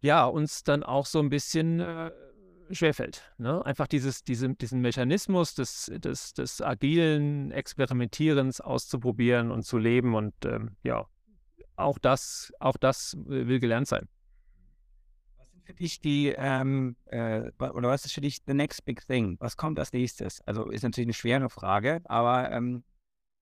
ja 0.02 0.26
uns 0.26 0.64
dann 0.64 0.84
auch 0.84 1.06
so 1.06 1.20
ein 1.20 1.30
bisschen 1.30 1.82
äh, 1.82 2.12
schwerfällt. 2.72 3.34
Ne? 3.38 3.66
Einfach 3.66 3.88
dieses, 3.88 4.24
diese, 4.24 4.54
diesen 4.56 4.80
Mechanismus 4.80 5.56
des, 5.56 5.92
des, 5.94 6.34
des 6.34 6.62
agilen 6.62 7.52
Experimentierens 7.52 8.62
auszuprobieren 8.62 9.52
und 9.52 9.64
zu 9.64 9.78
leben. 9.78 10.16
Und 10.16 10.34
ähm, 10.46 10.78
ja, 10.84 11.06
auch 11.76 12.00
das, 12.00 12.54
auch 12.60 12.78
das 12.78 13.14
äh, 13.14 13.48
will 13.48 13.60
gelernt 13.60 13.88
sein 13.88 14.08
für 15.68 15.74
dich 15.74 16.00
die, 16.00 16.34
ähm, 16.38 16.96
äh, 17.08 17.52
oder 17.60 17.90
was 17.90 18.06
ist 18.06 18.14
für 18.14 18.22
dich 18.22 18.42
the 18.48 18.54
next 18.54 18.86
big 18.86 19.06
thing? 19.06 19.36
Was 19.42 19.58
kommt 19.58 19.78
als 19.80 19.92
nächstes? 19.92 20.40
Also 20.48 20.70
ist 20.70 20.84
natürlich 20.84 21.08
eine 21.08 21.14
schwere 21.14 21.50
Frage, 21.50 22.02
aber 22.06 22.50
ähm, 22.52 22.86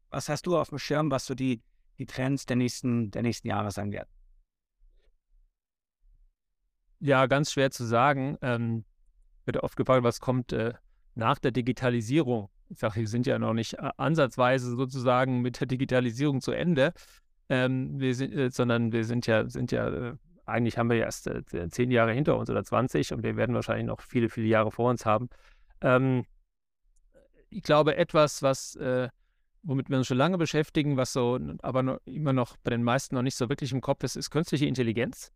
was 0.10 0.28
hast 0.28 0.48
du 0.48 0.58
auf 0.58 0.70
dem 0.70 0.80
Schirm, 0.80 1.12
was 1.12 1.28
so 1.28 1.36
die, 1.36 1.62
die 2.00 2.08
Trends 2.08 2.48
der 2.48 2.56
nächsten, 2.56 3.12
der 3.12 3.22
nächsten 3.22 3.48
Jahre 3.48 3.70
sein 3.70 3.92
werden? 3.92 4.10
Ja, 7.00 7.28
ganz 7.28 7.52
schwer 7.52 7.70
zu 7.70 7.86
sagen. 7.86 8.40
Ähm, 8.42 8.86
wird 9.46 9.58
oft 9.58 9.76
gefragt, 9.76 10.04
was 10.04 10.20
kommt 10.20 10.52
äh, 10.52 10.74
nach 11.14 11.38
der 11.38 11.52
Digitalisierung? 11.52 12.50
Ich 12.70 12.80
sage, 12.80 13.02
wir 13.02 13.08
sind 13.08 13.28
ja 13.28 13.38
noch 13.38 13.54
nicht 13.54 13.76
äh, 13.76 13.92
ansatzweise 13.98 14.76
sozusagen 14.76 15.42
mit 15.42 15.60
der 15.60 15.68
Digitalisierung 15.68 16.42
zu 16.42 16.54
Ende, 16.54 16.92
ähm, 17.50 18.00
wir 18.00 18.16
sind, 18.16 18.34
äh, 18.34 18.50
sondern 18.50 18.92
wir 18.92 19.06
sind 19.06 19.28
ja, 19.28 19.48
sind 19.48 19.72
ja 19.72 19.88
äh, 19.90 20.16
eigentlich 20.46 20.78
haben 20.78 20.89
wir 20.89 20.98
erst 20.98 21.28
äh, 21.28 21.70
zehn 21.70 21.91
Jahre 21.91 22.14
hinter 22.14 22.38
uns 22.38 22.50
oder 22.50 22.64
20 22.64 23.14
und 23.14 23.24
wir 23.24 23.36
werden 23.36 23.56
wahrscheinlich 23.56 23.88
noch 23.88 24.02
viele, 24.02 24.30
viele 24.30 24.48
Jahre 24.48 24.72
vor 24.72 24.89
uns 24.89 25.06
haben. 25.06 25.30
Ähm, 25.82 26.26
ich 27.50 27.64
glaube, 27.64 27.96
etwas, 27.96 28.41
was, 28.43 28.76
äh, 28.76 29.10
womit 29.64 29.89
wir 29.89 29.98
uns 29.98 30.08
schon 30.08 30.18
lange 30.18 30.38
beschäftigen, 30.38 30.98
was 30.98 31.14
so, 31.14 31.39
aber 31.62 31.84
noch, 31.84 32.00
immer 32.06 32.34
noch 32.34 32.58
bei 32.58 32.72
den 32.72 32.84
meisten 32.84 33.16
noch 33.16 33.22
nicht 33.22 33.36
so 33.36 33.50
wirklich 33.50 33.72
im 33.72 33.82
Kopf 33.82 34.04
ist, 34.04 34.16
ist 34.16 34.30
künstliche 34.30 34.66
Intelligenz. 34.66 35.32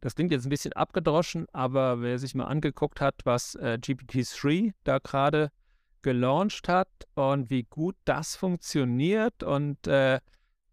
Das 0.00 0.16
klingt 0.16 0.32
jetzt 0.32 0.44
ein 0.44 0.50
bisschen 0.50 0.72
abgedroschen, 0.72 1.46
aber 1.52 2.02
wer 2.02 2.18
sich 2.18 2.34
mal 2.34 2.46
angeguckt 2.46 3.00
hat, 3.00 3.14
was 3.24 3.54
äh, 3.54 3.78
GPT-3 3.80 4.72
da 4.82 4.98
gerade 4.98 5.50
gelauncht 6.02 6.68
hat 6.68 6.88
und 7.14 7.50
wie 7.50 7.62
gut 7.62 7.94
das 8.04 8.34
funktioniert 8.34 9.44
und 9.44 9.86
äh, 9.86 10.18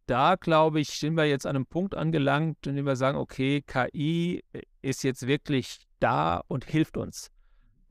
da, 0.09 0.35
glaube 0.35 0.79
ich, 0.79 0.89
sind 0.89 1.15
wir 1.15 1.25
jetzt 1.25 1.45
an 1.45 1.55
einem 1.55 1.65
Punkt 1.65 1.95
angelangt, 1.95 2.65
in 2.65 2.75
dem 2.75 2.85
wir 2.85 2.95
sagen, 2.95 3.17
okay, 3.17 3.61
KI 3.61 4.43
ist 4.81 5.03
jetzt 5.03 5.27
wirklich 5.27 5.79
da 5.99 6.41
und 6.47 6.65
hilft 6.65 6.97
uns. 6.97 7.29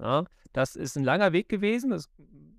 Ja, 0.00 0.24
das 0.52 0.74
ist 0.74 0.96
ein 0.96 1.04
langer 1.04 1.32
Weg 1.32 1.48
gewesen. 1.48 1.90
Das 1.90 2.08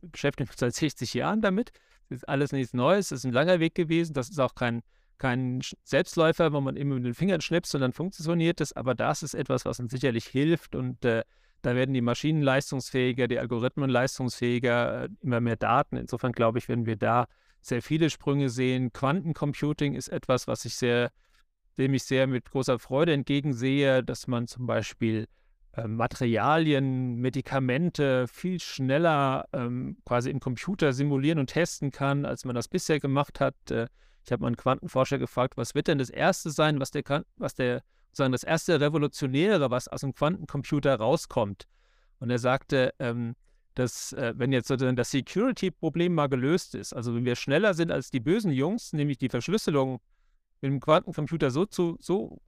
beschäftigt 0.02 0.52
uns 0.52 0.60
seit 0.60 0.76
60 0.76 1.14
Jahren 1.14 1.42
damit. 1.42 1.72
Das 2.10 2.20
ist 2.20 2.30
alles 2.30 2.52
nichts 2.52 2.74
Neues. 2.74 3.10
Das 3.10 3.20
ist 3.20 3.26
ein 3.26 3.34
langer 3.34 3.60
Weg 3.60 3.76
gewesen. 3.76 4.14
Das 4.14 4.30
ist 4.30 4.40
auch 4.40 4.56
kein, 4.56 4.82
kein 5.18 5.62
Selbstläufer, 5.84 6.54
wo 6.54 6.62
man 6.62 6.78
immer 6.78 6.96
mit 6.96 7.06
den 7.06 7.14
Fingern 7.14 7.42
schnipst 7.42 7.76
und 7.76 7.82
dann 7.82 7.94
funktioniert 7.94 8.62
das. 8.62 8.74
Aber 8.74 8.96
das 8.96 9.24
ist 9.24 9.34
etwas, 9.34 9.66
was 9.66 9.80
uns 9.80 9.92
sicherlich 9.92 10.26
hilft. 10.26 10.76
Und 10.76 11.04
äh, 11.04 11.24
da 11.62 11.76
werden 11.76 11.94
die 11.94 12.02
Maschinen 12.02 12.42
leistungsfähiger, 12.42 13.28
die 13.28 13.40
Algorithmen 13.40 13.90
leistungsfähiger, 13.90 15.04
äh, 15.04 15.10
immer 15.22 15.42
mehr 15.42 15.58
Daten. 15.58 15.98
Insofern 15.98 16.32
glaube 16.32 16.60
ich, 16.60 16.70
werden 16.70 16.86
wir 16.86 16.96
da 16.96 17.28
sehr 17.62 17.82
viele 17.82 18.10
Sprünge 18.10 18.50
sehen. 18.50 18.92
Quantencomputing 18.94 19.94
ist 19.96 20.10
etwas, 20.10 20.48
was 20.48 20.66
ich 20.66 20.76
sehr, 20.76 21.12
dem 21.78 21.94
ich 21.94 22.04
sehr 22.04 22.28
mit 22.28 22.50
großer 22.50 22.80
Freude 22.80 23.14
entgegensehe, 23.14 24.04
dass 24.04 24.28
man 24.28 24.48
zum 24.48 24.66
Beispiel 24.66 25.28
äh, 25.74 25.88
Materialien, 25.88 27.16
Medikamente 27.16 28.28
viel 28.28 28.60
schneller 28.60 29.46
ähm, 29.54 29.98
quasi 30.06 30.30
im 30.30 30.40
Computer 30.40 30.94
simulieren 30.94 31.40
und 31.40 31.48
testen 31.48 31.92
kann, 31.92 32.26
als 32.26 32.46
man 32.46 32.56
das 32.56 32.68
bisher 32.68 33.00
gemacht 33.00 33.40
hat. 33.40 33.56
Äh, 33.70 33.88
ich 34.26 34.32
habe 34.32 34.42
mal 34.42 34.48
einen 34.48 34.58
Quantenforscher 34.58 35.18
gefragt, 35.18 35.58
was 35.58 35.76
wird 35.76 35.88
denn 35.88 35.98
das 35.98 36.10
Erste 36.10 36.50
sein, 36.52 36.80
was 36.80 36.92
der, 36.92 37.04
was 37.38 37.56
der 37.56 37.84
sozusagen 38.12 38.32
das 38.32 38.44
erste 38.44 38.80
Revolutionäre, 38.82 39.72
was 39.72 39.88
aus 39.88 40.02
dem 40.02 40.14
Quantencomputer 40.14 40.96
rauskommt. 40.96 41.68
Und 42.20 42.30
er 42.30 42.40
sagte, 42.40 42.94
ähm, 43.00 43.36
dass 43.76 44.14
äh, 44.14 44.34
wenn 44.36 44.52
jetzt 44.52 44.68
sozusagen 44.68 44.96
das 44.96 45.12
Security-Problem 45.12 46.14
mal 46.14 46.28
gelöst 46.28 46.76
ist, 46.76 46.94
also 46.94 47.16
wenn 47.16 47.26
wir 47.26 47.36
schneller 47.36 47.74
sind 47.74 47.92
als 47.92 48.12
die 48.12 48.20
bösen 48.20 48.52
Jungs, 48.52 48.94
nämlich 48.94 49.18
die 49.18 49.30
Verschlüsselung 49.30 50.00
mit 50.62 50.72
dem 50.72 50.80
Quantencomputer 50.80 51.52
so, 51.52 51.66
zu, 51.66 51.98
so 52.02 52.40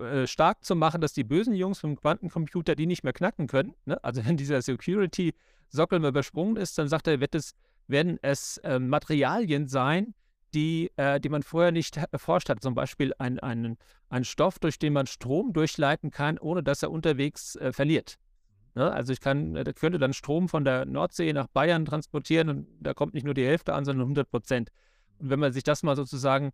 äh, 0.00 0.26
stark 0.26 0.64
zu 0.64 0.76
machen, 0.76 1.00
dass 1.00 1.12
die 1.12 1.24
bösen 1.24 1.54
Jungs 1.54 1.82
mit 1.82 1.90
dem 1.90 2.00
Quantencomputer 2.00 2.74
die 2.74 2.86
nicht 2.86 3.04
mehr 3.04 3.12
knacken 3.12 3.46
können. 3.46 3.74
Ne? 3.86 4.02
Also 4.04 4.24
wenn 4.24 4.36
dieser 4.36 4.60
Security-Sockel 4.60 5.98
mal 6.00 6.08
übersprungen 6.08 6.56
ist, 6.56 6.76
dann 6.76 6.88
sagt 6.88 7.06
er, 7.06 7.20
wird 7.20 7.34
es, 7.34 7.54
werden 7.86 8.18
es 8.22 8.58
äh, 8.58 8.78
Materialien 8.78 9.68
sein, 9.68 10.14
die, 10.52 10.90
äh, 10.96 11.20
die 11.20 11.28
man 11.28 11.42
vorher 11.42 11.72
nicht 11.72 11.96
erforscht 11.96 12.48
hat. 12.48 12.62
Zum 12.62 12.74
Beispiel 12.74 13.12
ein, 13.18 13.38
ein, 13.40 13.76
ein 14.08 14.24
Stoff, 14.24 14.58
durch 14.58 14.78
den 14.78 14.92
man 14.92 15.06
Strom 15.06 15.52
durchleiten 15.52 16.10
kann, 16.10 16.38
ohne 16.38 16.62
dass 16.62 16.82
er 16.82 16.90
unterwegs 16.90 17.56
äh, 17.56 17.72
verliert. 17.72 18.18
Ne? 18.74 18.92
Also 18.92 19.12
ich 19.12 19.20
kann, 19.20 19.56
äh, 19.56 19.72
könnte 19.74 19.98
dann 19.98 20.12
Strom 20.12 20.48
von 20.48 20.64
der 20.64 20.84
Nordsee 20.84 21.32
nach 21.32 21.46
Bayern 21.48 21.84
transportieren 21.84 22.48
und 22.48 22.66
da 22.80 22.94
kommt 22.94 23.14
nicht 23.14 23.24
nur 23.24 23.34
die 23.34 23.46
Hälfte 23.46 23.74
an, 23.74 23.84
sondern 23.84 24.04
100 24.04 24.30
Prozent. 24.30 24.70
Und 25.18 25.30
wenn 25.30 25.40
man 25.40 25.52
sich 25.52 25.62
das 25.62 25.82
mal 25.82 25.96
sozusagen 25.96 26.52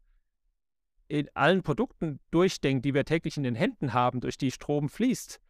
in 1.09 1.29
allen 1.35 1.63
Produkten 1.63 2.21
durchdenkt, 2.31 2.85
die 2.85 2.95
wir 2.95 3.05
täglich 3.05 3.37
in 3.37 3.43
den 3.43 3.55
Händen 3.55 3.93
haben, 3.93 4.21
durch 4.21 4.39
die 4.39 4.51
Strom 4.51 4.89
fließt, 4.89 5.41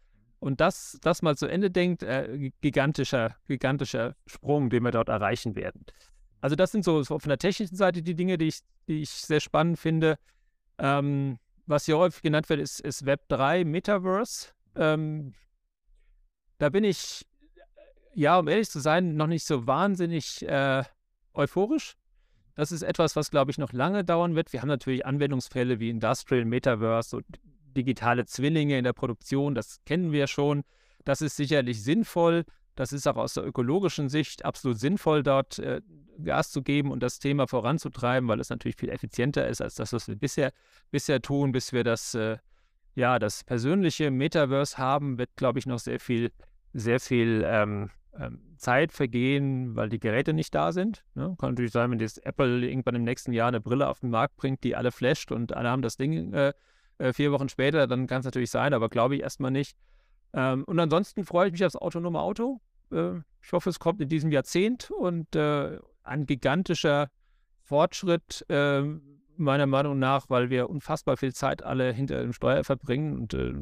und 0.40 0.62
das, 0.62 0.98
das 1.02 1.20
mal 1.20 1.36
zu 1.36 1.46
Ende 1.46 1.70
denkt, 1.70 2.02
äh, 2.02 2.50
gigantischer, 2.62 3.36
gigantischer 3.46 4.16
Sprung, 4.26 4.70
den 4.70 4.82
wir 4.82 4.90
dort 4.90 5.10
erreichen 5.10 5.54
werden. 5.54 5.84
Also 6.40 6.56
das 6.56 6.72
sind 6.72 6.82
so, 6.82 7.02
so 7.02 7.18
von 7.18 7.28
der 7.28 7.38
technischen 7.38 7.76
Seite 7.76 8.02
die 8.02 8.14
Dinge, 8.14 8.38
die 8.38 8.48
ich, 8.48 8.60
die 8.88 9.02
ich 9.02 9.10
sehr 9.10 9.40
spannend 9.40 9.78
finde. 9.78 10.18
Ähm, 10.78 11.38
was 11.66 11.84
hier 11.84 11.98
häufig 11.98 12.22
genannt 12.22 12.48
wird, 12.48 12.60
ist, 12.60 12.80
ist 12.80 13.04
Web 13.04 13.28
3, 13.28 13.64
Metaverse. 13.64 14.48
Ähm, 14.76 15.34
da 16.60 16.68
bin 16.68 16.84
ich, 16.84 17.26
ja, 18.14 18.38
um 18.38 18.46
ehrlich 18.46 18.68
zu 18.68 18.80
sein, 18.80 19.16
noch 19.16 19.26
nicht 19.26 19.46
so 19.46 19.66
wahnsinnig 19.66 20.46
äh, 20.46 20.84
euphorisch. 21.32 21.96
Das 22.54 22.70
ist 22.70 22.82
etwas, 22.82 23.16
was, 23.16 23.30
glaube 23.30 23.50
ich, 23.50 23.56
noch 23.56 23.72
lange 23.72 24.04
dauern 24.04 24.34
wird. 24.34 24.52
Wir 24.52 24.60
haben 24.60 24.68
natürlich 24.68 25.06
Anwendungsfälle 25.06 25.80
wie 25.80 25.88
Industrial 25.88 26.44
Metaverse 26.44 27.16
und 27.16 27.24
digitale 27.74 28.26
Zwillinge 28.26 28.76
in 28.76 28.84
der 28.84 28.92
Produktion. 28.92 29.54
Das 29.54 29.80
kennen 29.86 30.12
wir 30.12 30.26
schon. 30.26 30.62
Das 31.06 31.22
ist 31.22 31.36
sicherlich 31.36 31.82
sinnvoll. 31.82 32.44
Das 32.74 32.92
ist 32.92 33.08
auch 33.08 33.16
aus 33.16 33.34
der 33.34 33.46
ökologischen 33.46 34.10
Sicht 34.10 34.44
absolut 34.44 34.78
sinnvoll, 34.78 35.22
dort 35.22 35.58
äh, 35.58 35.80
Gas 36.22 36.50
zu 36.50 36.62
geben 36.62 36.90
und 36.90 37.02
das 37.02 37.20
Thema 37.20 37.46
voranzutreiben, 37.46 38.28
weil 38.28 38.40
es 38.40 38.50
natürlich 38.50 38.76
viel 38.76 38.90
effizienter 38.90 39.48
ist 39.48 39.62
als 39.62 39.76
das, 39.76 39.94
was 39.94 40.08
wir 40.08 40.16
bisher, 40.16 40.52
bisher 40.90 41.22
tun, 41.22 41.52
bis 41.52 41.72
wir 41.72 41.84
das, 41.84 42.14
äh, 42.14 42.36
ja, 42.94 43.18
das 43.18 43.44
persönliche 43.44 44.10
Metaverse 44.10 44.78
haben, 44.78 45.18
wird, 45.18 45.30
glaube 45.36 45.58
ich, 45.58 45.66
noch 45.66 45.78
sehr 45.78 46.00
viel, 46.00 46.32
sehr 46.72 47.00
viel 47.00 47.44
ähm, 47.46 47.90
ähm, 48.18 48.40
Zeit 48.56 48.92
vergehen, 48.92 49.76
weil 49.76 49.88
die 49.88 50.00
Geräte 50.00 50.32
nicht 50.32 50.54
da 50.54 50.72
sind. 50.72 51.04
Ne? 51.14 51.34
Kann 51.38 51.50
natürlich 51.50 51.72
sein, 51.72 51.90
wenn 51.90 51.98
das 51.98 52.18
Apple 52.18 52.68
irgendwann 52.68 52.94
im 52.94 53.04
nächsten 53.04 53.32
Jahr 53.32 53.48
eine 53.48 53.60
Brille 53.60 53.88
auf 53.88 54.00
den 54.00 54.10
Markt 54.10 54.36
bringt, 54.36 54.64
die 54.64 54.76
alle 54.76 54.92
flasht 54.92 55.32
und 55.32 55.54
alle 55.54 55.70
haben 55.70 55.82
das 55.82 55.96
Ding 55.96 56.32
äh, 56.32 56.52
äh 56.98 57.12
vier 57.12 57.32
Wochen 57.32 57.48
später, 57.48 57.86
dann 57.86 58.06
kann 58.06 58.20
es 58.20 58.24
natürlich 58.24 58.50
sein, 58.50 58.74
aber 58.74 58.88
glaube 58.88 59.16
ich 59.16 59.22
erstmal 59.22 59.50
nicht. 59.50 59.76
Ähm, 60.32 60.64
und 60.64 60.78
ansonsten 60.78 61.24
freue 61.24 61.46
ich 61.46 61.52
mich 61.52 61.64
aufs 61.64 61.76
autonome 61.76 62.20
Auto. 62.20 62.60
Äh, 62.92 63.20
ich 63.42 63.52
hoffe, 63.52 63.70
es 63.70 63.78
kommt 63.78 64.00
in 64.00 64.08
diesem 64.08 64.30
Jahrzehnt 64.30 64.90
und 64.90 65.34
äh, 65.34 65.78
ein 66.02 66.26
gigantischer 66.26 67.08
Fortschritt, 67.62 68.44
äh, 68.48 68.82
meiner 69.40 69.66
Meinung 69.66 69.98
nach, 69.98 70.28
weil 70.28 70.50
wir 70.50 70.70
unfassbar 70.70 71.16
viel 71.16 71.34
Zeit 71.34 71.62
alle 71.62 71.92
hinter 71.92 72.20
dem 72.22 72.32
Steuer 72.32 72.64
verbringen 72.64 73.18
und 73.18 73.34
äh, 73.34 73.54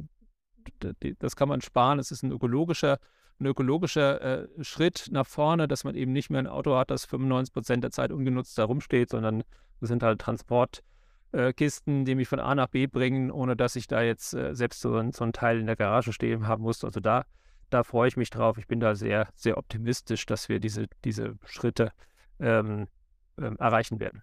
das 1.18 1.34
kann 1.34 1.48
man 1.48 1.62
sparen. 1.62 1.98
Es 1.98 2.10
ist 2.10 2.22
ein 2.22 2.30
ökologischer, 2.30 2.98
ein 3.40 3.46
ökologischer 3.46 4.20
äh, 4.20 4.48
Schritt 4.62 5.08
nach 5.10 5.26
vorne, 5.26 5.66
dass 5.66 5.84
man 5.84 5.94
eben 5.94 6.12
nicht 6.12 6.28
mehr 6.28 6.40
ein 6.40 6.46
Auto 6.46 6.76
hat, 6.76 6.90
das 6.90 7.06
95 7.06 7.54
Prozent 7.54 7.84
der 7.84 7.90
Zeit 7.90 8.12
ungenutzt 8.12 8.58
herumsteht, 8.58 9.10
sondern 9.10 9.44
es 9.80 9.88
sind 9.88 10.02
halt 10.02 10.20
Transportkisten, 10.20 12.04
die 12.04 12.14
mich 12.14 12.28
von 12.28 12.40
A 12.40 12.54
nach 12.54 12.68
B 12.68 12.86
bringen, 12.86 13.30
ohne 13.30 13.56
dass 13.56 13.76
ich 13.76 13.86
da 13.86 14.02
jetzt 14.02 14.34
äh, 14.34 14.54
selbst 14.54 14.80
so, 14.80 14.90
so 15.12 15.24
einen 15.24 15.32
Teil 15.32 15.60
in 15.60 15.66
der 15.66 15.76
Garage 15.76 16.12
stehen 16.12 16.46
haben 16.46 16.64
muss. 16.64 16.84
Also 16.84 17.00
da 17.00 17.24
da 17.70 17.84
freue 17.84 18.08
ich 18.08 18.16
mich 18.16 18.30
drauf. 18.30 18.58
Ich 18.58 18.66
bin 18.66 18.80
da 18.80 18.94
sehr, 18.94 19.28
sehr 19.34 19.58
optimistisch, 19.58 20.26
dass 20.26 20.48
wir 20.48 20.60
diese, 20.60 20.86
diese 21.04 21.38
Schritte 21.44 21.92
ähm, 22.40 22.88
ähm, 23.38 23.56
erreichen 23.58 24.00
werden. 24.00 24.22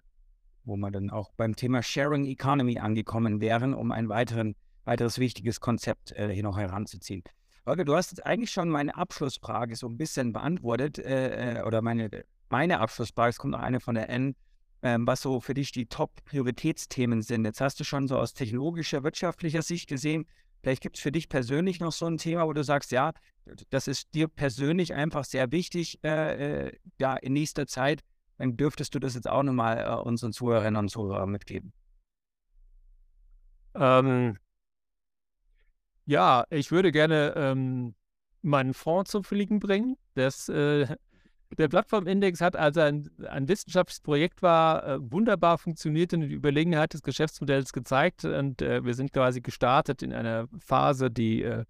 Wo 0.66 0.76
wir 0.76 0.90
dann 0.90 1.08
auch 1.08 1.32
beim 1.36 1.56
Thema 1.56 1.82
Sharing 1.82 2.26
Economy 2.26 2.78
angekommen 2.78 3.40
wären, 3.40 3.72
um 3.72 3.92
ein 3.92 4.10
weiteren, 4.10 4.54
weiteres 4.84 5.18
wichtiges 5.18 5.60
Konzept 5.60 6.12
äh, 6.12 6.28
hier 6.28 6.42
noch 6.42 6.58
heranzuziehen. 6.58 7.22
Holger, 7.64 7.84
du 7.84 7.96
hast 7.96 8.10
jetzt 8.10 8.26
eigentlich 8.26 8.50
schon 8.50 8.68
meine 8.68 8.94
Abschlussfrage 8.94 9.74
so 9.76 9.88
ein 9.88 9.96
bisschen 9.96 10.32
beantwortet, 10.32 10.98
äh, 10.98 11.60
äh 11.60 11.62
oder 11.62 11.80
meine, 11.80 12.10
meine 12.50 12.80
Abschlussfrage, 12.80 13.30
es 13.30 13.38
kommt 13.38 13.52
noch 13.52 13.60
eine 13.60 13.80
von 13.80 13.94
der 13.94 14.10
N, 14.10 14.36
ähm, 14.82 15.06
was 15.06 15.22
so 15.22 15.40
für 15.40 15.54
dich 15.54 15.72
die 15.72 15.86
Top-Prioritätsthemen 15.86 17.22
sind. 17.22 17.44
Jetzt 17.44 17.60
hast 17.60 17.80
du 17.80 17.84
schon 17.84 18.06
so 18.06 18.18
aus 18.18 18.34
technologischer, 18.34 19.02
wirtschaftlicher 19.02 19.62
Sicht 19.62 19.88
gesehen, 19.88 20.26
Vielleicht 20.66 20.82
gibt 20.82 20.96
es 20.96 21.02
für 21.02 21.12
dich 21.12 21.28
persönlich 21.28 21.78
noch 21.78 21.92
so 21.92 22.06
ein 22.06 22.18
Thema, 22.18 22.44
wo 22.44 22.52
du 22.52 22.64
sagst, 22.64 22.90
ja, 22.90 23.12
das 23.70 23.86
ist 23.86 24.12
dir 24.14 24.26
persönlich 24.26 24.94
einfach 24.94 25.24
sehr 25.24 25.52
wichtig, 25.52 26.00
äh, 26.02 26.66
äh, 26.66 26.72
ja, 26.98 27.14
in 27.14 27.34
nächster 27.34 27.68
Zeit. 27.68 28.02
Dann 28.38 28.56
dürftest 28.56 28.94
du 28.94 28.98
das 28.98 29.14
jetzt 29.14 29.28
auch 29.28 29.42
nochmal 29.42 29.78
äh, 29.78 29.94
unseren 30.02 30.32
Zuhörerinnen 30.32 30.76
und 30.76 30.88
Zuhörern 30.88 31.30
mitgeben. 31.30 31.72
Ähm, 33.74 34.38
ja, 36.04 36.44
ich 36.50 36.70
würde 36.70 36.92
gerne 36.92 37.34
ähm, 37.36 37.94
meinen 38.42 38.74
Fonds 38.74 39.10
zum 39.10 39.24
Fliegen 39.24 39.60
bringen. 39.60 39.96
Das 40.14 40.48
äh, 40.48 40.86
der 41.58 41.68
Plattformindex 41.68 42.40
hat 42.40 42.56
also 42.56 42.80
ein, 42.80 43.10
ein 43.28 43.48
wissenschaftliches 43.48 44.00
Projekt 44.00 44.42
war, 44.42 44.86
äh, 44.86 44.98
wunderbar 45.00 45.58
funktioniert 45.58 46.12
und 46.12 46.22
die 46.22 46.34
Überlegenheit 46.34 46.92
des 46.92 47.02
Geschäftsmodells 47.02 47.72
gezeigt 47.72 48.24
und 48.24 48.62
äh, 48.62 48.84
wir 48.84 48.94
sind 48.94 49.12
quasi 49.12 49.40
gestartet 49.40 50.02
in 50.02 50.12
einer 50.12 50.48
Phase, 50.58 51.10
die, 51.10 51.42
äh, 51.42 51.64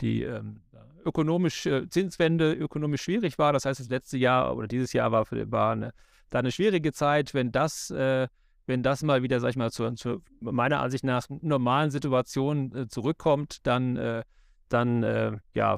die 0.00 0.22
ähm, 0.22 0.62
ökonomisch, 1.04 1.66
äh, 1.66 1.88
Zinswende 1.88 2.52
ökonomisch 2.52 3.02
schwierig 3.02 3.38
war. 3.38 3.52
Das 3.52 3.64
heißt, 3.64 3.80
das 3.80 3.88
letzte 3.88 4.18
Jahr 4.18 4.56
oder 4.56 4.66
dieses 4.66 4.92
Jahr 4.92 5.12
war, 5.12 5.26
für, 5.26 5.50
war 5.50 5.72
eine, 5.72 5.92
da 6.30 6.38
eine 6.40 6.52
schwierige 6.52 6.92
Zeit. 6.92 7.34
Wenn 7.34 7.52
das, 7.52 7.90
äh, 7.90 8.28
wenn 8.66 8.82
das 8.82 9.02
mal 9.02 9.22
wieder, 9.22 9.40
sag 9.40 9.50
ich 9.50 9.56
mal, 9.56 9.70
zu, 9.70 9.90
zu 9.92 10.22
meiner 10.40 10.80
Ansicht 10.80 11.04
nach 11.04 11.26
normalen 11.28 11.90
Situationen 11.90 12.74
äh, 12.74 12.88
zurückkommt, 12.88 13.66
dann, 13.66 14.22
dann 14.68 15.40
ja, 15.52 15.76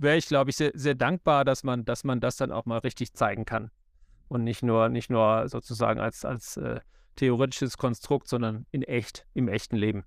wäre 0.00 0.16
ich, 0.16 0.26
glaube 0.26 0.50
ich, 0.50 0.56
sehr, 0.56 0.72
sehr 0.74 0.94
dankbar, 0.94 1.44
dass 1.44 1.62
man, 1.62 1.84
dass 1.84 2.04
man 2.04 2.20
das 2.20 2.36
dann 2.36 2.52
auch 2.52 2.64
mal 2.64 2.78
richtig 2.78 3.12
zeigen 3.12 3.44
kann. 3.44 3.70
Und 4.28 4.44
nicht 4.44 4.62
nur, 4.62 4.88
nicht 4.88 5.10
nur 5.10 5.48
sozusagen 5.48 6.00
als, 6.00 6.24
als 6.24 6.56
äh, 6.56 6.80
theoretisches 7.16 7.76
Konstrukt, 7.76 8.28
sondern 8.28 8.66
in 8.70 8.82
echt, 8.82 9.26
im 9.34 9.48
echten 9.48 9.76
Leben. 9.76 10.04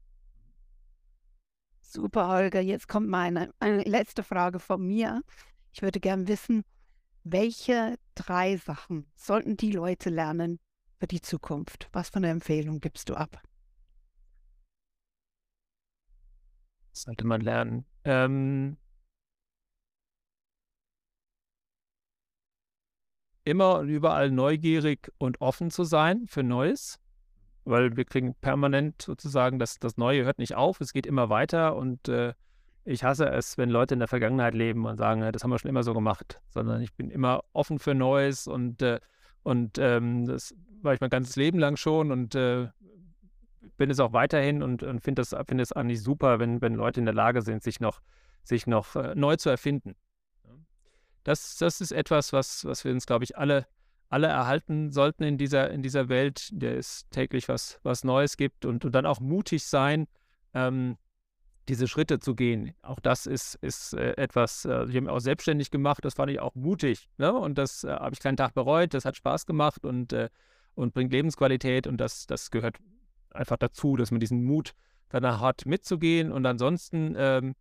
Super, 1.93 2.27
Holger. 2.27 2.59
Jetzt 2.59 2.87
kommt 2.87 3.07
meine 3.07 3.53
eine 3.59 3.83
letzte 3.83 4.23
Frage 4.23 4.57
von 4.57 4.81
mir. 4.81 5.21
Ich 5.73 5.83
würde 5.83 5.99
gerne 5.99 6.27
wissen, 6.27 6.63
welche 7.23 7.99
drei 8.15 8.57
Sachen 8.57 9.05
sollten 9.15 9.57
die 9.57 9.71
Leute 9.71 10.09
lernen 10.09 10.59
für 10.99 11.05
die 11.05 11.21
Zukunft? 11.21 11.89
Was 11.91 12.09
für 12.09 12.15
eine 12.15 12.31
Empfehlung 12.31 12.79
gibst 12.79 13.09
du 13.09 13.13
ab? 13.13 13.43
sollte 16.93 17.27
man 17.27 17.41
lernen? 17.41 17.85
Ähm, 18.05 18.77
immer 23.43 23.79
und 23.79 23.89
überall 23.89 24.31
neugierig 24.31 25.11
und 25.19 25.41
offen 25.41 25.69
zu 25.69 25.83
sein 25.83 26.25
für 26.25 26.41
Neues, 26.41 26.99
weil 27.65 27.95
wir 27.95 28.05
kriegen 28.05 28.35
permanent 28.35 29.01
sozusagen, 29.01 29.59
das, 29.59 29.79
das 29.79 29.97
Neue 29.97 30.25
hört 30.25 30.39
nicht 30.39 30.55
auf, 30.55 30.81
es 30.81 30.93
geht 30.93 31.05
immer 31.05 31.29
weiter 31.29 31.75
und 31.75 32.07
äh, 32.07 32.33
ich 32.85 33.03
hasse 33.03 33.29
es, 33.29 33.57
wenn 33.57 33.69
Leute 33.69 33.93
in 33.93 33.99
der 33.99 34.07
Vergangenheit 34.07 34.53
leben 34.53 34.85
und 34.85 34.97
sagen, 34.97 35.21
das 35.31 35.43
haben 35.43 35.51
wir 35.51 35.59
schon 35.59 35.69
immer 35.69 35.83
so 35.83 35.93
gemacht, 35.93 36.41
sondern 36.49 36.81
ich 36.81 36.93
bin 36.93 37.09
immer 37.09 37.43
offen 37.53 37.79
für 37.79 37.93
Neues 37.93 38.47
und, 38.47 38.81
äh, 38.81 38.99
und 39.43 39.77
ähm, 39.77 40.25
das 40.25 40.53
war 40.81 40.93
ich 40.93 41.01
mein 41.01 41.09
ganzes 41.09 41.35
Leben 41.35 41.59
lang 41.59 41.77
schon 41.77 42.11
und 42.11 42.35
äh, 42.35 42.67
bin 43.77 43.89
es 43.89 43.99
auch 43.99 44.13
weiterhin 44.13 44.61
und, 44.61 44.83
und 44.83 45.01
finde 45.01 45.21
das, 45.21 45.35
find 45.47 45.61
es 45.61 45.71
eigentlich 45.71 46.03
super, 46.03 46.39
wenn, 46.39 46.61
wenn 46.61 46.75
Leute 46.75 46.99
in 46.99 47.05
der 47.05 47.15
Lage 47.15 47.41
sind, 47.41 47.63
sich 47.63 47.79
noch, 47.79 48.01
sich 48.43 48.67
noch 48.67 48.95
äh, 48.95 49.15
neu 49.15 49.37
zu 49.37 49.49
erfinden. 49.49 49.95
Das, 51.23 51.55
das 51.57 51.79
ist 51.79 51.93
etwas, 51.93 52.33
was, 52.33 52.65
was 52.65 52.83
wir 52.83 52.91
uns, 52.91 53.05
glaube 53.05 53.23
ich, 53.23 53.37
alle, 53.37 53.65
alle 54.13 54.27
erhalten 54.27 54.91
sollten 54.91 55.23
in 55.23 55.39
dieser, 55.39 55.71
in 55.71 55.81
dieser 55.81 56.07
Welt, 56.07 56.49
der 56.51 56.77
es 56.77 57.09
täglich 57.09 57.49
was, 57.49 57.79
was 57.81 58.03
Neues 58.03 58.37
gibt 58.37 58.63
und, 58.63 58.85
und 58.85 58.93
dann 58.93 59.07
auch 59.07 59.19
mutig 59.19 59.65
sein, 59.65 60.07
ähm, 60.53 60.97
diese 61.67 61.87
Schritte 61.87 62.19
zu 62.19 62.35
gehen. 62.35 62.75
Auch 62.83 62.99
das 62.99 63.25
ist, 63.25 63.55
ist 63.55 63.93
äh, 63.93 64.13
etwas, 64.17 64.65
äh, 64.65 64.83
ich 64.83 64.95
habe 64.95 65.01
mich 65.01 65.09
auch 65.09 65.19
selbstständig 65.19 65.71
gemacht, 65.71 66.05
das 66.05 66.13
fand 66.13 66.29
ich 66.29 66.39
auch 66.39 66.53
mutig. 66.53 67.09
Ne? 67.17 67.33
Und 67.33 67.57
das 67.57 67.83
äh, 67.83 67.89
habe 67.89 68.13
ich 68.13 68.19
keinen 68.19 68.37
Tag 68.37 68.53
bereut, 68.53 68.93
das 68.93 69.03
hat 69.03 69.15
Spaß 69.15 69.47
gemacht 69.47 69.83
und, 69.83 70.13
äh, 70.13 70.29
und 70.75 70.93
bringt 70.93 71.11
Lebensqualität 71.11 71.87
und 71.87 71.97
das, 71.97 72.27
das 72.27 72.51
gehört 72.51 72.77
einfach 73.31 73.57
dazu, 73.57 73.95
dass 73.95 74.11
man 74.11 74.19
diesen 74.19 74.43
Mut 74.43 74.73
danach 75.09 75.41
hat, 75.41 75.65
mitzugehen. 75.65 76.31
Und 76.31 76.45
ansonsten, 76.45 77.15
ähm, 77.17 77.55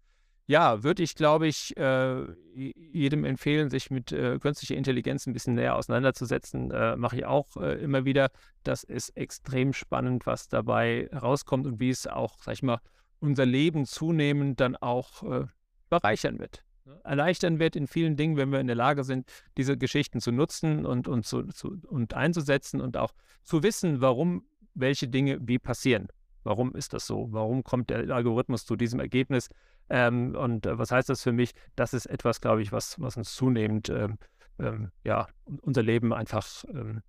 ja, 0.53 0.83
würde 0.83 1.03
ich, 1.03 1.15
glaube 1.15 1.47
ich, 1.47 1.77
äh, 1.77 2.27
jedem 2.55 3.25
empfehlen, 3.25 3.71
sich 3.71 3.91
mit 3.91 4.13
äh, 4.13 4.39
künstlicher 4.39 4.77
Intelligenz 4.77 5.27
ein 5.27 5.33
bisschen 5.33 5.55
näher 5.55 5.77
auseinanderzusetzen. 5.77 6.69
Mache 6.99 7.17
ich 7.17 7.25
auch 7.25 7.57
immer 7.57 8.05
wieder. 8.05 8.31
Das 8.63 8.85
ist 8.85 9.17
extrem 9.17 9.73
spannend, 9.73 10.27
was 10.27 10.49
dabei 10.49 11.09
rauskommt 11.13 11.67
und 11.67 11.81
wie 11.81 11.91
es 11.91 12.07
auch, 12.07 12.37
sag 12.43 12.55
ich 12.55 12.63
mal, 12.63 12.79
unser 13.23 13.47
Leben 13.47 13.87
zunehmend 13.87 14.61
dann 14.61 14.77
auch 14.77 15.23
äh, 15.23 15.47
bereichern 15.89 16.39
wird. 16.39 16.65
Ne? 16.85 17.01
Erleichtern 17.05 17.59
wird 17.59 17.77
in 17.77 17.87
vielen 17.87 18.17
Dingen, 18.17 18.37
wenn 18.37 18.51
wir 18.51 18.61
in 18.61 18.67
der 18.67 18.77
Lage 18.77 19.05
sind, 19.05 19.31
diese 19.57 19.79
Geschichten 19.79 20.21
zu 20.21 20.33
nutzen 20.33 20.85
und, 20.85 21.09
und, 21.09 21.25
zu, 21.25 21.45
zu, 21.45 21.79
und 21.89 22.15
einzusetzen 22.15 22.81
und 22.81 22.97
auch 22.97 23.13
zu 23.45 23.63
wissen, 23.63 24.01
warum 24.01 24.45
welche 24.75 25.07
Dinge 25.09 25.39
wie 25.41 25.59
passieren. 25.59 26.09
Warum 26.45 26.75
ist 26.75 26.93
das 26.93 27.07
so? 27.07 27.29
Warum 27.31 27.63
kommt 27.63 27.91
der 27.91 28.11
Algorithmus 28.11 28.67
zu 28.67 28.75
diesem 28.75 28.99
Ergebnis? 28.99 29.49
Ähm, 29.95 30.35
und 30.35 30.65
äh, 30.65 30.79
was 30.79 30.91
heißt 30.91 31.11
das 31.11 31.23
für 31.23 31.33
mich? 31.33 31.53
Das 31.77 31.93
ist 31.93 32.07
etwas, 32.07 32.41
glaube 32.41 32.63
ich, 32.63 32.73
was, 32.73 32.99
was 32.99 33.19
uns 33.19 33.35
zunehmend 33.35 33.91
ähm, 33.91 34.17
ähm, 34.59 34.91
ja, 35.05 35.29
unser 35.61 35.83
Leben 35.83 36.15
einfach 36.15 36.47
ähm, 36.69 37.03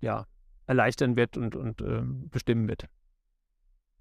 ja, 0.00 0.26
erleichtern 0.66 1.14
wird 1.14 1.36
und, 1.36 1.54
und 1.54 1.82
ähm, 1.82 2.30
bestimmen 2.30 2.68
wird. 2.68 2.86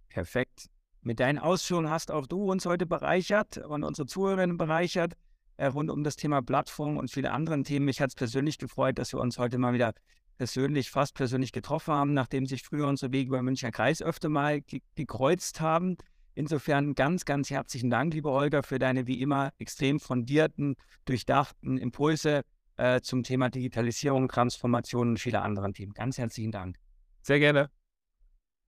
Perfekt. 0.08 0.68
Mit 1.02 1.20
deinen 1.20 1.40
Ausführungen 1.40 1.90
hast 1.90 2.10
auch 2.10 2.26
du 2.26 2.50
uns 2.50 2.66
heute 2.66 2.86
bereichert 2.86 3.58
und 3.58 3.84
unsere 3.84 4.06
Zuhörerinnen 4.06 4.56
bereichert 4.56 5.18
äh, 5.58 5.66
rund 5.66 5.90
um 5.92 6.06
das 6.06 6.16
Thema 6.16 6.42
Plattform 6.42 6.96
und 6.96 7.12
viele 7.12 7.34
andere 7.34 7.62
Themen. 7.64 7.86
Mich 7.86 8.00
hat 8.00 8.12
es 8.12 8.16
persönlich 8.16 8.60
gefreut, 8.60 8.98
dass 8.98 9.12
wir 9.12 9.20
uns 9.20 9.38
heute 9.38 9.58
mal 9.58 9.74
wieder 9.74 9.94
persönlich, 10.38 10.90
fast 10.90 11.16
persönlich 11.16 11.52
getroffen 11.52 11.94
haben, 11.94 12.14
nachdem 12.14 12.46
sich 12.46 12.64
früher 12.64 12.88
unsere 12.88 13.12
Wege 13.12 13.28
über 13.28 13.42
Münchner 13.42 13.72
Kreis 13.72 14.02
öfter 14.02 14.30
mal 14.30 14.62
ge 14.62 14.80
gekreuzt 14.96 15.60
haben. 15.60 15.98
Insofern 16.34 16.96
ganz, 16.96 17.26
ganz 17.26 17.50
herzlichen 17.50 17.90
Dank, 17.90 18.14
liebe 18.14 18.30
Olga, 18.30 18.62
für 18.62 18.80
deine 18.80 19.06
wie 19.08 19.22
immer 19.22 19.52
extrem 19.58 20.00
fundierten, 20.00 20.76
durchdachten 21.06 21.78
Impulse 21.78 22.44
äh, 22.78 23.02
zum 23.02 23.24
Thema 23.24 23.50
Digitalisierung, 23.50 24.30
Transformation 24.30 25.10
und 25.10 25.20
viele 25.20 25.42
anderen 25.42 25.74
Themen. 25.74 25.94
Ganz 25.94 26.18
herzlichen 26.18 26.52
Dank. 26.52 26.78
Sehr 27.22 27.40
gerne. 27.40 27.70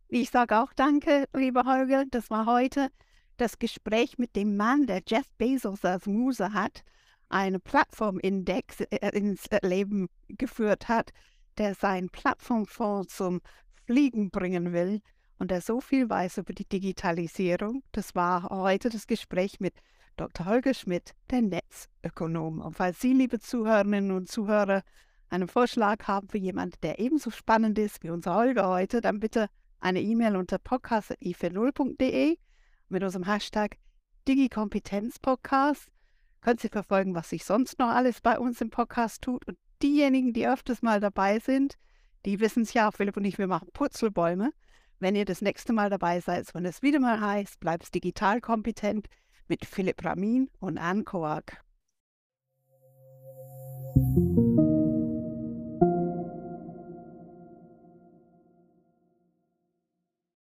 Ich 0.09 0.30
sage 0.30 0.57
auch 0.57 0.74
danke, 0.74 1.26
lieber 1.34 1.64
Holger. 1.66 2.03
Das 2.11 2.30
war 2.30 2.45
heute 2.45 2.89
das 3.38 3.57
Gespräch 3.57 4.18
mit 4.18 4.36
dem 4.36 4.57
Mann, 4.57 4.86
der 4.86 5.01
Jeff 5.07 5.26
Bezos 5.38 5.84
als 5.86 6.05
Muse 6.05 6.53
hat, 6.53 6.84
eine 7.30 7.59
Plattformindex 7.59 8.82
äh, 8.82 9.18
ins 9.18 9.45
Leben 9.61 10.09
geführt 10.28 10.88
hat, 10.89 11.11
der 11.57 11.76
seinen 11.76 12.09
Plattformfonds 12.09 13.16
zum 13.16 13.41
Fliegen 13.86 14.30
bringen 14.30 14.74
will 14.74 15.01
und 15.39 15.51
der 15.51 15.61
so 15.61 15.81
viel 15.81 16.09
weiß 16.09 16.38
über 16.38 16.53
die 16.53 16.67
Digitalisierung. 16.67 17.84
Das 17.91 18.15
war 18.15 18.49
heute 18.49 18.89
das 18.89 19.07
Gespräch 19.07 19.59
mit 19.59 19.73
Dr. 20.15 20.45
Holger 20.45 20.73
Schmidt, 20.73 21.13
der 21.31 21.41
Netzökonom. 21.41 22.61
Und 22.61 22.75
falls 22.75 23.01
Sie, 23.01 23.13
liebe 23.13 23.39
Zuhörerinnen 23.39 24.11
und 24.11 24.29
Zuhörer, 24.29 24.84
einen 25.29 25.47
Vorschlag 25.47 26.07
haben 26.07 26.29
für 26.29 26.38
jemanden, 26.38 26.77
der 26.84 26.99
ebenso 26.99 27.31
spannend 27.31 27.79
ist 27.79 28.03
wie 28.03 28.11
unser 28.11 28.36
Holger 28.36 28.67
heute, 28.67 29.01
dann 29.01 29.19
bitte 29.19 29.47
eine 29.79 30.01
E-Mail 30.01 30.36
unter 30.36 30.59
podcast.i40.de 30.59 32.38
mit 32.89 33.03
unserem 33.03 33.25
Hashtag 33.25 33.77
DigiKompetenzPodcast. 34.27 35.89
Könnt 36.41 36.59
Sie 36.59 36.69
verfolgen, 36.69 37.15
was 37.15 37.29
sich 37.29 37.45
sonst 37.45 37.79
noch 37.79 37.89
alles 37.89 38.21
bei 38.21 38.38
uns 38.38 38.61
im 38.61 38.69
Podcast 38.69 39.23
tut. 39.23 39.47
Und 39.47 39.57
diejenigen, 39.81 40.34
die 40.34 40.47
öfters 40.47 40.81
mal 40.81 40.99
dabei 40.99 41.39
sind, 41.39 41.75
die 42.25 42.39
wissen 42.39 42.63
es 42.63 42.73
ja, 42.73 42.91
Philipp 42.91 43.17
und 43.17 43.25
ich, 43.25 43.38
wir 43.38 43.47
machen 43.47 43.69
Purzelbäume 43.73 44.51
wenn 45.04 45.16
ihr 45.16 45.26
das 45.26 45.41
nächste 45.41 45.74
Mal 45.74 45.89
dabei 45.89 46.22
seid, 46.22 46.56
wenn 46.56 46.66
es 46.66 46.82
wieder 46.82 46.99
mal 46.99 47.20
heißt, 47.20 47.60
bleib's 47.60 47.91
digital 47.91 48.39
kompetent 48.39 49.08
mit 49.47 49.66
Philipp 49.66 50.04
Ramin 50.04 50.49
und 50.60 50.78
Anne 50.78 51.04
Coag. 51.04 51.43